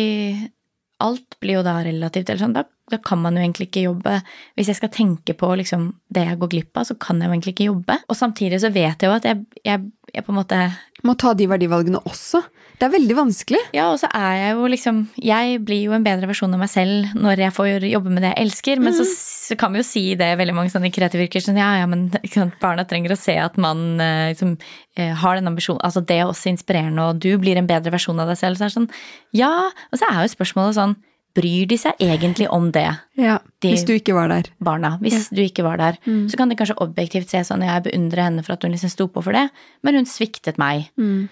alt 1.05 1.39
blir 1.43 1.59
jo 1.59 1.65
da 1.67 1.79
relativt. 1.87 2.29
eller 2.29 2.43
sånn, 2.43 2.57
da, 2.57 2.65
da, 2.91 2.99
kan 3.05 3.21
man 3.23 3.39
jo 3.39 3.45
egentlig 3.45 3.69
ikke 3.69 3.85
jobbe. 3.87 4.17
Hvis 4.59 4.73
jeg 4.73 4.81
skal 4.81 4.93
tenke 4.95 5.37
på 5.39 5.53
liksom, 5.61 5.93
det 6.15 6.27
jeg 6.27 6.41
går 6.41 6.53
glipp 6.55 6.81
av, 6.81 6.89
så 6.89 6.99
kan 6.99 7.21
jeg 7.21 7.31
jo 7.31 7.37
egentlig 7.37 7.55
ikke 7.55 7.71
jobbe. 7.71 7.99
Og 8.09 8.19
samtidig 8.19 8.61
så 8.65 8.73
vet 8.75 9.03
jeg 9.03 9.11
jo 9.11 9.17
at 9.17 9.29
jeg, 9.29 9.45
jeg, 9.65 9.85
jeg 10.15 10.25
på 10.27 10.33
en 10.33 10.39
måte 10.41 10.59
Må 11.07 11.15
ta 11.19 11.35
de 11.37 11.47
verdivalgene 11.51 12.01
også. 12.09 12.41
Det 12.79 12.87
er 12.87 12.93
veldig 12.93 13.17
vanskelig. 13.19 13.61
Ja, 13.75 13.89
og 13.91 13.99
så 13.99 14.09
er 14.15 14.35
jeg 14.39 14.55
jo 14.55 14.69
liksom 14.71 15.01
Jeg 15.23 15.61
blir 15.67 15.81
jo 15.89 15.95
en 15.97 16.07
bedre 16.07 16.29
versjon 16.31 16.55
av 16.55 16.63
meg 16.63 16.71
selv 16.71 17.15
når 17.19 17.43
jeg 17.43 17.55
får 17.57 17.87
jobbe 17.91 18.13
med 18.13 18.23
det 18.23 18.33
jeg 18.33 18.47
elsker. 18.47 18.83
Men 18.83 18.95
mm. 18.95 18.99
så, 19.01 19.07
så, 19.51 19.59
kan 19.59 19.75
vi 19.75 19.83
jo 19.83 19.89
si 19.89 20.05
det 20.19 20.31
veldig 20.39 20.55
mange 20.57 20.73
sånne 20.75 20.93
kreative 20.95 21.27
yrker. 21.27 21.43
Sånn, 21.45 21.59
ja, 21.59 21.73
ja, 21.81 21.89
men 21.91 22.09
barna 22.65 22.87
trenger 22.89 23.15
å 23.15 23.19
se 23.19 23.35
at 23.43 23.59
man 23.61 24.01
eh, 24.05 24.31
liksom, 24.35 24.55
eh, 24.99 25.15
har 25.23 25.39
den 25.39 25.51
ambisjonen. 25.51 25.83
Altså 25.87 26.05
det 26.07 26.21
er 26.21 26.31
også 26.31 26.53
inspirerende, 26.53 27.11
og 27.11 27.23
du 27.25 27.33
blir 27.43 27.59
en 27.59 27.69
bedre 27.69 27.95
versjon 27.95 28.23
av 28.23 28.31
deg 28.31 28.41
selv. 28.41 28.59
Så 28.59 28.67
er 28.67 28.73
det 28.73 28.79
sånn, 28.79 28.91
ja. 29.37 29.53
Og 29.91 30.01
så 30.01 30.11
er 30.11 30.23
jo 30.23 30.35
spørsmålet 30.39 30.79
sånn 30.79 30.99
Bryr 31.37 31.69
de 31.71 31.77
seg 31.79 32.01
egentlig 32.03 32.49
om 32.51 32.71
det? 32.75 32.89
Ja, 33.21 33.39
de, 33.63 33.73
Hvis 33.73 33.85
du 33.87 33.93
ikke 33.95 34.15
var 34.17 34.31
der. 34.33 34.49
Barna. 34.65 34.97
Hvis 35.03 35.29
ja. 35.29 35.37
du 35.37 35.43
ikke 35.45 35.65
var 35.67 35.79
der. 35.79 35.99
Mm. 36.07 36.29
Så 36.33 36.39
kan 36.41 36.51
de 36.51 36.57
kanskje 36.59 36.79
objektivt 36.83 37.31
se 37.31 37.43
sånn 37.47 37.67
Jeg 37.67 37.85
beundrer 37.85 38.25
henne 38.27 38.43
for 38.47 38.57
at 38.57 38.65
hun 38.65 38.75
liksom 38.75 38.91
sto 38.91 39.07
på 39.13 39.23
for 39.23 39.37
det, 39.37 39.49
men 39.87 40.01
hun 40.01 40.09
sviktet 40.09 40.59
meg. 40.59 40.89
Mm 40.99 41.29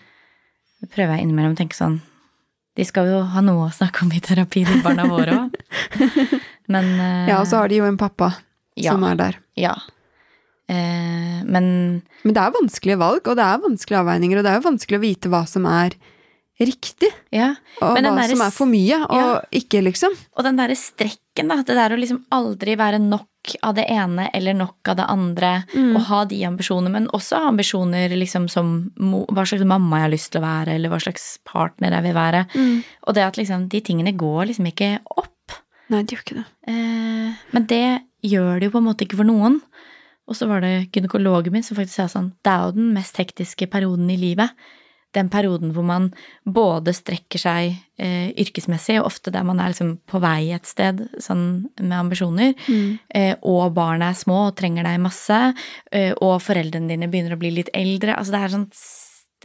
prøver 0.84 1.16
jeg 1.16 1.26
innimellom 1.26 1.56
å 1.56 1.58
tenke 1.58 1.76
sånn 1.78 1.98
De 2.76 2.84
skal 2.86 3.08
jo 3.10 3.22
ha 3.32 3.42
noe 3.44 3.68
å 3.68 3.74
snakke 3.74 4.04
om 4.04 4.12
i 4.12 4.22
terapi, 4.22 4.66
de 4.68 4.80
barna 4.84 5.06
våre 5.08 5.36
òg. 5.46 5.54
Men 6.72 6.88
uh, 6.98 7.28
Ja, 7.30 7.40
og 7.40 7.46
så 7.48 7.62
har 7.62 7.70
de 7.70 7.80
jo 7.80 7.86
en 7.88 7.98
pappa 8.00 8.34
ja, 8.76 8.92
som 8.92 9.04
er 9.08 9.16
der. 9.16 9.38
Ja. 9.56 9.76
Uh, 10.66 11.40
men 11.46 11.68
Men 12.26 12.34
det 12.34 12.42
er 12.42 12.56
vanskelige 12.56 12.98
valg, 13.00 13.22
og 13.22 13.38
det 13.38 13.44
er 13.46 13.62
vanskelige 13.62 14.00
avveininger, 14.02 14.40
og 14.40 14.44
det 14.44 14.50
er 14.50 14.58
jo 14.58 14.66
vanskelig 14.66 14.98
å 14.98 15.04
vite 15.04 15.30
hva 15.32 15.44
som 15.48 15.68
er 15.70 15.94
riktig. 16.58 17.10
Ja, 17.34 17.52
og 17.84 17.98
hva 18.00 18.26
som 18.30 18.42
er 18.46 18.52
for 18.54 18.70
mye, 18.70 18.98
og 19.04 19.18
ja. 19.18 19.32
ikke, 19.58 19.82
liksom. 19.84 20.14
Og 20.36 20.46
den 20.46 20.60
derre 20.60 20.76
strekken, 20.78 21.50
da. 21.52 21.60
Det 21.66 21.76
der 21.76 21.92
å 21.92 21.98
liksom 22.00 22.22
aldri 22.32 22.76
være 22.80 23.00
nok 23.02 23.56
av 23.62 23.76
det 23.76 23.84
ene 23.92 24.26
eller 24.34 24.56
nok 24.56 24.90
av 24.90 24.96
det 24.98 25.06
andre. 25.12 25.50
Mm. 25.74 25.92
Og 25.92 26.00
ha 26.08 26.22
de 26.30 26.40
ambisjonene, 26.48 26.92
men 26.94 27.08
også 27.16 27.42
ambisjoner 27.50 28.14
liksom 28.16 28.48
som 28.52 28.74
hva 28.96 29.44
slags 29.46 29.66
mamma 29.68 30.00
jeg 30.00 30.06
har 30.06 30.14
lyst 30.14 30.32
til 30.32 30.42
å 30.42 30.46
være, 30.46 30.76
eller 30.78 30.92
hva 30.92 31.00
slags 31.02 31.28
partner 31.46 31.98
jeg 31.98 32.06
vil 32.08 32.16
være. 32.16 32.44
Mm. 32.56 32.76
Og 33.06 33.18
det 33.18 33.26
at 33.26 33.40
liksom 33.40 33.68
de 33.72 33.82
tingene 33.84 34.16
går 34.16 34.48
liksom 34.50 34.70
ikke 34.72 34.90
opp. 35.12 35.60
Nei, 35.92 36.02
de 36.02 36.16
gjør 36.16 36.24
ikke 36.24 36.40
det. 36.40 36.46
Eh, 36.72 37.44
men 37.54 37.68
det 37.70 37.84
gjør 38.26 38.56
det 38.58 38.70
jo 38.70 38.74
på 38.74 38.82
en 38.82 38.88
måte 38.88 39.06
ikke 39.06 39.20
for 39.20 39.28
noen. 39.28 39.60
Og 40.26 40.34
så 40.34 40.48
var 40.50 40.64
det 40.64 40.88
gynekologen 40.90 41.54
min 41.54 41.62
som 41.62 41.76
faktisk 41.78 42.00
sa 42.00 42.08
sånn 42.10 42.32
Det 42.42 42.50
er 42.50 42.64
jo 42.64 42.74
den 42.74 42.88
mest 42.96 43.14
hektiske 43.20 43.68
perioden 43.70 44.08
i 44.10 44.16
livet 44.18 44.50
den 45.16 45.30
perioden 45.32 45.72
hvor 45.74 45.86
man 45.86 46.10
både 46.44 46.92
strekker 46.96 47.40
seg 47.40 47.72
eh, 47.98 48.28
yrkesmessig, 48.36 48.98
ofte 49.02 49.32
der 49.34 49.46
man 49.48 49.60
er 49.62 49.72
liksom 49.72 49.96
på 50.08 50.20
vei 50.22 50.52
et 50.56 50.68
sted 50.68 51.02
sånn 51.22 51.46
med 51.80 51.96
ambisjoner, 51.98 52.54
mm. 52.66 52.90
eh, 53.16 53.32
og 53.42 53.72
barna 53.76 54.12
er 54.12 54.20
små 54.20 54.46
og 54.50 54.56
trenger 54.60 54.86
deg 54.86 55.02
masse, 55.02 55.40
eh, 55.90 56.12
og 56.20 56.38
foreldrene 56.44 56.92
dine 56.92 57.10
begynner 57.12 57.36
å 57.36 57.40
bli 57.40 57.54
litt 57.58 57.72
eldre. 57.76 58.16
Altså 58.16 58.36
det 58.36 58.44
er 58.44 58.56
sånn 58.58 58.70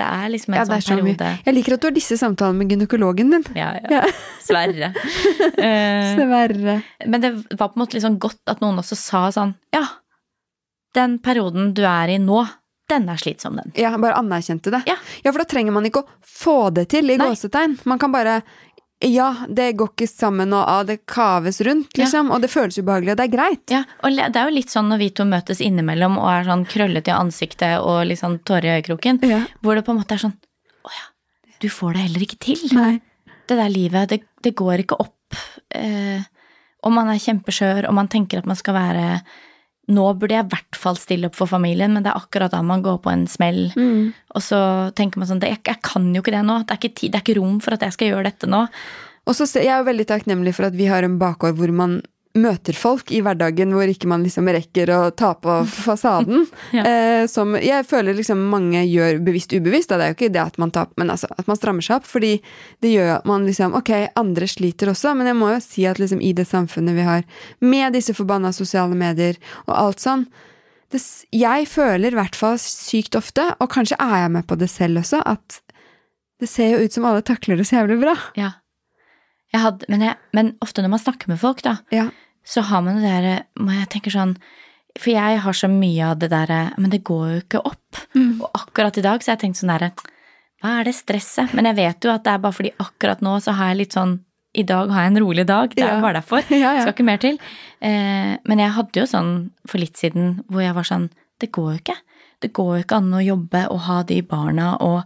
Det 0.02 0.06
er 0.08 0.30
liksom 0.32 0.54
en 0.54 0.58
Ja, 0.58 0.64
det 0.66 0.78
sånn 0.80 0.82
så 0.86 1.04
mye. 1.04 1.16
periode. 1.18 1.40
Jeg 1.46 1.54
liker 1.54 1.74
at 1.76 1.82
du 1.82 1.88
har 1.90 1.96
disse 1.96 2.16
samtalene 2.18 2.58
med 2.62 2.72
gynekologen 2.72 3.34
din. 3.34 3.44
Ja, 3.60 3.74
ja. 3.76 4.00
Ja. 4.00 4.04
Sverre. 4.42 4.94
Eh, 5.62 6.18
Men 7.06 7.22
det 7.22 7.32
var 7.60 7.70
på 7.70 7.76
en 7.76 7.82
måte 7.84 8.02
sånn 8.02 8.18
godt 8.18 8.40
at 8.50 8.62
noen 8.64 8.80
også 8.80 8.96
sa 8.98 9.28
sånn 9.36 9.52
Ja, 9.76 9.84
den 10.96 11.20
perioden 11.24 11.74
du 11.76 11.84
er 11.88 12.12
i 12.12 12.18
nå, 12.22 12.42
den 12.92 13.08
er 13.12 13.20
slitsom, 13.22 13.56
den. 13.62 13.72
Ja, 13.80 13.94
bare 13.98 14.18
anerkjente 14.20 14.72
det. 14.74 14.84
Ja. 14.90 14.98
for 15.32 15.40
da 15.42 15.48
trenger 15.48 15.72
man 15.76 15.88
ikke 15.88 16.04
å 16.04 16.10
få 16.28 16.58
det 16.76 16.90
til, 16.94 17.10
i 17.10 17.18
Nei. 17.18 17.30
gåsetegn. 17.32 17.80
Man 17.90 18.00
kan 18.02 18.12
bare 18.14 18.42
Ja, 19.02 19.32
det 19.50 19.72
går 19.80 19.88
ikke 19.96 20.06
sammen, 20.06 20.52
og 20.54 20.62
ah, 20.70 20.84
det 20.86 21.00
kaves 21.10 21.58
rundt, 21.66 21.90
Ja. 21.98 22.04
liksom. 22.04 22.30
Og 22.30 22.42
det 22.44 22.52
føles 22.54 22.78
ubehagelig, 22.78 23.16
og 23.16 23.18
det 23.18 23.24
er 23.26 23.32
greit. 23.34 23.64
Ja, 23.74 23.80
og 24.04 24.14
det 24.14 24.36
er 24.38 24.46
jo 24.46 24.54
litt 24.54 24.70
sånn 24.70 24.92
når 24.94 25.00
vi 25.02 25.08
to 25.18 25.26
møtes 25.26 25.58
innimellom 25.66 26.20
og 26.22 26.28
er 26.30 26.44
sånn 26.46 26.68
krøllete 26.70 27.10
i 27.10 27.16
ansiktet 27.18 27.80
og 27.82 28.06
litt 28.06 28.20
sånn 28.22 28.38
tårer 28.46 28.68
i 28.70 28.76
øyekroken, 28.78 29.18
Ja. 29.26 29.40
hvor 29.64 29.74
det 29.74 29.86
på 29.88 29.96
en 29.96 29.98
måte 30.04 30.14
er 30.14 30.22
sånn 30.22 30.38
Å 30.86 30.90
ja, 30.94 31.08
du 31.60 31.68
får 31.68 31.94
det 31.94 32.02
heller 32.06 32.22
ikke 32.28 32.40
til. 32.46 32.62
Nei. 32.78 33.02
Det 33.48 33.58
der 33.58 33.70
livet, 33.74 34.10
det, 34.10 34.22
det 34.44 34.54
går 34.56 34.86
ikke 34.86 35.00
opp. 35.02 35.34
Eh, 35.74 36.22
og 36.84 36.92
man 36.94 37.10
er 37.10 37.18
kjempeskjør, 37.18 37.88
og 37.90 37.94
man 37.98 38.08
tenker 38.08 38.38
at 38.38 38.46
man 38.46 38.56
skal 38.56 38.76
være 38.78 39.22
Nå 39.92 40.06
burde 40.20 40.38
jeg 40.38 40.48
i 40.48 40.52
hvert 40.54 40.78
fall 40.80 40.98
stille 41.00 41.30
opp 41.30 41.38
for 41.38 41.52
familien, 41.52 41.94
men 41.94 42.06
det 42.06 42.14
er 42.14 42.20
akkurat 42.22 42.54
da 42.54 42.62
man 42.66 42.84
går 42.86 43.02
på 43.04 43.12
en 43.12 43.28
smell. 43.30 43.66
Mm. 43.76 44.12
Og 44.36 44.46
så 44.46 44.60
tenker 44.98 45.22
man 45.22 45.30
sånn 45.30 45.42
det, 45.44 45.52
jeg, 45.54 45.64
jeg 45.68 45.82
kan 45.86 46.10
jo 46.16 46.24
ikke 46.24 46.36
det 46.36 46.44
nå. 46.48 46.62
Det 46.64 46.76
er 46.76 46.82
ikke, 46.82 46.96
tid, 46.98 47.14
det 47.14 47.20
er 47.20 47.26
ikke 47.26 47.40
rom 47.42 47.60
for 47.64 47.76
at 47.76 47.86
jeg 47.86 47.98
skal 47.98 48.14
gjøre 48.14 48.30
dette 48.30 48.50
nå. 48.50 48.66
Og 49.30 49.38
så 49.38 49.46
Jeg 49.60 49.70
er 49.70 49.84
jo 49.84 49.90
veldig 49.92 50.08
takknemlig 50.10 50.56
for 50.58 50.70
at 50.70 50.78
vi 50.78 50.88
har 50.90 51.06
en 51.06 51.20
bakgård 51.22 51.60
hvor 51.60 51.74
man 51.76 52.00
møter 52.38 52.76
folk 52.78 53.12
i 53.12 53.20
hverdagen, 53.24 53.74
hvor 53.76 53.90
ikke 53.92 54.08
man 54.08 54.24
liksom 54.24 54.48
rekker 54.52 54.92
å 54.96 55.00
ta 55.12 55.34
på 55.36 55.62
fasaden. 55.68 56.46
Ja. 56.72 56.84
eh, 56.88 57.26
som 57.28 57.56
jeg 57.60 57.84
føler 57.90 58.16
liksom 58.16 58.40
mange 58.52 58.84
gjør 58.88 59.20
bevisst 59.26 59.52
ubevisst. 59.52 59.90
Da. 59.92 59.98
Det 60.00 60.06
er 60.06 60.14
jo 60.14 60.18
ikke 60.20 60.32
det 60.34 60.44
at 60.44 60.60
man 60.62 60.72
tar 60.72 60.88
men 61.00 61.12
altså 61.12 61.28
at 61.36 61.50
man 61.50 61.60
strammer 61.60 61.84
seg 61.84 61.98
opp. 62.00 62.08
Fordi 62.08 62.38
det 62.84 62.94
gjør 62.94 63.18
at 63.18 63.28
man 63.28 63.48
liksom 63.48 63.76
Ok, 63.76 63.92
andre 64.20 64.48
sliter 64.48 64.92
også, 64.94 65.16
men 65.18 65.28
jeg 65.32 65.40
må 65.40 65.50
jo 65.52 65.60
si 65.64 65.84
at 65.90 66.00
liksom 66.00 66.22
i 66.24 66.32
det 66.38 66.46
samfunnet 66.48 66.96
vi 66.96 67.08
har, 67.08 67.26
med 67.60 67.98
disse 67.98 68.16
forbanna 68.16 68.54
sosiale 68.56 68.96
medier 68.98 69.40
og 69.66 69.76
alt 69.76 70.04
sånn 70.04 70.26
det, 70.92 71.02
Jeg 71.36 71.68
føler 71.72 72.12
i 72.12 72.20
hvert 72.20 72.36
fall 72.38 72.58
sykt 72.62 73.16
ofte, 73.20 73.46
og 73.60 73.72
kanskje 73.72 74.00
er 74.00 74.26
jeg 74.26 74.34
med 74.38 74.48
på 74.48 74.58
det 74.60 74.70
selv 74.72 75.04
også, 75.04 75.22
at 75.26 75.62
det 76.42 76.50
ser 76.50 76.74
jo 76.74 76.82
ut 76.86 76.96
som 76.96 77.06
alle 77.06 77.22
takler 77.26 77.60
det 77.60 77.68
så 77.70 77.80
jævlig 77.82 78.00
bra. 78.02 78.16
Ja. 78.40 78.52
Jeg 79.52 79.62
hadde, 79.66 79.86
men, 79.92 80.02
jeg, 80.08 80.16
men 80.38 80.54
ofte 80.64 80.82
når 80.84 80.94
man 80.94 81.02
snakker 81.04 81.28
med 81.32 81.40
folk, 81.42 81.62
da, 81.66 81.78
Ja. 81.92 82.10
så 82.48 82.62
har 82.64 82.82
man 82.82 82.96
det 83.02 83.04
derre 83.10 83.34
Jeg 83.78 83.90
tenker 83.92 84.12
sånn 84.14 84.36
For 84.98 85.12
jeg 85.12 85.40
har 85.44 85.54
så 85.54 85.68
mye 85.70 86.08
av 86.12 86.20
det 86.20 86.30
derre 86.32 86.72
Men 86.78 86.90
det 86.90 87.04
går 87.04 87.26
jo 87.34 87.40
ikke 87.44 87.62
opp. 87.68 88.00
Mm. 88.16 88.42
Og 88.42 88.50
akkurat 88.58 88.98
i 88.98 89.04
dag 89.06 89.22
så 89.22 89.32
har 89.32 89.38
jeg 89.38 89.44
tenkt 89.46 89.60
sånn 89.62 89.74
derre 89.74 89.92
Hva 90.64 90.80
er 90.80 90.88
det 90.88 90.96
stresset? 90.96 91.54
Men 91.54 91.66
jeg 91.70 91.76
vet 91.82 92.08
jo 92.08 92.12
at 92.14 92.24
det 92.24 92.34
er 92.34 92.44
bare 92.44 92.56
fordi 92.58 92.72
akkurat 92.80 93.22
nå 93.22 93.36
så 93.44 93.54
har 93.58 93.72
jeg 93.74 93.82
litt 93.84 93.94
sånn 93.98 94.20
I 94.54 94.64
dag 94.68 94.90
har 94.92 95.06
jeg 95.06 95.12
en 95.14 95.22
rolig 95.24 95.46
dag. 95.48 95.72
Det 95.76 95.84
er 95.84 95.94
jo 95.96 96.02
bare 96.04 96.20
derfor. 96.20 96.44
Ja, 96.64 96.74
ja. 96.76 96.82
Skal 96.84 96.94
ikke 96.96 97.06
mer 97.08 97.22
til. 97.24 97.38
Eh, 97.80 98.34
men 98.44 98.60
jeg 98.60 98.74
hadde 98.76 99.00
jo 99.00 99.06
sånn 99.08 99.30
for 99.66 99.80
litt 99.80 99.96
siden 100.00 100.42
hvor 100.52 100.62
jeg 100.66 100.76
var 100.76 100.84
sånn 100.88 101.10
Det 101.40 101.52
går 101.56 101.70
jo 101.72 101.78
ikke. 101.80 101.96
Det 102.42 102.52
går 102.58 102.72
jo 102.78 102.84
ikke 102.84 102.98
an 103.00 103.14
å 103.16 103.22
jobbe 103.24 103.62
og 103.72 103.80
ha 103.88 104.02
de 104.04 104.18
barna 104.28 104.74
og 104.84 105.04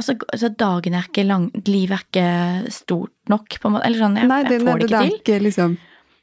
Altså, 0.00 0.16
altså 0.32 0.48
dagen 0.64 0.96
er 0.96 1.06
ikke 1.06 1.26
lang 1.28 1.46
Livet 1.68 1.94
er 1.98 2.04
ikke 2.08 2.72
stort 2.74 3.12
nok, 3.30 3.58
på 3.60 3.68
en 3.68 3.76
måte. 3.76 3.86
Eller 3.86 4.02
sånn, 4.02 4.16
jeg, 4.20 4.28
Nei, 4.32 4.42
det, 4.48 4.58
jeg 4.58 4.66
får 4.66 4.82
det 4.84 4.90
det 4.94 5.04
ikke 5.12 5.24
til. 5.32 5.46
liksom 5.50 5.78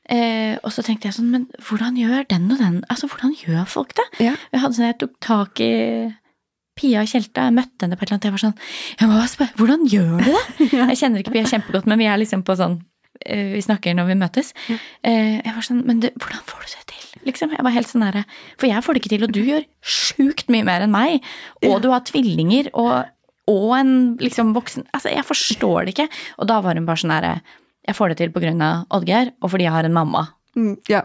Eh, 0.08 0.54
og 0.64 0.72
så 0.72 0.80
tenkte 0.88 1.10
jeg 1.10 1.18
sånn, 1.18 1.26
men 1.34 1.42
hvordan 1.68 1.98
gjør 2.00 2.22
den 2.32 2.46
og 2.56 2.62
den 2.62 2.78
Altså, 2.88 3.10
hvordan 3.12 3.34
gjør 3.36 3.66
folk 3.68 3.90
det? 3.98 4.06
Ja. 4.24 4.38
Jeg 4.54 4.62
hadde 4.64 4.78
sånn, 4.78 4.86
jeg 4.88 4.96
tok 5.02 5.18
tak 5.26 5.60
i 5.60 5.72
Pia 6.80 7.02
Tjelta, 7.10 7.48
jeg 7.50 7.56
møtte 7.58 7.84
henne 7.84 7.98
på 8.00 8.06
et 8.06 8.14
eller 8.14 8.16
annet, 8.16 8.28
jeg 8.30 8.36
var 8.38 8.44
sånn 8.46 8.56
Jeg 9.02 9.10
må 9.12 9.26
spørre, 9.28 9.58
hvordan 9.60 9.84
gjør 9.92 10.14
du 10.22 10.30
det? 10.30 10.44
Jeg 10.94 11.00
kjenner 11.02 11.24
ikke 11.26 11.34
Pia 11.36 11.50
kjempegodt, 11.52 11.90
men 11.92 12.00
vi 12.00 12.08
er 12.08 12.22
liksom 12.22 12.46
på 12.48 12.56
sånn 12.56 12.78
eh, 13.26 13.52
Vi 13.58 13.66
snakker 13.66 13.98
når 14.00 14.08
vi 14.14 14.18
møtes. 14.24 14.54
Eh, 14.72 15.42
Jeg 15.44 15.56
var 15.58 15.68
sånn, 15.68 15.84
men 15.90 16.00
du, 16.06 16.08
hvordan 16.16 16.48
får 16.54 16.64
du 16.64 16.72
det 16.78 16.86
til? 16.94 17.04
Liksom, 17.28 17.58
jeg 17.58 17.66
var 17.68 17.76
helt 17.76 17.90
sånn 17.92 18.06
derre 18.08 18.24
For 18.56 18.70
jeg 18.72 18.86
får 18.86 18.96
det 18.96 19.04
ikke 19.04 19.14
til, 19.18 19.28
og 19.28 19.36
du 19.36 19.42
gjør 19.44 19.68
sjukt 19.84 20.48
mye 20.54 20.64
mer 20.72 20.86
enn 20.88 20.96
meg. 20.96 21.20
Og 21.66 21.72
Ja. 21.74 21.80
du 21.84 21.90
har 21.92 22.08
tvillinger, 22.08 22.72
og, 22.80 23.12
og 23.48 23.74
en 23.80 24.18
liksom 24.18 24.54
voksen 24.56 24.86
Altså, 24.94 25.10
jeg 25.14 25.24
forstår 25.26 25.86
det 25.86 25.94
ikke. 25.96 26.10
Og 26.40 26.48
da 26.48 26.60
var 26.62 26.76
hun 26.76 26.86
bare 26.86 26.98
sånn 27.02 27.12
herre 27.16 27.42
Jeg 27.88 27.96
får 27.96 28.10
det 28.10 28.18
til 28.18 28.30
på 28.36 28.42
grunn 28.44 28.62
av 28.62 28.86
Oddgeir, 28.92 29.32
og 29.42 29.50
fordi 29.52 29.64
jeg 29.64 29.72
har 29.72 29.86
en 29.88 29.94
mamma. 29.94 30.28
mm, 30.56 30.78
Ja. 30.90 31.04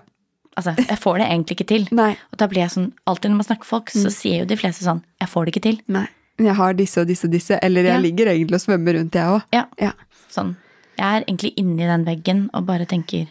Altså, 0.56 0.74
jeg 0.76 0.98
får 1.00 1.18
det 1.18 1.26
egentlig 1.30 1.54
ikke 1.56 1.66
til. 1.68 1.88
Nei. 1.96 2.10
Og 2.32 2.36
da 2.38 2.46
blir 2.50 2.60
jeg 2.66 2.70
sånn, 2.74 2.92
alltid 3.06 3.30
når 3.30 3.36
man 3.38 3.46
snakker 3.46 3.64
med 3.64 3.70
folk, 3.70 3.90
så 3.94 4.10
sier 4.12 4.40
jo 4.42 4.44
de 4.50 4.56
fleste 4.56 4.84
sånn, 4.84 5.02
jeg 5.20 5.28
får 5.32 5.44
det 5.46 5.54
ikke 5.54 5.62
til. 5.62 5.78
Nei. 5.88 6.06
Jeg 6.42 6.54
har 6.58 6.74
disse 6.74 6.98
og 7.00 7.06
disse 7.08 7.24
og 7.24 7.30
disse, 7.32 7.58
eller 7.62 7.82
jeg 7.86 7.94
Ja. 7.94 8.00
ligger 8.00 8.26
egentlig 8.26 8.54
og 8.58 8.64
svømmer 8.66 8.98
rundt, 8.98 9.12
jeg 9.14 9.24
òg. 9.24 9.42
Ja, 9.52 9.64
Ja. 9.80 9.92
sånn. 10.28 10.56
Jeg 10.98 11.06
er 11.06 11.24
egentlig 11.24 11.54
inni 11.56 11.86
den 11.86 12.04
veggen 12.04 12.50
og 12.52 12.66
bare 12.66 12.84
tenker, 12.84 13.28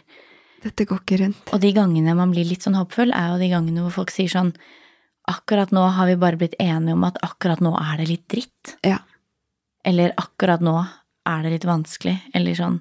Dette 0.62 0.84
går 0.86 0.98
ikke 1.04 1.18
rundt. 1.20 1.52
og 1.52 1.60
de 1.60 1.72
gangene 1.72 2.14
man 2.16 2.32
blir 2.32 2.44
litt 2.48 2.62
sånn 2.62 2.74
håpfull, 2.74 3.12
er 3.14 3.28
jo 3.32 3.38
de 3.38 3.48
gangene 3.50 3.82
hvor 3.82 3.92
folk 3.92 4.10
sier 4.10 4.28
sånn, 4.28 4.54
akkurat 5.28 5.70
nå 5.74 5.82
har 5.96 6.08
vi 6.08 6.16
bare 6.20 6.38
blitt 6.40 6.56
enige 6.58 6.96
om 6.96 7.04
at 7.06 7.20
akkurat 7.22 7.60
nå 7.62 7.74
er 7.78 8.00
det 8.02 8.08
litt 8.08 8.24
dritt. 8.30 8.76
Ja. 8.86 8.98
Eller 9.84 10.14
akkurat 10.16 10.62
nå 10.62 10.76
er 11.28 11.44
det 11.44 11.54
litt 11.54 11.68
vanskelig, 11.68 12.16
eller 12.34 12.58
sånn. 12.58 12.80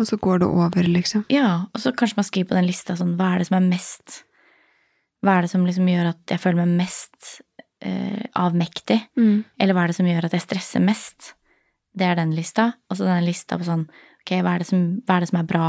Og 0.00 0.08
så 0.08 0.16
går 0.16 0.40
det 0.40 0.48
over, 0.48 0.86
liksom. 0.88 1.26
Ja, 1.28 1.66
og 1.74 1.82
så 1.82 1.92
kanskje 1.92 2.18
man 2.18 2.26
skriver 2.26 2.50
på 2.50 2.56
den 2.56 2.68
lista 2.70 2.96
sånn, 2.96 3.16
hva 3.18 3.34
er 3.34 3.42
det 3.42 3.50
som 3.50 3.58
er 3.58 3.66
mest, 3.68 4.22
hva 5.20 5.36
er 5.36 5.44
det 5.44 5.52
som 5.52 5.66
liksom 5.68 5.90
gjør 5.90 6.14
at 6.14 6.32
jeg 6.32 6.40
føler 6.40 6.62
meg 6.62 6.86
mest 6.86 7.34
eh, 7.84 8.24
avmektig? 8.40 8.96
Mm. 9.20 9.42
Eller 9.60 9.76
hva 9.76 9.84
er 9.84 9.92
det 9.92 9.98
som 9.98 10.08
gjør 10.08 10.30
at 10.30 10.36
jeg 10.36 10.46
stresser 10.46 10.84
mest? 10.84 11.34
Det 11.92 12.06
er 12.06 12.16
den 12.16 12.32
lista. 12.32 12.70
Og 12.88 12.96
så 12.96 13.04
den 13.04 13.26
lista 13.26 13.58
på 13.60 13.66
sånn, 13.66 13.84
ok, 14.22 14.38
hva 14.40 14.54
er 14.54 14.64
det 14.64 14.70
som, 14.70 14.86
hva 15.04 15.18
er, 15.18 15.26
det 15.26 15.30
som 15.32 15.40
er 15.42 15.50
bra? 15.50 15.66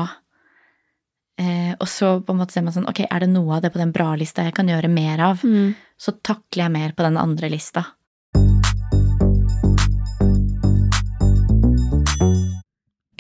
Eh, 1.39 1.73
og 1.79 1.87
så 1.89 2.17
på 2.25 2.33
en 2.33 2.41
måte 2.41 2.55
ser 2.55 2.65
man 2.65 2.75
sånn, 2.75 2.89
ok, 2.89 3.05
er 3.07 3.23
det 3.23 3.31
noe 3.31 3.57
av 3.57 3.63
det 3.63 3.71
på 3.73 3.81
den 3.81 3.93
bra 3.95 4.11
lista 4.19 4.45
jeg 4.45 4.55
kan 4.57 4.69
gjøre 4.69 4.91
mer 4.91 5.23
av? 5.31 5.45
Mm. 5.45 5.73
Så 5.97 6.17
takler 6.19 6.65
jeg 6.65 6.75
mer 6.75 6.95
på 6.97 7.05
den 7.07 7.19
andre 7.21 7.51
lista. 7.53 7.85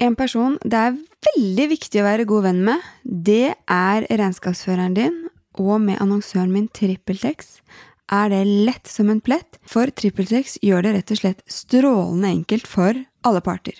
En 0.01 0.15
person 0.17 0.57
det 0.65 0.79
er 0.79 0.97
veldig 1.27 1.67
viktig 1.75 2.01
å 2.01 2.07
være 2.07 2.25
god 2.29 2.47
venn 2.47 2.63
med, 2.71 2.89
det 3.05 3.53
er 3.69 4.07
regnskapsføreren 4.09 4.97
din, 4.97 5.19
og 5.61 5.77
med 5.83 6.01
annonsøren 6.01 6.49
min 6.53 6.69
TrippelTex 6.73 7.59
er 8.11 8.31
det 8.33 8.41
lett 8.67 8.89
som 8.89 9.11
en 9.13 9.21
plett, 9.23 9.59
for 9.69 9.87
TrippelTex 9.93 10.57
gjør 10.65 10.87
det 10.87 10.95
rett 10.97 11.13
og 11.13 11.21
slett 11.21 11.45
strålende 11.45 12.33
enkelt 12.33 12.67
for 12.67 12.97
alle 13.27 13.43
parter. 13.45 13.77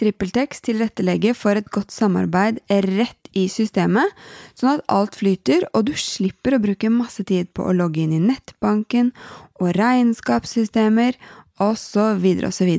TrippelTex 0.00 0.62
tilrettelegger 0.64 1.34
for 1.36 1.58
et 1.58 1.68
godt 1.74 1.92
samarbeid 1.92 2.62
rett 2.86 3.19
i 3.36 3.46
systemet, 3.52 4.10
sånn 4.58 4.78
at 4.78 4.86
alt 4.92 5.18
flyter, 5.20 5.66
og 5.74 5.88
du 5.90 5.94
slipper 5.98 6.56
å 6.56 6.62
bruke 6.62 6.90
masse 6.92 7.24
tid 7.26 7.52
på 7.56 7.66
å 7.66 7.76
logge 7.76 8.02
inn 8.04 8.16
i 8.16 8.22
nettbanken 8.22 9.12
og 9.60 9.74
regnskapssystemer 9.76 11.18
osv. 11.60 12.26
osv. 12.48 12.74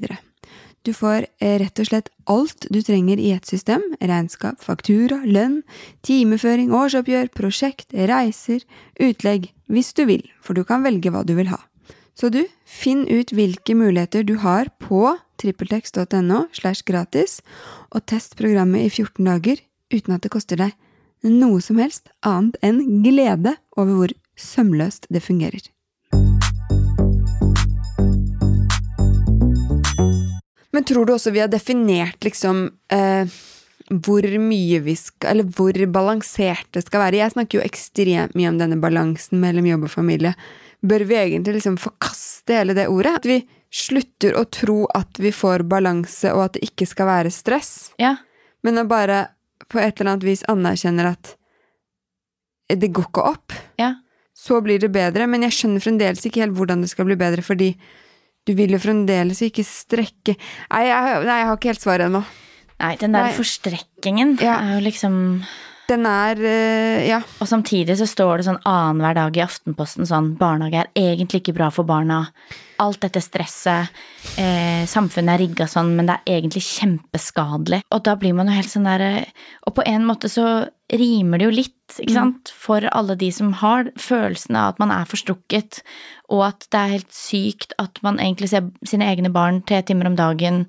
Du 0.81 0.93
får 0.97 1.27
eh, 1.37 1.57
rett 1.61 1.79
og 1.79 1.87
slett 1.91 2.09
alt 2.31 2.65
du 2.73 2.79
trenger 2.81 3.21
i 3.21 3.31
et 3.35 3.45
system. 3.45 3.83
Regnskap, 4.01 4.57
faktura, 4.65 5.19
lønn, 5.29 5.61
timeføring, 6.05 6.73
årsoppgjør, 6.73 7.29
prosjekt, 7.37 7.93
reiser, 7.93 8.65
utlegg. 8.97 9.51
Hvis 9.71 9.93
du 9.93 10.07
vil, 10.09 10.25
for 10.41 10.57
du 10.57 10.65
kan 10.67 10.81
velge 10.83 11.13
hva 11.13 11.21
du 11.23 11.35
vil 11.37 11.51
ha. 11.53 11.61
Så 12.17 12.31
du, 12.33 12.41
finn 12.67 13.05
ut 13.07 13.31
hvilke 13.33 13.75
muligheter 13.77 14.25
du 14.27 14.35
har 14.41 14.71
på 14.81 15.15
trippeltekst.no 15.41 16.47
slash 16.53 16.83
gratis, 16.85 17.39
og 17.93 18.05
test 18.09 18.35
programmet 18.39 18.87
i 18.87 18.89
14 18.91 19.25
dager 19.25 19.61
uten 19.91 20.15
at 20.15 20.23
det 20.25 20.33
koster 20.33 20.59
deg 20.59 20.73
noe 21.27 21.61
som 21.61 21.77
helst 21.81 22.09
annet 22.25 22.57
enn 22.65 23.03
glede 23.03 23.55
over 23.77 23.93
hvor 23.93 24.15
sømløst 24.39 25.05
det 25.13 25.21
fungerer. 25.23 25.61
Men 30.71 30.87
tror 30.87 31.05
du 31.05 31.13
også 31.13 31.33
vi 31.35 31.43
har 31.43 31.51
definert 31.51 32.23
liksom 32.23 32.63
eh, 32.93 33.27
hvor 33.91 34.23
mye 34.39 34.79
vi 34.85 34.93
skal 34.95 35.33
Eller 35.33 35.49
hvor 35.51 35.75
balansert 35.91 36.69
det 36.71 36.85
skal 36.85 37.03
være? 37.03 37.19
Jeg 37.19 37.33
snakker 37.35 37.59
jo 37.59 37.65
ekstremt 37.65 38.35
mye 38.39 38.51
om 38.53 38.59
denne 38.61 38.79
balansen 38.81 39.41
mellom 39.43 39.67
jobb 39.67 39.89
og 39.89 39.91
familie. 39.93 40.31
Bør 40.81 41.03
vi 41.05 41.17
egentlig 41.19 41.59
liksom 41.59 41.75
forkaste 41.77 42.55
hele 42.55 42.73
det 42.77 42.87
ordet? 42.89 43.19
At 43.19 43.27
vi 43.27 43.41
slutter 43.71 44.35
å 44.39 44.45
tro 44.51 44.85
at 44.95 45.19
vi 45.21 45.31
får 45.35 45.63
balanse, 45.69 46.31
og 46.33 46.47
at 46.47 46.55
det 46.55 46.71
ikke 46.71 46.87
skal 46.89 47.07
være 47.07 47.31
stress? 47.31 47.91
Ja, 48.01 48.15
Men 48.63 48.77
å 48.77 48.85
bare 48.85 49.27
på 49.69 49.79
et 49.79 49.99
eller 49.99 50.13
annet 50.15 50.23
vis 50.27 50.43
anerkjenner 50.51 51.11
at 51.13 51.35
det 52.71 52.87
går 52.95 53.09
ikke 53.09 53.27
opp. 53.33 53.53
ja. 53.81 53.93
Så 54.41 54.57
blir 54.63 54.79
det 54.79 54.89
bedre, 54.95 55.27
men 55.29 55.43
jeg 55.45 55.53
skjønner 55.53 55.83
fremdeles 55.83 56.23
ikke 56.25 56.39
helt 56.41 56.55
hvordan 56.57 56.81
det 56.81 56.87
skal 56.89 57.05
bli 57.05 57.17
bedre, 57.19 57.43
fordi 57.45 57.75
du 58.47 58.53
vil 58.57 58.71
jo 58.73 58.79
fremdeles 58.81 59.41
ikke 59.45 59.61
strekke 59.67 60.33
Nei, 60.71 60.79
jeg, 60.87 61.19
nei, 61.27 61.35
jeg 61.43 61.49
har 61.49 61.57
ikke 61.59 61.69
helt 61.69 61.83
svaret 61.83 62.07
ennå. 62.07 62.23
Nei, 62.81 62.95
den 62.97 63.13
der 63.13 63.27
Nei. 63.27 63.35
forstrekkingen 63.37 64.37
Ja. 64.41 64.55
er 64.63 64.79
jo 64.79 64.85
liksom 64.87 65.19
Den 65.91 66.07
er 66.07 66.39
eh, 66.39 67.07
Ja. 67.09 67.21
Og 67.41 67.49
samtidig 67.49 67.97
så 67.99 68.07
står 68.07 68.39
det 68.39 68.47
sånn 68.47 68.61
annenhver 68.67 69.17
dag 69.17 69.37
i 69.37 69.43
Aftenposten 69.43 70.07
sånn 70.07 70.33
Barnehage 70.39 70.85
er 70.85 70.91
egentlig 70.95 71.41
ikke 71.41 71.57
bra 71.57 71.71
for 71.73 71.87
barna. 71.87 72.23
Alt 72.81 73.01
dette 73.03 73.21
stresset. 73.21 73.91
Eh, 74.39 74.85
samfunnet 74.89 75.35
er 75.35 75.41
rigga 75.43 75.67
sånn, 75.69 75.91
men 75.97 76.07
det 76.07 76.15
er 76.19 76.37
egentlig 76.39 76.63
kjempeskadelig. 76.65 77.81
Og 77.91 78.03
da 78.07 78.15
blir 78.19 78.35
man 78.37 78.49
jo 78.49 78.55
helt 78.57 78.71
sånn 78.71 78.87
derre 78.87 79.25
Og 79.67 79.75
på 79.77 79.85
en 79.85 80.05
måte 80.07 80.31
så 80.31 80.69
rimer 80.91 81.39
det 81.39 81.45
jo 81.45 81.55
litt, 81.55 81.99
ikke 82.01 82.15
sant, 82.15 82.51
for 82.51 82.83
alle 82.91 83.15
de 83.15 83.29
som 83.31 83.53
har 83.61 83.91
følelsen 83.99 84.57
av 84.59 84.73
at 84.73 84.79
man 84.81 84.91
er 84.91 85.07
forstrukket, 85.07 85.79
og 86.27 86.43
at 86.49 86.65
det 86.67 86.79
er 86.79 86.93
helt 86.97 87.13
sykt 87.15 87.75
at 87.79 87.99
man 88.03 88.19
egentlig 88.19 88.49
ser 88.51 88.67
sine 88.87 89.07
egne 89.07 89.31
barn 89.31 89.61
tre 89.63 89.79
timer 89.87 90.09
om 90.09 90.17
dagen 90.19 90.65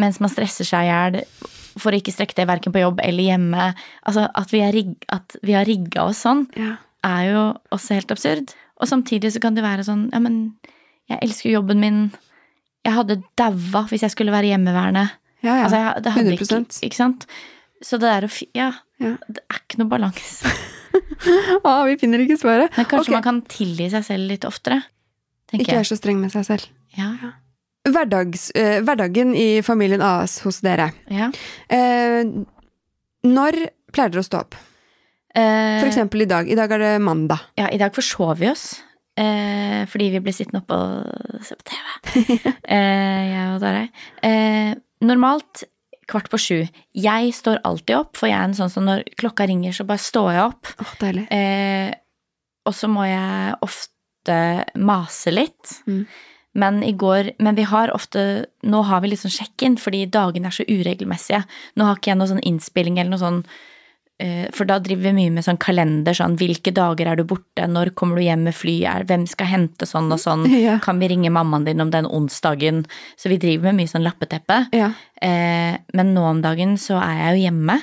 mens 0.00 0.20
man 0.22 0.32
stresser 0.32 0.66
seg 0.68 0.86
i 0.86 0.90
hjel 0.90 1.20
for 1.80 1.90
å 1.90 1.98
ikke 1.98 2.14
strekke 2.14 2.36
det 2.38 2.46
verken 2.48 2.74
på 2.74 2.82
jobb 2.82 3.00
eller 3.02 3.28
hjemme. 3.32 3.70
Altså 4.06 4.28
at 4.30 4.52
vi, 4.54 4.62
rigg, 4.74 4.92
at 5.12 5.36
vi 5.42 5.56
har 5.56 5.66
rigga 5.68 6.06
oss 6.08 6.22
sånn, 6.26 6.44
ja. 6.58 6.76
er 7.06 7.24
jo 7.32 7.42
også 7.74 7.98
helt 7.98 8.14
absurd. 8.14 8.54
Og 8.78 8.90
samtidig 8.90 9.32
så 9.34 9.42
kan 9.42 9.54
det 9.54 9.62
være 9.64 9.84
sånn 9.86 10.08
Ja, 10.12 10.20
men 10.22 10.56
jeg 11.10 11.20
elsker 11.22 11.52
jobben 11.52 11.82
min. 11.82 11.98
Jeg 12.84 12.96
hadde 12.96 13.20
daua 13.38 13.84
hvis 13.90 14.04
jeg 14.06 14.12
skulle 14.14 14.34
være 14.34 14.50
hjemmeværende. 14.52 15.08
Ja, 15.44 15.58
ja. 15.58 15.66
Altså, 15.66 15.80
jeg, 15.80 16.04
det 16.04 16.14
hadde 16.14 16.36
100%. 16.38 16.80
ikke 16.88 16.98
sant? 17.00 17.26
Så 17.84 17.98
det 18.00 18.08
der 18.08 18.26
å 18.28 18.32
Ja, 18.56 18.70
Ja. 19.02 19.16
det 19.28 19.42
er 19.50 19.60
ikke 19.60 19.82
noe 19.82 19.90
balanse. 19.92 20.48
ah, 21.64 21.84
vi 21.88 21.98
finner 22.00 22.22
ikke 22.22 22.38
svaret. 22.40 22.72
Men 22.76 22.86
kanskje 22.86 23.10
okay. 23.10 23.16
man 23.18 23.26
kan 23.26 23.40
tilgi 23.50 23.90
seg 23.92 24.06
selv 24.06 24.30
litt 24.30 24.46
oftere. 24.48 24.82
Ikke 25.54 25.76
være 25.76 25.90
så 25.90 25.98
streng 25.98 26.18
med 26.22 26.32
seg 26.34 26.46
selv. 26.48 26.70
Ja, 26.96 27.12
Ja, 27.22 27.32
Hverdags, 27.84 28.50
eh, 28.56 28.78
hverdagen 28.84 29.34
i 29.36 29.62
familien 29.62 30.02
AS 30.02 30.38
hos 30.44 30.60
dere. 30.64 30.90
ja. 31.12 31.30
Eh, 31.68 32.24
når 33.24 33.56
pleier 33.92 34.10
dere 34.12 34.20
å 34.20 34.26
stå 34.26 34.40
opp? 34.44 34.56
Eh, 35.34 35.80
For 35.80 35.88
eksempel 35.88 36.22
i 36.22 36.28
dag. 36.28 36.48
I 36.50 36.56
dag 36.58 36.72
er 36.76 36.78
det 36.82 36.94
mandag. 37.00 37.40
Ja, 37.56 37.68
i 37.72 37.78
dag 37.80 37.94
forsov 37.96 38.38
vi 38.38 38.50
oss. 38.50 38.82
Eh, 39.16 39.84
fordi 39.86 40.10
vi 40.12 40.20
ble 40.20 40.32
sittende 40.34 40.60
oppe 40.62 40.76
og 40.76 41.44
se 41.46 41.56
på 41.56 41.64
TV. 41.70 41.84
eh, 42.76 43.22
jeg 43.30 43.46
og 43.54 43.60
Darøy. 43.62 43.86
Eh, 44.26 44.74
normalt 45.06 45.64
kvart 46.10 46.28
på 46.32 46.40
sju. 46.40 46.58
Jeg 46.92 47.32
står 47.32 47.62
alltid 47.64 47.96
opp, 47.96 48.16
for 48.20 48.28
jeg 48.28 48.36
er 48.36 48.48
en 48.50 48.56
sånn 48.58 48.72
som 48.72 48.84
når 48.84 49.06
klokka 49.20 49.46
ringer, 49.48 49.72
så 49.72 49.86
bare 49.88 50.02
står 50.04 50.30
jeg 50.34 50.44
opp. 50.50 50.72
Oh, 50.84 50.92
deilig. 51.00 51.24
Eh, 51.32 51.94
og 52.68 52.76
så 52.76 52.90
må 52.92 53.06
jeg 53.08 53.56
ofte 53.64 54.38
mase 54.76 55.32
litt. 55.32 55.78
Mm. 55.88 56.04
Men 56.54 56.82
i 56.86 56.92
går 56.92 57.32
Men 57.42 57.56
vi 57.58 57.64
har 57.66 57.90
ofte 57.90 58.46
Nå 58.62 58.82
har 58.86 59.00
vi 59.02 59.08
litt 59.10 59.20
sånn 59.24 59.32
check-in, 59.34 59.76
fordi 59.76 60.04
dagene 60.06 60.46
er 60.46 60.54
så 60.54 60.64
uregelmessige. 60.68 61.44
Nå 61.76 61.84
har 61.88 61.96
ikke 61.98 62.12
jeg 62.12 62.18
noe 62.20 62.30
sånn 62.30 62.44
innspilling 62.46 62.98
eller 63.00 63.10
noe 63.10 63.22
sånn 63.22 63.40
eh, 64.22 64.46
For 64.54 64.64
da 64.70 64.78
driver 64.78 65.08
vi 65.10 65.12
mye 65.16 65.32
med 65.34 65.44
sånn 65.46 65.58
kalender, 65.58 66.14
sånn 66.14 66.36
hvilke 66.38 66.70
dager 66.74 67.10
er 67.10 67.16
du 67.18 67.24
borte, 67.28 67.66
når 67.66 67.90
kommer 67.98 68.20
du 68.20 68.22
hjem 68.26 68.44
med 68.46 68.54
fly, 68.54 68.76
hvem 69.08 69.26
skal 69.30 69.50
hente 69.50 69.88
sånn 69.90 70.12
og 70.14 70.20
sånn, 70.22 70.46
Ja. 70.66 70.78
kan 70.84 71.00
vi 71.02 71.08
ringe 71.10 71.32
mammaen 71.34 71.66
din 71.66 71.82
om 71.82 71.90
den 71.90 72.06
onsdagen? 72.06 72.84
Så 73.18 73.28
vi 73.32 73.40
driver 73.42 73.72
med 73.72 73.82
mye 73.82 73.90
sånn 73.90 74.06
lappeteppe. 74.06 74.60
Ja. 74.72 74.92
Eh, 75.20 75.74
men 75.92 76.14
nå 76.14 76.22
om 76.30 76.44
dagen 76.44 76.76
så 76.78 77.00
er 77.02 77.18
jeg 77.24 77.34
jo 77.34 77.44
hjemme. 77.48 77.80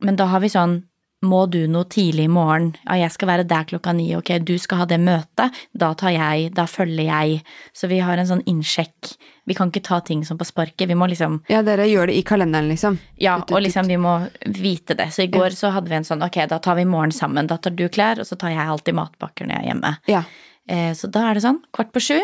Men 0.00 0.16
da 0.16 0.26
har 0.32 0.40
vi 0.42 0.48
sånn 0.50 0.80
må 1.22 1.44
du 1.46 1.60
noe 1.70 1.86
tidlig 1.90 2.26
i 2.26 2.32
morgen? 2.32 2.72
Ja, 2.82 2.96
jeg 3.04 3.14
skal 3.14 3.30
være 3.30 3.46
der 3.48 3.66
klokka 3.70 3.94
ni. 3.94 4.08
Ok, 4.18 4.32
du 4.42 4.56
skal 4.58 4.82
ha 4.82 4.86
det 4.90 4.98
møtet. 5.02 5.54
Da 5.70 5.92
tar 5.98 6.14
jeg, 6.14 6.50
da 6.56 6.66
følger 6.70 7.06
jeg. 7.06 7.42
Så 7.76 7.90
vi 7.90 8.00
har 8.02 8.18
en 8.18 8.28
sånn 8.28 8.42
innsjekk. 8.50 9.12
Vi 9.46 9.56
kan 9.58 9.70
ikke 9.70 9.84
ta 9.86 10.00
ting 10.06 10.24
som 10.26 10.38
på 10.38 10.46
sparket. 10.46 10.88
Vi 10.90 10.98
må 10.98 11.06
liksom 11.10 11.40
ja, 11.50 11.62
dere 11.66 11.86
gjør 11.90 12.10
det 12.10 12.18
i 12.18 12.24
kalenderen, 12.26 12.70
liksom. 12.70 12.98
Ja, 13.22 13.36
og 13.42 13.62
liksom 13.62 13.90
vi 13.90 13.98
må 14.02 14.16
vite 14.58 14.98
det. 14.98 15.10
Så 15.14 15.26
i 15.26 15.30
går 15.32 15.54
så 15.58 15.72
hadde 15.74 15.92
vi 15.92 15.98
en 16.00 16.08
sånn 16.08 16.26
ok, 16.26 16.42
da 16.50 16.58
tar 16.62 16.78
vi 16.78 16.88
morgen 16.90 17.14
sammen. 17.14 17.50
Da 17.50 17.58
tar 17.62 17.74
du 17.78 17.86
klær, 17.92 18.22
og 18.22 18.28
så 18.28 18.38
tar 18.38 18.54
jeg 18.54 18.66
alltid 18.66 18.98
matpakker 18.98 19.46
når 19.46 19.56
jeg 19.56 19.62
er 19.62 19.70
hjemme. 19.72 19.94
Ja. 20.10 20.26
Eh, 20.70 20.90
så 20.98 21.10
da 21.10 21.28
er 21.28 21.38
det 21.38 21.46
sånn, 21.46 21.62
kvart 21.74 21.94
på 21.94 22.02
sju. 22.02 22.18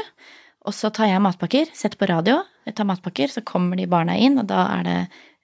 Og 0.66 0.74
så 0.74 0.90
tar 0.94 1.08
jeg 1.08 1.22
matpakker, 1.22 1.70
setter 1.72 1.98
på 2.00 2.10
radio, 2.10 2.42
jeg 2.68 2.76
tar 2.76 2.88
matpakker, 2.90 3.30
så 3.32 3.40
kommer 3.46 3.78
de 3.78 3.86
barna 3.88 4.18
inn, 4.20 4.36
og 4.40 4.48
da 4.50 4.66
er 4.74 4.82
det 4.84 4.96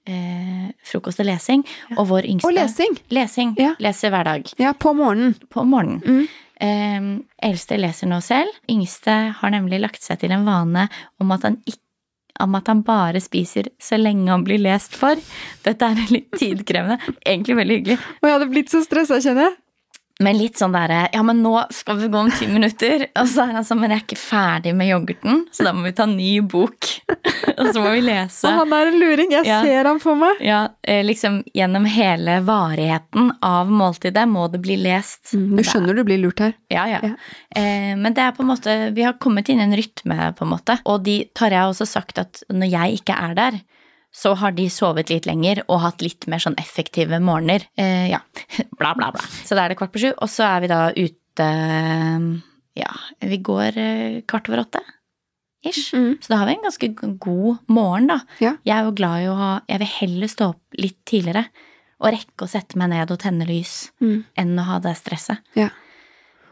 eh, 0.07 0.71
frokost 0.87 1.21
og 1.23 1.29
lesing. 1.29 1.65
Og 1.97 2.09
vår 2.11 2.29
yngste 2.31 2.49
Og 2.49 2.57
lesing. 2.57 2.99
Lesing. 3.15 3.55
Ja. 3.61 3.75
Leser 3.83 4.15
hver 4.15 4.29
dag. 4.29 4.51
Ja, 4.61 4.73
på 4.73 4.95
morgenen. 4.97 5.37
På 5.53 5.65
morgenen. 5.69 6.03
Mm. 6.05 6.27
Eh, 6.65 7.49
eldste 7.51 7.79
leser 7.81 8.11
nå 8.11 8.21
selv. 8.25 8.53
Yngste 8.71 9.17
har 9.41 9.55
nemlig 9.55 9.83
lagt 9.83 10.05
seg 10.05 10.23
til 10.23 10.35
en 10.35 10.47
vane 10.49 10.89
om 11.21 11.35
at 11.35 11.49
han 11.49 11.61
ikke 11.65 11.81
om 12.43 12.57
at 12.59 12.67
han 12.67 12.81
bare 12.83 13.21
spiser 13.23 13.69
så 13.79 13.95
lenge 13.95 14.27
han 14.27 14.43
blir 14.43 14.59
lest 14.59 14.97
for. 14.99 15.21
Dette 15.63 15.87
er 15.87 16.01
litt 16.11 16.33
tidkrevende. 16.35 16.99
Egentlig 17.23 17.55
veldig 17.61 17.77
hyggelig. 17.79 17.99
Og 18.19 18.27
jeg 18.27 18.35
hadde 18.35 18.49
blitt 18.51 18.73
så 18.73 18.81
stressa, 18.83 19.21
kjenner 19.23 19.49
jeg. 19.49 19.55
Men 20.23 20.37
litt 20.39 20.55
sånn 20.61 20.71
derre 20.71 21.09
Ja, 21.13 21.23
men 21.27 21.41
nå 21.43 21.57
skal 21.75 21.97
vi 21.99 22.07
gå 22.07 22.19
om 22.21 22.29
ti 22.31 22.47
minutter. 22.47 23.09
Og 23.19 23.27
så 23.33 23.43
er 23.49 23.57
han 23.57 23.65
sånn 23.67 23.81
Men 23.83 23.91
jeg 23.91 23.99
er 23.99 24.05
ikke 24.05 24.19
ferdig 24.21 24.75
med 24.79 24.87
yoghurten, 24.93 25.41
så 25.51 25.65
da 25.67 25.73
må 25.75 25.83
vi 25.89 25.93
ta 25.97 26.05
en 26.07 26.15
ny 26.17 26.37
bok. 26.41 26.87
og 27.59 27.67
så 27.75 27.83
må 27.83 27.91
vi 27.97 28.05
lese. 28.07 28.47
Og 28.47 28.61
han 28.61 28.73
er 28.77 28.91
en 28.93 28.99
luring. 29.01 29.33
Jeg 29.35 29.47
Ja. 29.49 29.59
ser 29.67 29.89
han 29.91 29.99
for 30.03 30.15
meg. 30.19 30.39
Ja, 30.45 30.61
eh, 30.87 31.03
liksom 31.07 31.41
gjennom 31.55 31.85
hele 31.91 32.39
varigheten 32.47 33.33
av 33.43 33.71
måltidet 33.71 34.25
må 34.31 34.47
det 34.53 34.63
bli 34.63 34.77
lest. 34.81 35.35
Mm, 35.35 35.57
Du 35.59 35.63
skjønner 35.67 35.95
du 35.99 36.05
blir 36.07 36.23
lurt 36.23 36.39
her. 36.45 36.55
Ja, 36.71 36.87
ja. 36.91 37.01
Ja. 37.03 37.13
Eh, 37.57 37.95
men 37.99 38.15
det 38.15 38.23
er 38.25 38.33
på 38.39 38.43
en 38.47 38.51
måte 38.55 38.79
Vi 38.95 39.03
har 39.07 39.19
kommet 39.19 39.49
inn 39.51 39.61
i 39.61 39.67
en 39.67 39.75
rytme, 39.77 40.31
på 40.39 40.47
en 40.47 40.53
måte. 40.55 40.79
Og 40.87 41.03
de 41.05 41.25
tar 41.35 41.51
jeg 41.51 41.63
også 41.75 41.87
sagt 41.91 42.19
at 42.23 42.43
når 42.51 42.71
jeg 42.71 43.01
ikke 43.03 43.19
er 43.19 43.35
der, 43.35 43.61
så 44.15 44.31
har 44.39 44.53
de 44.55 44.69
sovet 44.71 45.11
litt 45.11 45.27
lenger 45.27 45.65
og 45.67 45.81
hatt 45.83 46.03
litt 46.05 46.29
mer 46.31 46.39
sånn 46.43 46.55
effektive 46.63 47.19
morgener. 47.21 47.65
Eh, 47.77 48.07
ja, 48.13 48.21
bla, 48.79 48.93
bla, 48.95 49.11
bla. 49.17 49.25
Så 49.45 49.57
da 49.59 49.65
er 49.65 49.73
det 49.75 49.79
kvart 49.81 49.91
på 49.95 50.03
sju, 50.05 50.11
og 50.15 50.31
så 50.31 50.47
er 50.47 50.61
vi 50.65 50.71
da 50.71 50.81
ute 50.95 51.49
Ja, 52.79 52.91
vi 53.23 53.39
går 53.43 53.77
eh, 53.79 54.21
kvart 54.27 54.49
over 54.51 54.65
åtte. 54.65 54.81
Ish. 55.65 55.95
Mm. 55.97 56.19
Så 56.21 56.29
da 56.33 56.37
har 56.43 56.47
vi 56.51 56.55
en 56.59 56.65
ganske 56.67 56.89
god 57.23 57.63
morgen, 57.73 58.09
da. 58.11 58.19
Ja. 58.43 58.55
Jeg 58.67 58.75
er 58.77 58.85
jo 58.89 58.95
glad 58.99 59.23
i 59.25 59.29
å 59.33 59.37
ha 59.39 59.53
Jeg 59.71 59.81
vil 59.81 59.93
heller 59.95 60.29
stå 60.29 60.49
opp 60.53 60.77
litt 60.79 60.99
tidligere 61.09 61.47
og 62.05 62.11
rekke 62.13 62.45
å 62.45 62.51
sette 62.51 62.77
meg 62.77 62.91
ned 62.93 63.11
og 63.15 63.21
tenne 63.23 63.47
lys 63.49 63.89
Mm. 64.03 64.25
enn 64.37 64.59
å 64.61 64.65
ha 64.67 64.79
det 64.83 64.93
stresset. 64.99 65.41
Ja. 65.57 65.71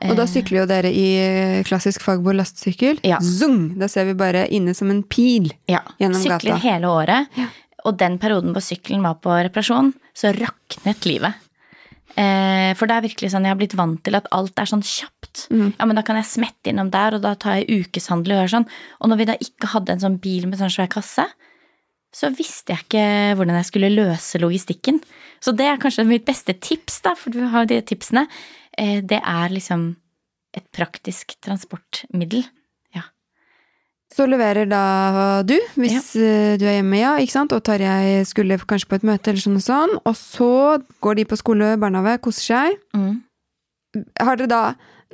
Og 0.08 0.16
da 0.18 0.24
Eh, 0.24 0.30
sykler 0.32 0.62
jo 0.62 0.66
dere 0.70 0.90
i 0.90 1.06
eh, 1.20 1.62
klassisk 1.68 2.02
fagbord 2.02 2.38
lastsykkel. 2.38 3.00
Ja. 3.06 3.20
Zung! 3.22 3.78
Da 3.78 3.88
ser 3.88 4.08
vi 4.08 4.14
bare 4.18 4.46
inne 4.50 4.74
som 4.74 4.90
en 4.90 5.02
pil. 5.02 5.52
Ja, 5.70 5.82
gjennom 6.00 6.22
sykler 6.22 6.56
gata. 6.56 6.62
hele 6.64 6.90
året. 6.90 7.38
Ja. 7.38 7.48
Og 7.84 7.96
den 7.98 8.18
perioden 8.22 8.54
hvor 8.54 8.62
sykkelen 8.62 9.02
var 9.02 9.18
på 9.22 9.34
reparasjon, 9.34 9.92
så 10.14 10.32
raknet 10.36 11.06
livet. 11.08 11.34
Eh, 12.12 12.74
for 12.76 12.86
det 12.86 12.96
er 12.96 13.06
virkelig 13.06 13.30
sånn 13.32 13.46
jeg 13.46 13.54
har 13.54 13.60
blitt 13.60 13.76
vant 13.78 14.02
til 14.04 14.18
at 14.18 14.26
alt 14.36 14.58
er 14.60 14.68
sånn 14.68 14.84
kjapt. 14.84 15.46
Mm. 15.50 15.70
Ja, 15.78 15.86
men 15.88 15.96
da 15.96 16.04
kan 16.06 16.18
jeg 16.20 16.28
smette 16.28 16.70
innom 16.72 16.90
der, 16.92 17.16
og 17.16 17.24
da 17.24 17.34
tar 17.40 17.60
jeg 17.60 17.86
ukeshandel 17.86 18.34
og 18.34 18.42
gjør 18.42 18.52
sånn. 18.56 18.68
Og 19.00 19.12
når 19.12 19.22
vi 19.22 19.28
da 19.30 19.38
ikke 19.40 19.72
hadde 19.72 19.94
en 19.96 20.04
sånn 20.04 20.18
bil 20.22 20.46
med 20.50 20.60
sånn 20.60 20.72
svær 20.72 20.90
kasse, 20.92 21.24
så 22.12 22.28
visste 22.36 22.74
jeg 22.74 22.84
ikke 22.84 23.04
hvordan 23.38 23.56
jeg 23.56 23.70
skulle 23.70 23.94
løse 23.94 24.40
logistikken. 24.42 25.00
Så 25.42 25.54
det 25.56 25.64
er 25.66 25.80
kanskje 25.80 26.04
mitt 26.06 26.26
beste 26.28 26.52
tips, 26.60 27.00
da, 27.06 27.14
for 27.16 27.32
du 27.32 27.40
har 27.48 27.64
jo 27.64 27.72
de 27.72 27.80
tipsene. 27.88 28.26
Eh, 28.78 29.00
det 29.04 29.20
er 29.20 29.52
liksom 29.52 29.92
et 30.56 30.64
praktisk 30.74 31.34
transportmiddel. 31.44 32.44
Ja. 32.94 33.06
Så 34.12 34.26
leverer 34.28 34.68
da 34.68 34.84
du, 35.48 35.56
hvis 35.80 36.12
ja. 36.14 36.56
du 36.60 36.66
er 36.68 36.78
hjemme, 36.78 37.00
ja, 37.00 37.16
ikke 37.20 37.36
sant? 37.38 37.54
og 37.56 37.64
Tarjei 37.64 38.22
skulle 38.28 38.60
kanskje 38.60 38.90
på 38.90 39.00
et 39.00 39.06
møte, 39.08 39.32
eller 39.32 39.44
sånn 39.44 39.60
og 39.60 39.66
sånn. 39.66 39.98
Og 40.04 40.16
så 40.18 40.54
går 41.04 41.20
de 41.20 41.28
på 41.28 41.40
skole, 41.40 41.74
barnehage, 41.80 42.20
koser 42.24 42.48
seg. 42.52 42.80
Mm. 42.96 43.20
Har 44.20 44.40
dere 44.40 44.52
da, 44.52 44.64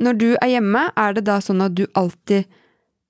når 0.03 0.19
du 0.19 0.31
er 0.37 0.57
hjemme, 0.57 0.89
er 0.99 1.19
det 1.19 1.27
da 1.31 1.39
sånn 1.43 1.63
at 1.67 1.79
du 1.79 1.87
alltid 1.99 2.49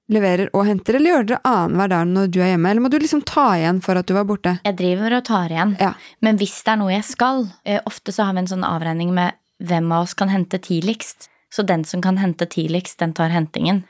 leverer 0.09 0.49
og 0.57 0.65
henter, 0.65 0.97
eller 0.97 1.13
gjør 1.13 1.27
dere 1.29 1.41
annenhver 1.49 1.91
dag 1.93 2.13
når 2.13 2.31
du 2.33 2.39
er 2.41 2.53
hjemme? 2.55 2.71
Eller 2.71 2.85
må 2.85 2.93
du 2.93 2.97
liksom 3.01 3.25
ta 3.29 3.51
igjen 3.59 3.83
for 3.85 4.01
at 4.01 4.09
du 4.09 4.15
var 4.17 4.25
borte? 4.29 4.57
Jeg 4.65 4.79
driver 4.79 5.19
og 5.19 5.27
tar 5.29 5.53
igjen. 5.53 5.75
Ja. 5.81 5.93
Men 6.25 6.41
hvis 6.41 6.57
det 6.65 6.73
er 6.75 6.81
noe 6.81 6.95
jeg 6.95 7.05
skal 7.09 7.45
eh, 7.65 7.81
Ofte 7.89 8.15
så 8.15 8.29
har 8.29 8.37
vi 8.37 8.45
en 8.45 8.51
sånn 8.51 8.65
avregning 8.67 9.13
med 9.17 9.37
hvem 9.59 9.93
av 9.93 10.07
oss 10.07 10.15
kan 10.15 10.29
hente 10.33 10.59
tidligst. 10.63 11.29
Så 11.51 11.65
den 11.65 11.85
som 11.89 12.03
kan 12.05 12.19
hente 12.21 12.47
tidligst, 12.47 12.99
den 13.01 13.15
tar 13.17 13.33
hentingen. 13.33 13.85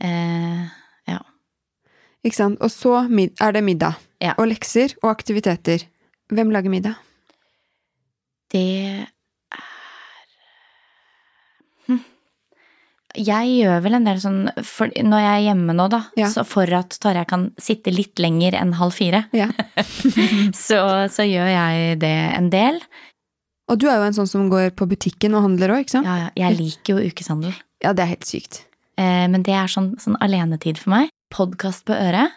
Eh, 0.00 0.64
ja. 1.10 1.18
Ikke 2.24 2.36
sant? 2.36 2.60
Og 2.64 2.72
så 2.72 2.94
er 3.04 3.52
det 3.52 3.64
middag. 3.66 3.98
Ja. 4.20 4.34
Og 4.38 4.48
lekser 4.48 4.94
og 5.02 5.10
aktiviteter. 5.12 5.84
Hvem 6.32 6.52
lager 6.54 6.72
middag? 6.72 6.96
Det 8.50 8.62
er 8.86 9.06
hm. 11.86 12.00
Jeg 13.20 13.52
gjør 13.60 13.80
vel 13.84 13.96
en 13.98 14.06
del 14.06 14.18
sånn 14.22 14.40
for, 14.66 14.90
Når 14.94 15.22
jeg 15.24 15.30
er 15.36 15.44
hjemme 15.48 15.74
nå, 15.74 15.86
da, 15.90 16.00
Ja. 16.18 16.28
så 16.30 16.44
for 16.46 16.70
at 16.74 16.96
Tarjei 17.02 17.26
kan 17.26 17.48
sitte 17.58 17.90
litt 17.94 18.18
lenger 18.22 18.54
enn 18.58 18.74
halv 18.78 18.94
fire, 18.94 19.24
Ja. 19.36 19.48
så, 20.66 20.80
så 21.10 21.26
gjør 21.26 21.50
jeg 21.50 21.98
det 22.02 22.14
en 22.36 22.50
del. 22.50 22.80
Og 23.70 23.78
du 23.78 23.86
er 23.88 24.00
jo 24.00 24.08
en 24.08 24.16
sånn 24.16 24.26
som 24.30 24.48
går 24.50 24.72
på 24.74 24.88
butikken 24.90 25.36
og 25.38 25.44
handler 25.46 25.76
òg, 25.76 25.84
ikke 25.86 25.94
sant? 26.00 26.08
Ja, 26.10 26.16
ja, 26.26 26.30
jeg 26.48 26.58
liker 26.58 26.98
jo 26.98 27.06
ukeshandel. 27.12 27.54
Ja, 27.84 27.92
det 27.94 28.02
er 28.04 28.12
helt 28.16 28.26
sykt. 28.28 28.64
Eh, 28.98 29.26
men 29.30 29.44
det 29.46 29.54
er 29.56 29.70
sånn, 29.70 29.92
sånn 30.02 30.18
alenetid 30.20 30.76
for 30.82 30.90
meg. 30.96 31.12
Podkast 31.32 31.86
på 31.88 31.94
øret. 31.96 32.36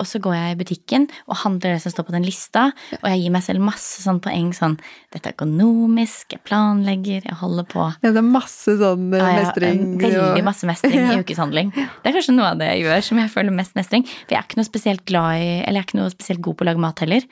og 0.00 0.06
så 0.08 0.16
går 0.22 0.32
jeg 0.32 0.52
i 0.54 0.56
butikken 0.56 1.02
og 1.28 1.36
handler 1.42 1.74
det 1.74 1.80
som 1.82 1.92
står 1.92 2.06
på 2.08 2.12
den 2.14 2.22
lista, 2.24 2.62
og 3.02 3.06
jeg 3.10 3.18
gir 3.20 3.32
meg 3.34 3.42
selv 3.44 3.60
masse 3.60 4.00
sånn 4.00 4.20
poeng 4.24 4.52
sånn 4.56 4.78
Dette 5.12 5.28
er 5.28 5.34
økonomisk, 5.34 6.30
jeg 6.32 6.40
planlegger, 6.46 7.26
jeg 7.26 7.36
holder 7.36 7.66
på. 7.68 7.82
Ja, 8.00 8.12
det 8.14 8.22
er 8.22 8.24
masse 8.30 8.78
sånn 8.80 9.10
eh, 9.12 9.20
Ja, 9.20 9.28
ja, 9.34 9.42
mestring. 9.42 9.82
Veldig 10.00 10.22
og- 10.38 10.44
masse 10.46 10.64
mestring 10.70 10.96
i 11.02 11.18
ukeshandling. 11.24 11.74
Det 11.74 12.08
er 12.08 12.16
kanskje 12.16 12.32
noe 12.38 12.52
av 12.54 12.62
det 12.62 12.70
jeg 12.70 12.86
gjør 12.86 13.04
som 13.10 13.18
jeg 13.20 13.32
føler 13.34 13.52
mest 13.58 13.74
mestring. 13.76 14.06
For 14.06 14.32
jeg 14.32 14.38
er 14.40 14.46
ikke 14.48 14.60
noe 14.62 14.70
spesielt 14.70 15.04
glad 15.10 15.42
i, 15.42 15.50
eller 15.66 15.76
jeg 15.76 15.84
er 15.84 15.88
ikke 15.90 16.00
noe 16.00 16.14
spesielt 16.14 16.40
god 16.46 16.56
på 16.56 16.64
å 16.64 16.70
lage 16.70 16.84
mat 16.86 17.04
heller. 17.04 17.26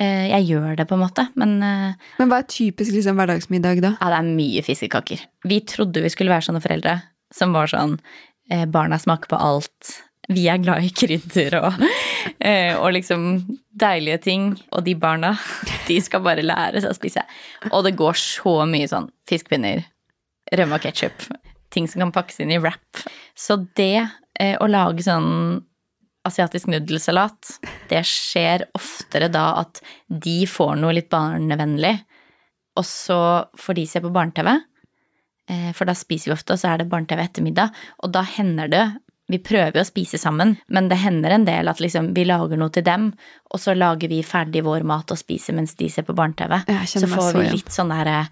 Eh, 0.00 0.30
Jeg 0.32 0.46
gjør 0.48 0.76
det 0.78 0.86
på 0.88 0.96
en 0.96 1.02
måte, 1.04 1.26
men 1.36 1.58
eh, 1.62 1.92
Men 2.18 2.30
hva 2.30 2.38
er 2.40 2.48
typisk 2.48 2.94
liksom, 2.94 3.18
hverdagsmiddag, 3.20 3.82
da? 3.84 3.90
ja, 4.00 4.08
det 4.08 4.20
er 4.22 4.30
mye 4.38 4.62
fiskekaker. 4.64 5.20
Vi 5.44 5.58
trodde 5.68 6.00
vi 6.04 6.08
skulle 6.12 6.32
være 6.32 6.46
sånne 6.48 6.62
foreldre 6.64 6.94
som 7.32 7.52
var 7.52 7.68
sånn 7.68 7.98
eh, 8.50 8.64
Barna 8.72 8.98
smaker 9.00 9.28
på 9.28 9.36
alt. 9.40 9.92
Vi 10.32 10.46
er 10.48 10.62
glad 10.62 10.84
i 10.86 10.92
krydder 10.96 11.58
og, 11.60 11.82
og 12.82 12.88
liksom 12.96 13.26
deilige 13.74 14.20
ting. 14.24 14.46
Og 14.72 14.84
de 14.86 14.94
barna, 14.96 15.34
de 15.88 15.98
skal 16.00 16.22
bare 16.24 16.44
lære 16.46 16.80
seg 16.80 16.94
å 16.94 16.96
spise. 16.96 17.24
Og 17.72 17.84
det 17.84 17.96
går 17.98 18.16
så 18.20 18.62
mye 18.70 18.88
sånn 18.88 19.10
fiskepinner, 19.28 19.82
rømme 20.56 20.78
og 20.78 20.86
ketsjup. 20.86 21.26
Ting 21.72 21.88
som 21.88 22.04
kan 22.06 22.14
pakkes 22.14 22.40
inn 22.44 22.52
i 22.54 22.60
wrap. 22.62 23.02
Så 23.36 23.58
det 23.76 24.06
å 24.60 24.66
lage 24.70 25.04
sånn 25.04 25.60
asiatisk 26.28 26.70
nudelsalat, 26.70 27.56
det 27.90 28.02
skjer 28.06 28.66
oftere 28.78 29.28
da 29.32 29.48
at 29.62 29.80
de 30.06 30.42
får 30.46 30.76
noe 30.80 30.94
litt 30.96 31.10
barnevennlig, 31.12 31.96
og 32.78 32.86
så 32.88 33.18
får 33.58 33.76
de 33.76 33.86
se 33.90 34.00
på 34.00 34.12
barne-TV. 34.14 34.52
Eh, 35.50 35.70
For 35.76 35.88
da 35.88 35.94
spiser 35.98 36.30
vi 36.30 36.36
ofte, 36.38 36.54
og 36.54 36.60
så 36.62 36.70
er 36.72 36.80
det 36.80 36.88
barne-TV 36.92 37.20
ettermiddag. 37.24 37.74
Og 38.02 38.12
da 38.14 38.22
hender 38.22 38.70
det 38.72 38.84
Vi 39.30 39.38
prøver 39.38 39.78
jo 39.78 39.80
å 39.80 39.86
spise 39.86 40.18
sammen, 40.18 40.56
men 40.68 40.88
det 40.90 40.98
hender 41.00 41.30
en 41.32 41.44
del 41.46 41.68
at 41.70 41.78
liksom 41.80 42.10
vi 42.12 42.24
lager 42.26 42.58
noe 42.58 42.68
til 42.74 42.82
dem, 42.84 43.06
og 43.54 43.60
så 43.62 43.72
lager 43.72 44.10
vi 44.10 44.18
ferdig 44.26 44.60
vår 44.66 44.82
mat 44.84 45.08
og 45.14 45.16
spiser 45.16 45.54
mens 45.56 45.72
de 45.78 45.88
ser 45.88 46.04
på 46.04 46.12
barne-TV. 46.12 46.58
Så 46.84 47.06
får 47.08 47.30
vi 47.38 47.46
litt 47.54 47.72
sånn 47.72 47.88
derre 47.94 48.26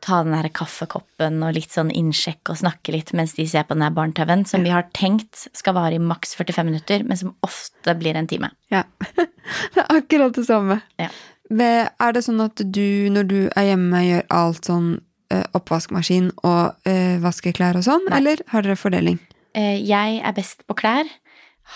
Ta 0.00 0.22
den 0.24 0.32
der 0.32 0.48
kaffekoppen 0.56 1.42
og 1.44 1.52
litt 1.56 1.74
sånn 1.74 1.90
innsjekk 1.92 2.52
og 2.54 2.60
snakke 2.62 2.94
litt 2.94 3.10
mens 3.16 3.34
de 3.36 3.44
ser 3.48 3.66
på 3.68 3.76
den 3.76 3.84
her 3.84 3.92
barne-TV-en, 3.92 4.46
som 4.48 4.64
vi 4.64 4.72
har 4.72 4.86
tenkt 4.96 5.42
skal 5.56 5.76
vare 5.76 5.98
i 5.98 6.00
maks 6.00 6.32
45 6.38 6.70
minutter, 6.70 7.04
men 7.04 7.20
som 7.20 7.34
ofte 7.44 7.94
blir 8.00 8.16
en 8.16 8.28
time. 8.30 8.48
Ja. 8.72 8.86
det 9.16 9.82
er 9.84 9.92
akkurat 9.98 10.38
det 10.38 10.46
samme. 10.48 10.80
Ja. 11.00 11.10
Er 11.50 12.14
det 12.16 12.24
sånn 12.24 12.40
at 12.44 12.62
du, 12.64 13.10
når 13.12 13.28
du 13.28 13.38
er 13.50 13.72
hjemme, 13.72 14.00
gjør 14.06 14.26
alt 14.38 14.68
sånn 14.70 14.90
eh, 15.34 15.44
oppvaskmaskin 15.58 16.30
og 16.46 16.88
eh, 16.88 17.18
vasker 17.22 17.52
klær 17.56 17.76
og 17.80 17.84
sånn, 17.88 18.06
eller 18.14 18.40
har 18.54 18.64
dere 18.64 18.78
fordeling? 18.80 19.18
Eh, 19.52 19.82
Jeg 19.82 20.20
er 20.22 20.36
best 20.36 20.64
på 20.64 20.78
klær. 20.78 21.10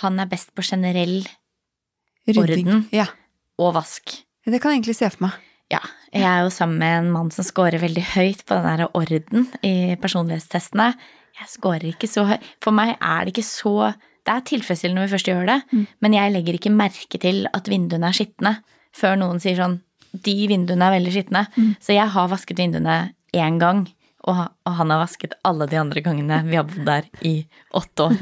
Han 0.01 0.20
er 0.22 0.31
best 0.31 0.55
på 0.55 0.64
generell 0.64 1.25
Rydding. 2.25 2.68
Orden. 2.70 2.87
Ja. 2.95 3.11
og 3.61 3.75
vask. 3.77 4.16
Det 4.45 4.61
kan 4.61 4.72
jeg 4.72 4.81
egentlig 4.83 4.97
se 4.97 5.09
for 5.12 5.27
meg. 5.27 5.37
Ja. 5.73 5.81
Jeg 6.15 6.27
er 6.29 6.45
jo 6.45 6.51
sammen 6.55 6.79
med 6.79 6.99
en 6.99 7.12
mann 7.15 7.31
som 7.35 7.47
scorer 7.47 7.81
veldig 7.83 8.05
høyt 8.15 8.45
på 8.47 8.55
den 8.55 8.67
der 8.69 8.91
orden 8.95 9.49
i 9.67 9.97
personlighetstestene. 10.01 10.93
Jeg 11.41 11.51
scorer 11.51 11.89
ikke 11.91 12.11
så 12.11 12.27
høyt. 12.29 12.45
For 12.62 12.75
meg 12.77 12.95
er 13.01 13.25
det 13.25 13.35
ikke 13.35 13.49
så 13.49 13.95
Det 14.25 14.33
er 14.33 14.41
tilfredsstillende 14.49 15.03
når 15.03 15.09
vi 15.09 15.12
først 15.12 15.27
gjør 15.29 15.47
det, 15.51 15.57
men 16.01 16.15
jeg 16.15 16.33
legger 16.33 16.55
ikke 16.57 16.71
merke 16.73 17.19
til 17.21 17.43
at 17.53 17.67
vinduene 17.69 18.09
er 18.09 18.17
skitne 18.17 18.55
før 18.97 19.19
noen 19.21 19.37
sier 19.43 19.59
sånn 19.59 19.83
De 20.15 20.47
vinduene 20.49 20.87
er 20.87 20.95
veldig 20.95 21.12
skitne. 21.12 21.43
Så 21.77 21.93
jeg 21.93 22.09
har 22.09 22.31
vasket 22.31 22.57
vinduene 22.57 23.12
én 23.37 23.59
gang. 23.61 23.85
Og 24.25 24.47
og 24.65 24.77
han 24.79 24.91
har 24.95 25.03
vasket 25.03 25.35
alle 25.45 25.67
de 25.69 25.77
andre 25.77 26.01
gangene 26.01 26.39
vi 26.47 26.57
har 26.57 26.65
bodd 26.65 26.87
der 26.89 27.09
i 27.29 27.35
åtte 27.77 28.07
år. 28.07 28.15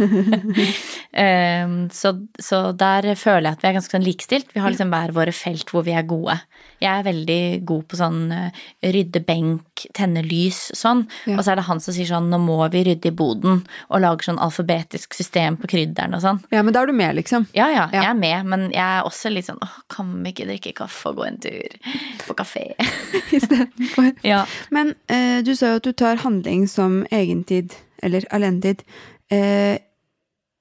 um, 1.12 1.74
så, 2.00 2.12
så 2.40 2.60
der 2.78 3.12
føler 3.18 3.46
jeg 3.50 3.56
at 3.58 3.62
vi 3.62 3.68
er 3.70 3.76
ganske 3.76 3.94
sånn 3.94 4.06
likestilt. 4.06 4.48
Vi 4.54 4.62
har 4.62 4.72
liksom 4.72 4.90
hver 4.92 5.12
våre 5.14 5.34
felt 5.36 5.70
hvor 5.70 5.84
vi 5.86 5.94
er 5.94 6.06
gode. 6.08 6.34
Jeg 6.82 6.90
er 6.98 7.06
veldig 7.06 7.42
god 7.68 7.84
på 7.92 7.98
sånn 8.00 8.20
eh, 8.34 8.62
rydde 8.90 9.20
benk, 9.26 9.84
tenne 9.94 10.24
lys, 10.26 10.64
sånn. 10.74 11.04
Ja. 11.30 11.36
Og 11.36 11.44
så 11.46 11.52
er 11.52 11.60
det 11.60 11.66
han 11.68 11.82
som 11.84 11.94
sier 11.94 12.08
sånn 12.10 12.26
nå 12.32 12.40
må 12.42 12.56
vi 12.72 12.82
rydde 12.88 13.12
i 13.12 13.14
boden, 13.14 13.60
og 13.92 14.02
lager 14.02 14.32
sånn 14.32 14.40
alfabetisk 14.42 15.14
system 15.14 15.60
på 15.62 15.70
krydderen 15.70 16.16
og 16.18 16.24
sånn. 16.24 16.42
Ja, 16.50 16.64
men 16.66 16.74
da 16.74 16.82
er 16.82 16.90
du 16.90 16.96
med, 16.98 17.14
liksom. 17.20 17.46
Ja, 17.54 17.68
ja, 17.70 17.86
Ja. 17.92 18.02
jeg 18.02 18.10
er 18.10 18.18
med, 18.18 18.50
men 18.50 18.66
jeg 18.74 18.82
er 18.82 19.06
også 19.06 19.30
litt 19.30 19.46
sånn 19.46 19.62
åh, 19.62 19.78
kan 19.92 20.10
vi 20.24 20.32
ikke 20.34 20.48
drikke 20.50 20.74
kaffe 20.82 21.12
og 21.12 21.20
gå 21.20 21.28
en 21.28 21.38
tur 21.44 21.78
på 22.26 22.34
kafé? 22.42 22.64
Istedenfor. 23.38 24.10
ja. 24.26 24.42
Men 24.74 24.94
uh, 25.12 25.38
du 25.46 25.54
sa 25.54 25.74
jo 25.74 25.80
at 25.82 25.86
du 25.86 25.92
tar 25.92 26.16
handling 26.16 26.31
som 26.68 27.06
egentid, 27.10 27.74
eller 28.02 28.24
alenetid. 28.30 28.82
Eh, 29.30 29.78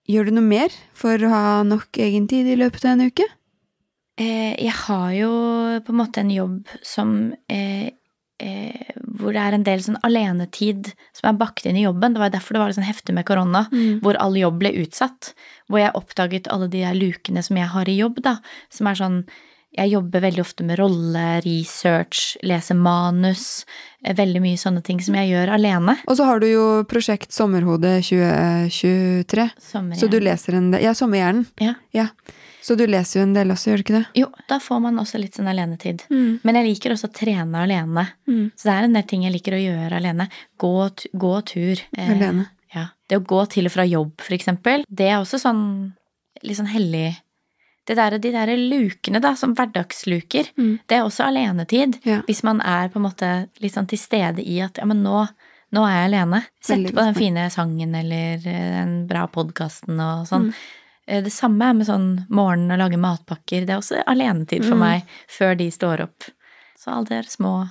gjør 0.07 0.28
du 0.28 0.32
noe 0.36 0.45
mer 0.45 0.69
for 0.93 1.15
å 1.17 1.30
ha 1.32 1.63
nok 1.63 1.97
egentid 1.97 2.47
i 2.47 2.57
løpet 2.59 2.86
av 2.86 2.97
en 2.97 3.07
uke? 3.07 3.28
Eh, 4.19 4.53
jeg 4.59 4.76
har 4.86 5.11
jo 5.15 5.32
på 5.86 5.93
en 5.93 5.99
måte 6.01 6.22
en 6.22 6.32
jobb 6.34 6.67
som 6.84 7.34
eh, 7.49 7.89
eh, 8.43 8.89
Hvor 8.97 9.32
det 9.34 9.41
er 9.41 9.55
en 9.55 9.63
del 9.65 9.82
sånn 9.82 9.99
alenetid 10.03 10.91
som 11.15 11.30
er 11.32 11.39
bakt 11.39 11.65
inn 11.65 11.78
i 11.80 11.86
jobben. 11.86 12.13
Det 12.13 12.22
var 12.22 12.34
derfor 12.34 12.57
det 12.57 12.63
var 12.63 12.76
sånn 12.76 12.88
heftig 12.88 13.15
med 13.15 13.28
korona, 13.28 13.67
hvor 14.01 14.17
all 14.19 14.36
jobb 14.38 14.59
ble 14.63 14.74
utsatt. 14.84 15.32
Hvor 15.69 15.82
jeg 15.82 15.95
oppdaget 15.97 16.49
alle 16.51 16.67
de 16.72 16.84
der 16.84 16.97
lukene 16.97 17.43
som 17.45 17.59
jeg 17.59 17.69
har 17.72 17.89
i 17.89 17.97
jobb, 17.99 18.22
da. 18.26 18.39
Som 18.74 18.89
er 18.89 18.97
sånn 18.97 19.19
Jeg 19.78 19.91
jobber 19.93 20.19
veldig 20.26 20.41
ofte 20.43 20.65
med 20.67 20.80
rolle, 20.82 21.39
research, 21.45 22.36
lese 22.43 22.76
manus. 22.76 23.65
eh, 24.03 24.13
Veldig 24.17 24.41
mye 24.43 24.57
sånne 24.59 24.84
ting 24.84 24.99
som 24.99 25.15
jeg 25.15 25.30
gjør 25.32 25.53
alene. 25.55 25.95
Og 26.07 26.17
så 26.19 26.26
har 26.28 26.39
du 26.43 26.47
jo 26.49 26.65
prosjekt 26.91 27.32
Sommerhode 27.32 28.01
2023. 28.03 29.49
Sommer 29.61 29.95
Så 29.95 30.09
du 30.11 30.19
leser 30.19 30.57
en 30.57 30.72
del 30.74 30.84
Ja, 30.84 30.93
Sommerhjernen. 30.93 31.45
Ja. 31.93 32.07
Så 32.61 32.76
du 32.78 32.84
leser 32.86 33.19
jo 33.22 33.24
en 33.26 33.34
del 33.34 33.49
også, 33.53 33.72
gjør 33.72 33.80
du 33.82 33.84
ikke 33.86 33.95
det? 33.97 34.05
Jo, 34.22 34.28
da 34.49 34.59
får 34.61 34.82
man 34.84 34.99
også 35.01 35.17
litt 35.22 35.34
sånn 35.39 35.47
alenetid. 35.49 36.03
Men 36.11 36.55
jeg 36.59 36.67
liker 36.67 36.93
også 36.93 37.09
å 37.09 37.15
trene 37.15 37.63
alene. 37.63 38.03
Mm. 38.30 38.51
Så 38.55 38.67
det 38.69 38.76
er 38.76 38.84
en 38.89 38.93
del 38.99 39.07
ting 39.09 39.24
jeg 39.26 39.34
liker 39.34 39.55
å 39.57 39.61
gjøre 39.63 39.97
alene. 39.97 40.28
Gå, 40.61 40.74
gå 41.17 41.34
tur. 41.49 41.82
Eh, 41.97 42.11
Alene. 42.11 42.49
Ja. 42.76 42.89
Det 43.09 43.17
å 43.17 43.26
gå 43.26 43.41
til 43.49 43.65
og 43.67 43.74
fra 43.74 43.84
jobb, 43.88 44.13
for 44.22 44.36
eksempel, 44.38 44.86
det 44.88 45.09
er 45.09 45.17
også 45.24 45.39
sånn 45.41 45.63
litt 46.43 46.57
sånn 46.57 46.69
hellig 46.72 47.15
der, 47.88 48.17
De 48.19 48.32
der 48.32 48.47
lukene, 48.57 49.19
da, 49.21 49.34
som 49.36 49.55
hverdagsluker, 49.55 50.47
Mm. 50.57 50.79
det 50.88 50.97
er 50.97 51.03
også 51.03 51.25
alenetid. 51.25 51.99
Ja. 52.05 52.21
Hvis 52.27 52.43
man 52.43 52.61
er 52.61 52.89
på 52.89 52.97
en 52.99 53.03
måte 53.09 53.49
litt 53.59 53.73
sånn 53.73 53.88
til 53.88 53.97
stede 53.97 54.39
i 54.45 54.59
at 54.61 54.77
ja, 54.77 54.86
men 54.86 55.01
nå, 55.03 55.27
nå 55.73 55.86
er 55.88 55.95
jeg 56.07 56.11
alene. 56.13 56.43
Sette 56.61 56.91
på 56.93 57.01
den 57.03 57.13
fine 57.15 57.49
sangen 57.49 57.95
eller 57.95 58.36
eh, 58.45 58.84
den 58.84 59.07
bra 59.07 59.27
podkasten 59.27 59.99
og 59.99 60.27
sånn. 60.27 60.51
Mm. 61.07 61.23
Det 61.25 61.32
samme 61.34 61.61
er 61.69 61.73
med 61.73 61.88
sånn 61.88 62.25
morgenen 62.29 62.71
og 62.71 62.77
lage 62.79 62.97
matpakker. 63.01 63.65
Det 63.65 63.69
er 63.73 63.79
også 63.82 64.03
alenetid 64.07 64.63
for 64.63 64.75
Mm. 64.75 64.79
meg 64.79 65.03
før 65.27 65.57
de 65.57 65.69
står 65.71 66.01
opp. 66.03 66.23
Så 66.77 66.91
alle 66.93 67.05
de 67.23 67.23
små 67.27 67.69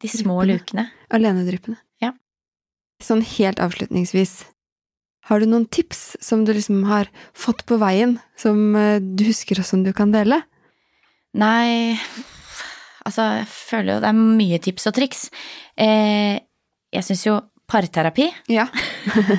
De 0.00 0.08
små 0.08 0.44
Dryppene. 0.44 0.58
lukene. 0.58 0.90
Alenedryppene. 1.10 1.76
Ja. 2.00 2.12
Sånn 3.00 3.22
helt 3.22 3.58
avslutningsvis. 3.58 4.44
Har 5.28 5.40
du 5.40 5.48
noen 5.50 5.66
tips 5.68 6.16
som 6.24 6.44
du 6.48 6.54
liksom 6.56 6.84
har 6.88 7.10
fått 7.36 7.66
på 7.68 7.76
veien, 7.80 8.16
som 8.38 8.76
eh, 8.78 8.96
du 9.00 9.26
husker 9.28 9.60
og 9.60 9.68
som 9.68 9.84
du 9.84 9.92
kan 9.96 10.14
dele? 10.14 10.42
Nei 11.38 11.98
Altså, 13.08 13.24
jeg 13.38 13.46
føler 13.48 13.94
jo 13.94 14.00
det 14.02 14.08
er 14.10 14.18
mye 14.18 14.58
tips 14.60 14.88
og 14.90 14.96
triks. 14.98 15.20
Eh, 15.80 16.36
jeg 16.92 17.06
syns 17.06 17.22
jo 17.24 17.38
parterapi 17.68 18.26
Ja. 18.52 18.66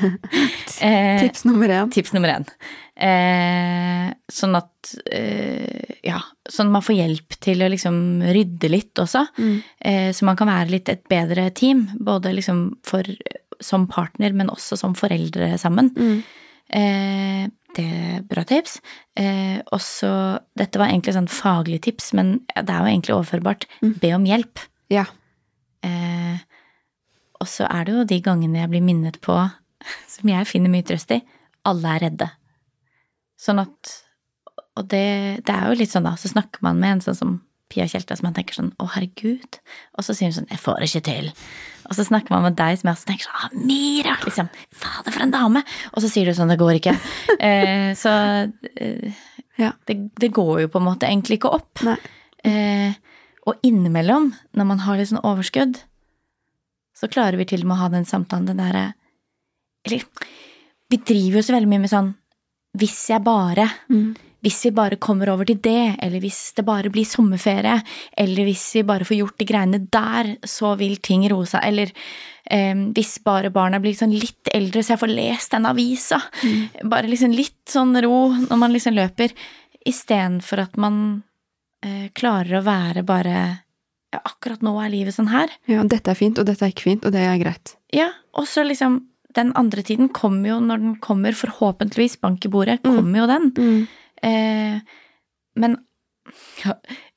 eh, 0.86 1.22
Tips 1.22 1.46
nummer 1.46 1.70
én. 1.70 1.92
Tips 1.94 2.14
nummer 2.14 2.34
én. 2.34 2.46
Eh, 3.00 4.10
sånn 4.30 4.58
at 4.60 4.94
eh, 5.12 5.98
Ja, 6.06 6.20
sånn 6.50 6.72
man 6.74 6.84
får 6.86 6.98
hjelp 6.98 7.38
til 7.42 7.62
å 7.66 7.70
liksom 7.72 8.22
rydde 8.26 8.72
litt 8.72 9.02
også. 9.02 9.26
Mm. 9.38 9.56
Eh, 9.92 10.10
så 10.18 10.28
man 10.30 10.40
kan 10.40 10.50
være 10.52 10.74
litt 10.74 10.90
et 10.90 11.06
bedre 11.12 11.50
team. 11.58 11.88
Både 12.00 12.34
liksom 12.38 12.64
for, 12.86 13.06
som 13.64 13.88
partner, 13.91 14.34
men 14.36 14.51
også 14.51 14.78
som 14.80 14.95
foreldre 14.97 15.53
sammen. 15.62 15.91
Mm. 15.95 16.20
Eh, 16.80 17.45
det 17.78 17.86
er 17.86 18.26
bra 18.26 18.43
tips. 18.47 18.80
Eh, 19.18 19.60
også 19.76 20.12
Dette 20.57 20.82
var 20.82 20.89
egentlig 20.89 21.16
sånn 21.16 21.30
faglig 21.32 21.82
tips, 21.86 22.12
men 22.18 22.39
det 22.55 22.68
er 22.68 22.84
jo 22.84 22.91
egentlig 22.91 23.16
overførbart. 23.16 23.68
Mm. 23.84 23.95
Be 24.01 24.14
om 24.18 24.28
hjelp. 24.28 24.64
Ja. 24.93 25.05
Eh, 25.86 26.38
og 27.39 27.47
så 27.47 27.68
er 27.70 27.88
det 27.88 27.95
jo 27.95 28.07
de 28.07 28.20
gangene 28.24 28.64
jeg 28.64 28.72
blir 28.74 28.86
minnet 28.86 29.20
på, 29.24 29.38
som 30.14 30.32
jeg 30.32 30.49
finner 30.49 30.74
mye 30.74 30.88
trøst 30.88 31.14
i, 31.16 31.22
alle 31.70 31.95
er 31.95 32.07
redde. 32.07 32.30
Sånn 33.39 33.62
at 33.64 33.97
Og 34.80 34.86
det, 34.88 35.43
det 35.47 35.51
er 35.53 35.68
jo 35.68 35.78
litt 35.80 35.91
sånn, 35.91 36.05
da, 36.07 36.14
så 36.16 36.30
snakker 36.32 36.62
man 36.64 36.78
med 36.80 36.97
en 36.97 37.01
sånn 37.03 37.18
som 37.18 37.32
Pia 37.70 37.86
Tjelta, 37.88 38.16
som 38.16 38.30
man 38.30 38.36
tenker 38.38 38.55
sånn 38.55 38.72
Å, 38.80 38.88
herregud. 38.95 39.60
Og 39.97 40.05
så 40.05 40.16
sier 40.16 40.32
hun 40.32 40.38
sånn 40.39 40.49
Jeg 40.49 40.62
får 40.64 40.80
det 40.80 40.88
ikke 40.89 41.05
til. 41.10 41.28
Og 41.90 41.96
så 41.98 42.06
snakker 42.06 42.30
man 42.36 42.44
med 42.46 42.56
deg 42.60 42.78
som 42.78 42.92
er 42.92 42.98
sånn, 43.00 43.10
tenker 43.10 43.26
sånn 43.26 43.42
ah, 43.42 43.50
Mira! 43.66 44.16
Liksom. 44.24 44.50
Fader, 44.78 45.12
for 45.16 45.26
en 45.26 45.34
dame! 45.34 45.64
Og 45.94 46.04
så 46.04 46.10
sier 46.12 46.30
du 46.30 46.36
sånn 46.38 46.52
Det 46.54 46.60
går 46.62 46.78
ikke. 46.78 46.94
eh, 47.50 47.90
så 47.98 48.14
eh, 48.78 49.18
Ja. 49.60 49.74
det, 49.90 49.96
det 50.22 50.30
går 50.36 50.62
jo 50.66 50.72
på 50.72 50.80
en 50.80 50.86
måte 50.88 51.10
egentlig 51.10 51.40
ikke 51.42 51.52
opp. 51.58 51.82
Eh, 52.46 52.94
og 53.50 53.66
innimellom, 53.66 54.30
når 54.56 54.68
man 54.70 54.84
har 54.86 55.00
litt 55.00 55.10
sånn 55.10 55.24
overskudd, 55.26 55.82
så 56.96 57.10
klarer 57.12 57.40
vi 57.40 57.48
til 57.50 57.64
og 57.66 57.72
med 57.72 57.78
å 57.78 57.82
ha 57.82 57.90
den 57.92 58.06
samtalen, 58.08 58.46
den 58.52 58.60
derre 58.62 58.86
Eller 59.88 60.04
vi 60.92 60.98
driver 60.98 61.40
jo 61.40 61.46
så 61.48 61.54
veldig 61.56 61.70
mye 61.72 61.84
med 61.86 61.92
sånn 61.92 62.10
Hvis 62.78 62.98
jeg 63.10 63.24
bare 63.24 63.70
Mm. 63.90 64.10
Hvis 64.46 64.60
vi 64.68 64.72
bare 64.76 65.00
kommer 65.02 65.32
over 65.34 65.48
til 65.50 65.60
det, 65.64 65.96
eller 66.00 66.24
hvis 66.24 66.40
det 66.58 66.66
bare 66.68 66.92
blir 66.94 67.08
sommerferie, 67.08 67.80
eller 68.18 68.48
hvis 68.48 68.66
vi 68.78 68.86
bare 68.88 69.08
får 69.08 69.20
gjort 69.20 69.40
de 69.42 69.48
greiene 69.50 69.80
der, 69.92 70.34
så 70.48 70.74
vil 70.80 71.00
ting 71.04 71.26
roe 71.32 71.48
seg, 71.50 71.64
eller 71.68 71.92
eh, 71.92 72.84
hvis 72.96 73.18
bare 73.26 73.52
barna 73.54 73.82
blir 73.84 73.98
sånn 73.98 74.16
litt 74.16 74.52
eldre, 74.56 74.84
så 74.84 74.96
jeg 74.96 75.04
får 75.04 75.16
lest 75.16 75.56
den 75.56 75.68
avisa, 75.70 76.22
mm. 76.44 76.90
bare 76.92 77.12
liksom 77.12 77.36
litt 77.36 77.64
sånn 77.70 77.96
ro 78.06 78.22
når 78.46 78.62
man 78.62 78.76
liksom 78.76 78.96
løper, 78.96 79.36
istedenfor 79.90 80.64
at 80.68 80.80
man 80.80 81.02
eh, 81.86 82.08
klarer 82.16 82.60
å 82.60 82.66
være 82.66 83.04
bare 83.08 83.36
ja, 84.14 84.22
akkurat 84.24 84.64
nå 84.66 84.74
er 84.82 84.92
livet 84.94 85.16
sånn 85.16 85.30
her. 85.32 85.52
Ja, 85.70 85.84
dette 85.88 86.14
er 86.14 86.18
fint, 86.18 86.40
og 86.42 86.48
dette 86.50 86.66
er 86.66 86.74
ikke 86.74 86.88
fint, 86.88 87.06
og 87.06 87.14
det 87.14 87.22
er 87.28 87.40
greit. 87.42 87.76
Ja, 87.96 88.12
og 88.38 88.50
så 88.50 88.66
liksom 88.68 89.06
Den 89.38 89.52
andre 89.54 89.84
tiden 89.86 90.08
kommer 90.10 90.50
jo 90.50 90.56
når 90.58 90.80
den 90.82 90.94
kommer, 91.06 91.36
forhåpentligvis, 91.38 92.16
bank 92.18 92.48
i 92.48 92.50
bordet, 92.50 92.80
mm. 92.82 92.96
kommer 92.96 93.20
jo 93.20 93.26
den. 93.30 93.44
Mm. 93.54 93.84
Eh, 94.26 94.80
men 95.59 95.78
ja, 96.63 96.76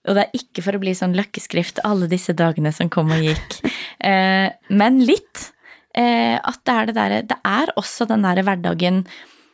Og 0.08 0.16
det 0.16 0.22
er 0.22 0.38
ikke 0.38 0.64
for 0.64 0.76
å 0.76 0.80
bli 0.82 0.94
sånn 0.98 1.14
løkkeskrift 1.14 1.82
alle 1.86 2.08
disse 2.10 2.34
dagene 2.34 2.72
som 2.74 2.90
kom 2.90 3.12
og 3.14 3.22
gikk, 3.22 3.58
eh, 4.10 4.48
men 4.70 5.02
litt. 5.06 5.50
Eh, 5.92 6.38
at 6.40 6.62
det 6.64 6.72
er 6.72 6.86
det 6.88 6.94
derre 6.96 7.16
Det 7.28 7.36
er 7.44 7.70
også 7.76 8.06
den 8.08 8.22
derre 8.24 8.40
hverdagen 8.46 9.02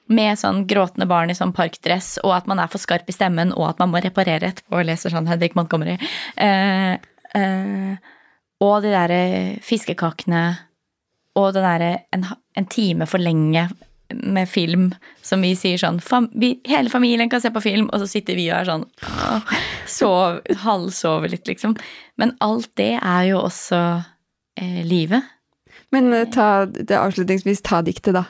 med 0.09 0.39
sånn 0.41 0.63
gråtende 0.71 1.09
barn 1.11 1.33
i 1.33 1.37
sånn 1.37 1.53
parkdress, 1.53 2.17
og 2.23 2.33
at 2.37 2.47
man 2.49 2.63
er 2.63 2.71
for 2.73 2.81
skarp 2.81 3.09
i 3.11 3.15
stemmen, 3.17 3.53
og 3.53 3.67
at 3.69 3.83
man 3.83 3.91
må 3.93 4.01
reparere 4.01 4.49
etterpå 4.49 4.79
og 4.81 4.87
leser 4.89 5.13
sånn 5.13 5.29
Hedvig 5.29 5.57
Montgomery. 5.59 5.99
Eh, 6.41 6.95
eh, 7.37 8.15
og 8.65 8.87
de 8.87 8.95
derre 8.95 9.21
fiskekakene, 9.65 10.45
og 11.39 11.53
den 11.55 11.67
derre 11.67 11.91
en, 12.15 12.25
en, 12.57 12.67
time 12.67 13.07
for 13.07 13.23
lenge 13.23 13.69
med 14.15 14.49
film, 14.49 14.95
som 15.23 15.43
vi 15.45 15.53
sier 15.57 15.79
sånn 15.81 16.01
vi, 16.33 16.55
Hele 16.69 16.91
familien 16.91 17.29
kan 17.31 17.43
se 17.45 17.51
på 17.53 17.61
film, 17.61 17.91
og 17.93 18.01
så 18.03 18.09
sitter 18.09 18.39
vi 18.39 18.49
og 18.51 18.61
er 18.61 18.69
sånn 18.69 18.87
sov, 19.99 20.41
Halvsover 20.65 21.33
litt, 21.33 21.49
liksom. 21.49 21.77
Men 22.17 22.35
alt 22.45 22.71
det 22.81 22.95
er 22.97 23.27
jo 23.29 23.43
også 23.45 23.81
eh, 24.61 24.81
livet. 24.87 25.29
Men 25.95 26.13
eh, 26.15 26.29
ta, 26.33 26.67
det 26.67 26.97
avslutningsvis, 26.97 27.63
ta 27.67 27.83
diktet, 27.85 28.17
da. 28.17 28.25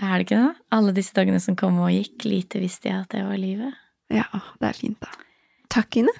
Er 0.00 0.14
det 0.16 0.28
ikke 0.28 0.40
det? 0.40 0.54
Alle 0.72 0.94
disse 0.96 1.16
dagene 1.16 1.42
som 1.42 1.58
kom 1.58 1.82
og 1.82 1.92
gikk, 1.92 2.24
lite 2.24 2.62
visste 2.62 2.88
jeg 2.88 3.02
at 3.02 3.10
det 3.12 3.26
var 3.26 3.40
livet. 3.40 3.76
Ja, 4.14 4.26
det 4.62 4.70
er 4.70 4.78
fint, 4.78 5.02
da. 5.02 5.26
Takk, 5.70 6.00
Ine. 6.00 6.14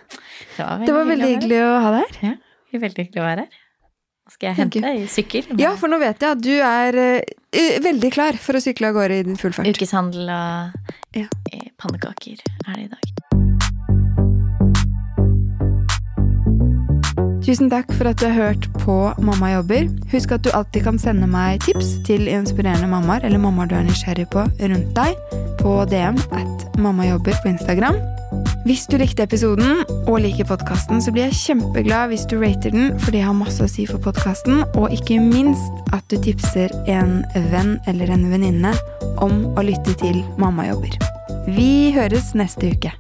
Det 0.57 0.63
var 0.63 0.79
veldig, 0.79 0.87
det 0.87 0.95
var 0.95 1.09
veldig 1.11 1.31
hyggelig 1.33 1.63
å 1.65 1.71
ha 1.83 1.95
deg 1.97 2.19
her. 2.21 2.39
Ja, 2.71 2.83
veldig 2.85 3.05
hyggelig 3.07 3.23
å 3.23 3.27
være 3.27 3.47
her. 3.47 3.60
Skal 4.31 4.53
jeg 4.53 4.61
hente 4.61 4.93
i 4.95 5.07
sykkel. 5.11 5.49
Ja, 5.59 5.75
for 5.79 5.91
nå 5.91 5.99
vet 5.99 6.23
jeg 6.23 6.37
at 6.37 6.43
du 6.45 6.53
er 6.63 7.01
uh, 7.19 7.79
veldig 7.83 8.13
klar 8.15 8.39
for 8.39 8.59
å 8.59 8.63
sykle 8.63 8.93
av 8.93 8.99
gårde 9.01 9.19
i 9.19 9.27
din 9.27 9.41
full 9.41 9.55
fart. 9.57 9.67
Ukeshandel 9.67 10.31
og 10.31 11.19
ja. 11.19 11.27
pannekaker 11.83 12.39
er 12.39 12.77
det 12.77 12.85
i 12.87 12.93
dag. 12.93 13.11
Tusen 17.41 17.71
takk 17.73 17.89
for 17.97 18.07
at 18.07 18.21
du 18.21 18.29
har 18.29 18.37
hørt 18.37 18.69
på 18.85 18.97
Mamma 19.19 19.55
jobber. 19.57 19.89
Husk 20.13 20.37
at 20.37 20.45
du 20.47 20.53
alltid 20.55 20.85
kan 20.87 21.01
sende 21.03 21.27
meg 21.27 21.65
tips 21.65 21.97
til 22.07 22.29
inspirerende 22.31 22.87
mammaer 22.93 23.27
eller 23.27 23.43
mammaer 23.43 23.73
du 23.73 23.75
er 23.81 23.89
nysgjerrig 23.89 24.29
på 24.31 24.45
rundt 24.47 24.95
deg, 24.95 25.37
på 25.59 25.75
DM 25.91 26.21
at 26.37 26.79
mammajobber 26.79 27.41
på 27.43 27.55
Instagram. 27.57 27.99
Hvis 28.61 28.83
du 28.91 28.99
likte 29.01 29.25
episoden 29.25 29.87
og 30.05 30.19
liker 30.21 30.45
podkasten, 30.45 30.99
så 31.01 31.13
blir 31.15 31.31
jeg 31.31 31.39
kjempeglad 31.39 32.11
hvis 32.11 32.27
du 32.29 32.35
rater 32.43 32.75
den, 32.75 32.91
for 33.01 33.15
det 33.15 33.23
har 33.25 33.33
masse 33.37 33.65
å 33.65 33.71
si 33.71 33.87
for 33.89 34.03
podkasten, 34.05 34.61
og 34.77 34.93
ikke 34.93 35.17
minst 35.23 35.95
at 35.97 36.05
du 36.13 36.19
tipser 36.21 36.69
en 36.85 37.23
venn 37.55 37.79
eller 37.89 38.13
en 38.13 38.27
venninne 38.29 38.75
om 39.25 39.47
å 39.57 39.65
lytte 39.65 39.97
til 40.03 40.21
Mammajobber. 40.41 40.93
Vi 41.57 41.89
høres 41.97 42.35
neste 42.37 42.75
uke. 42.75 42.93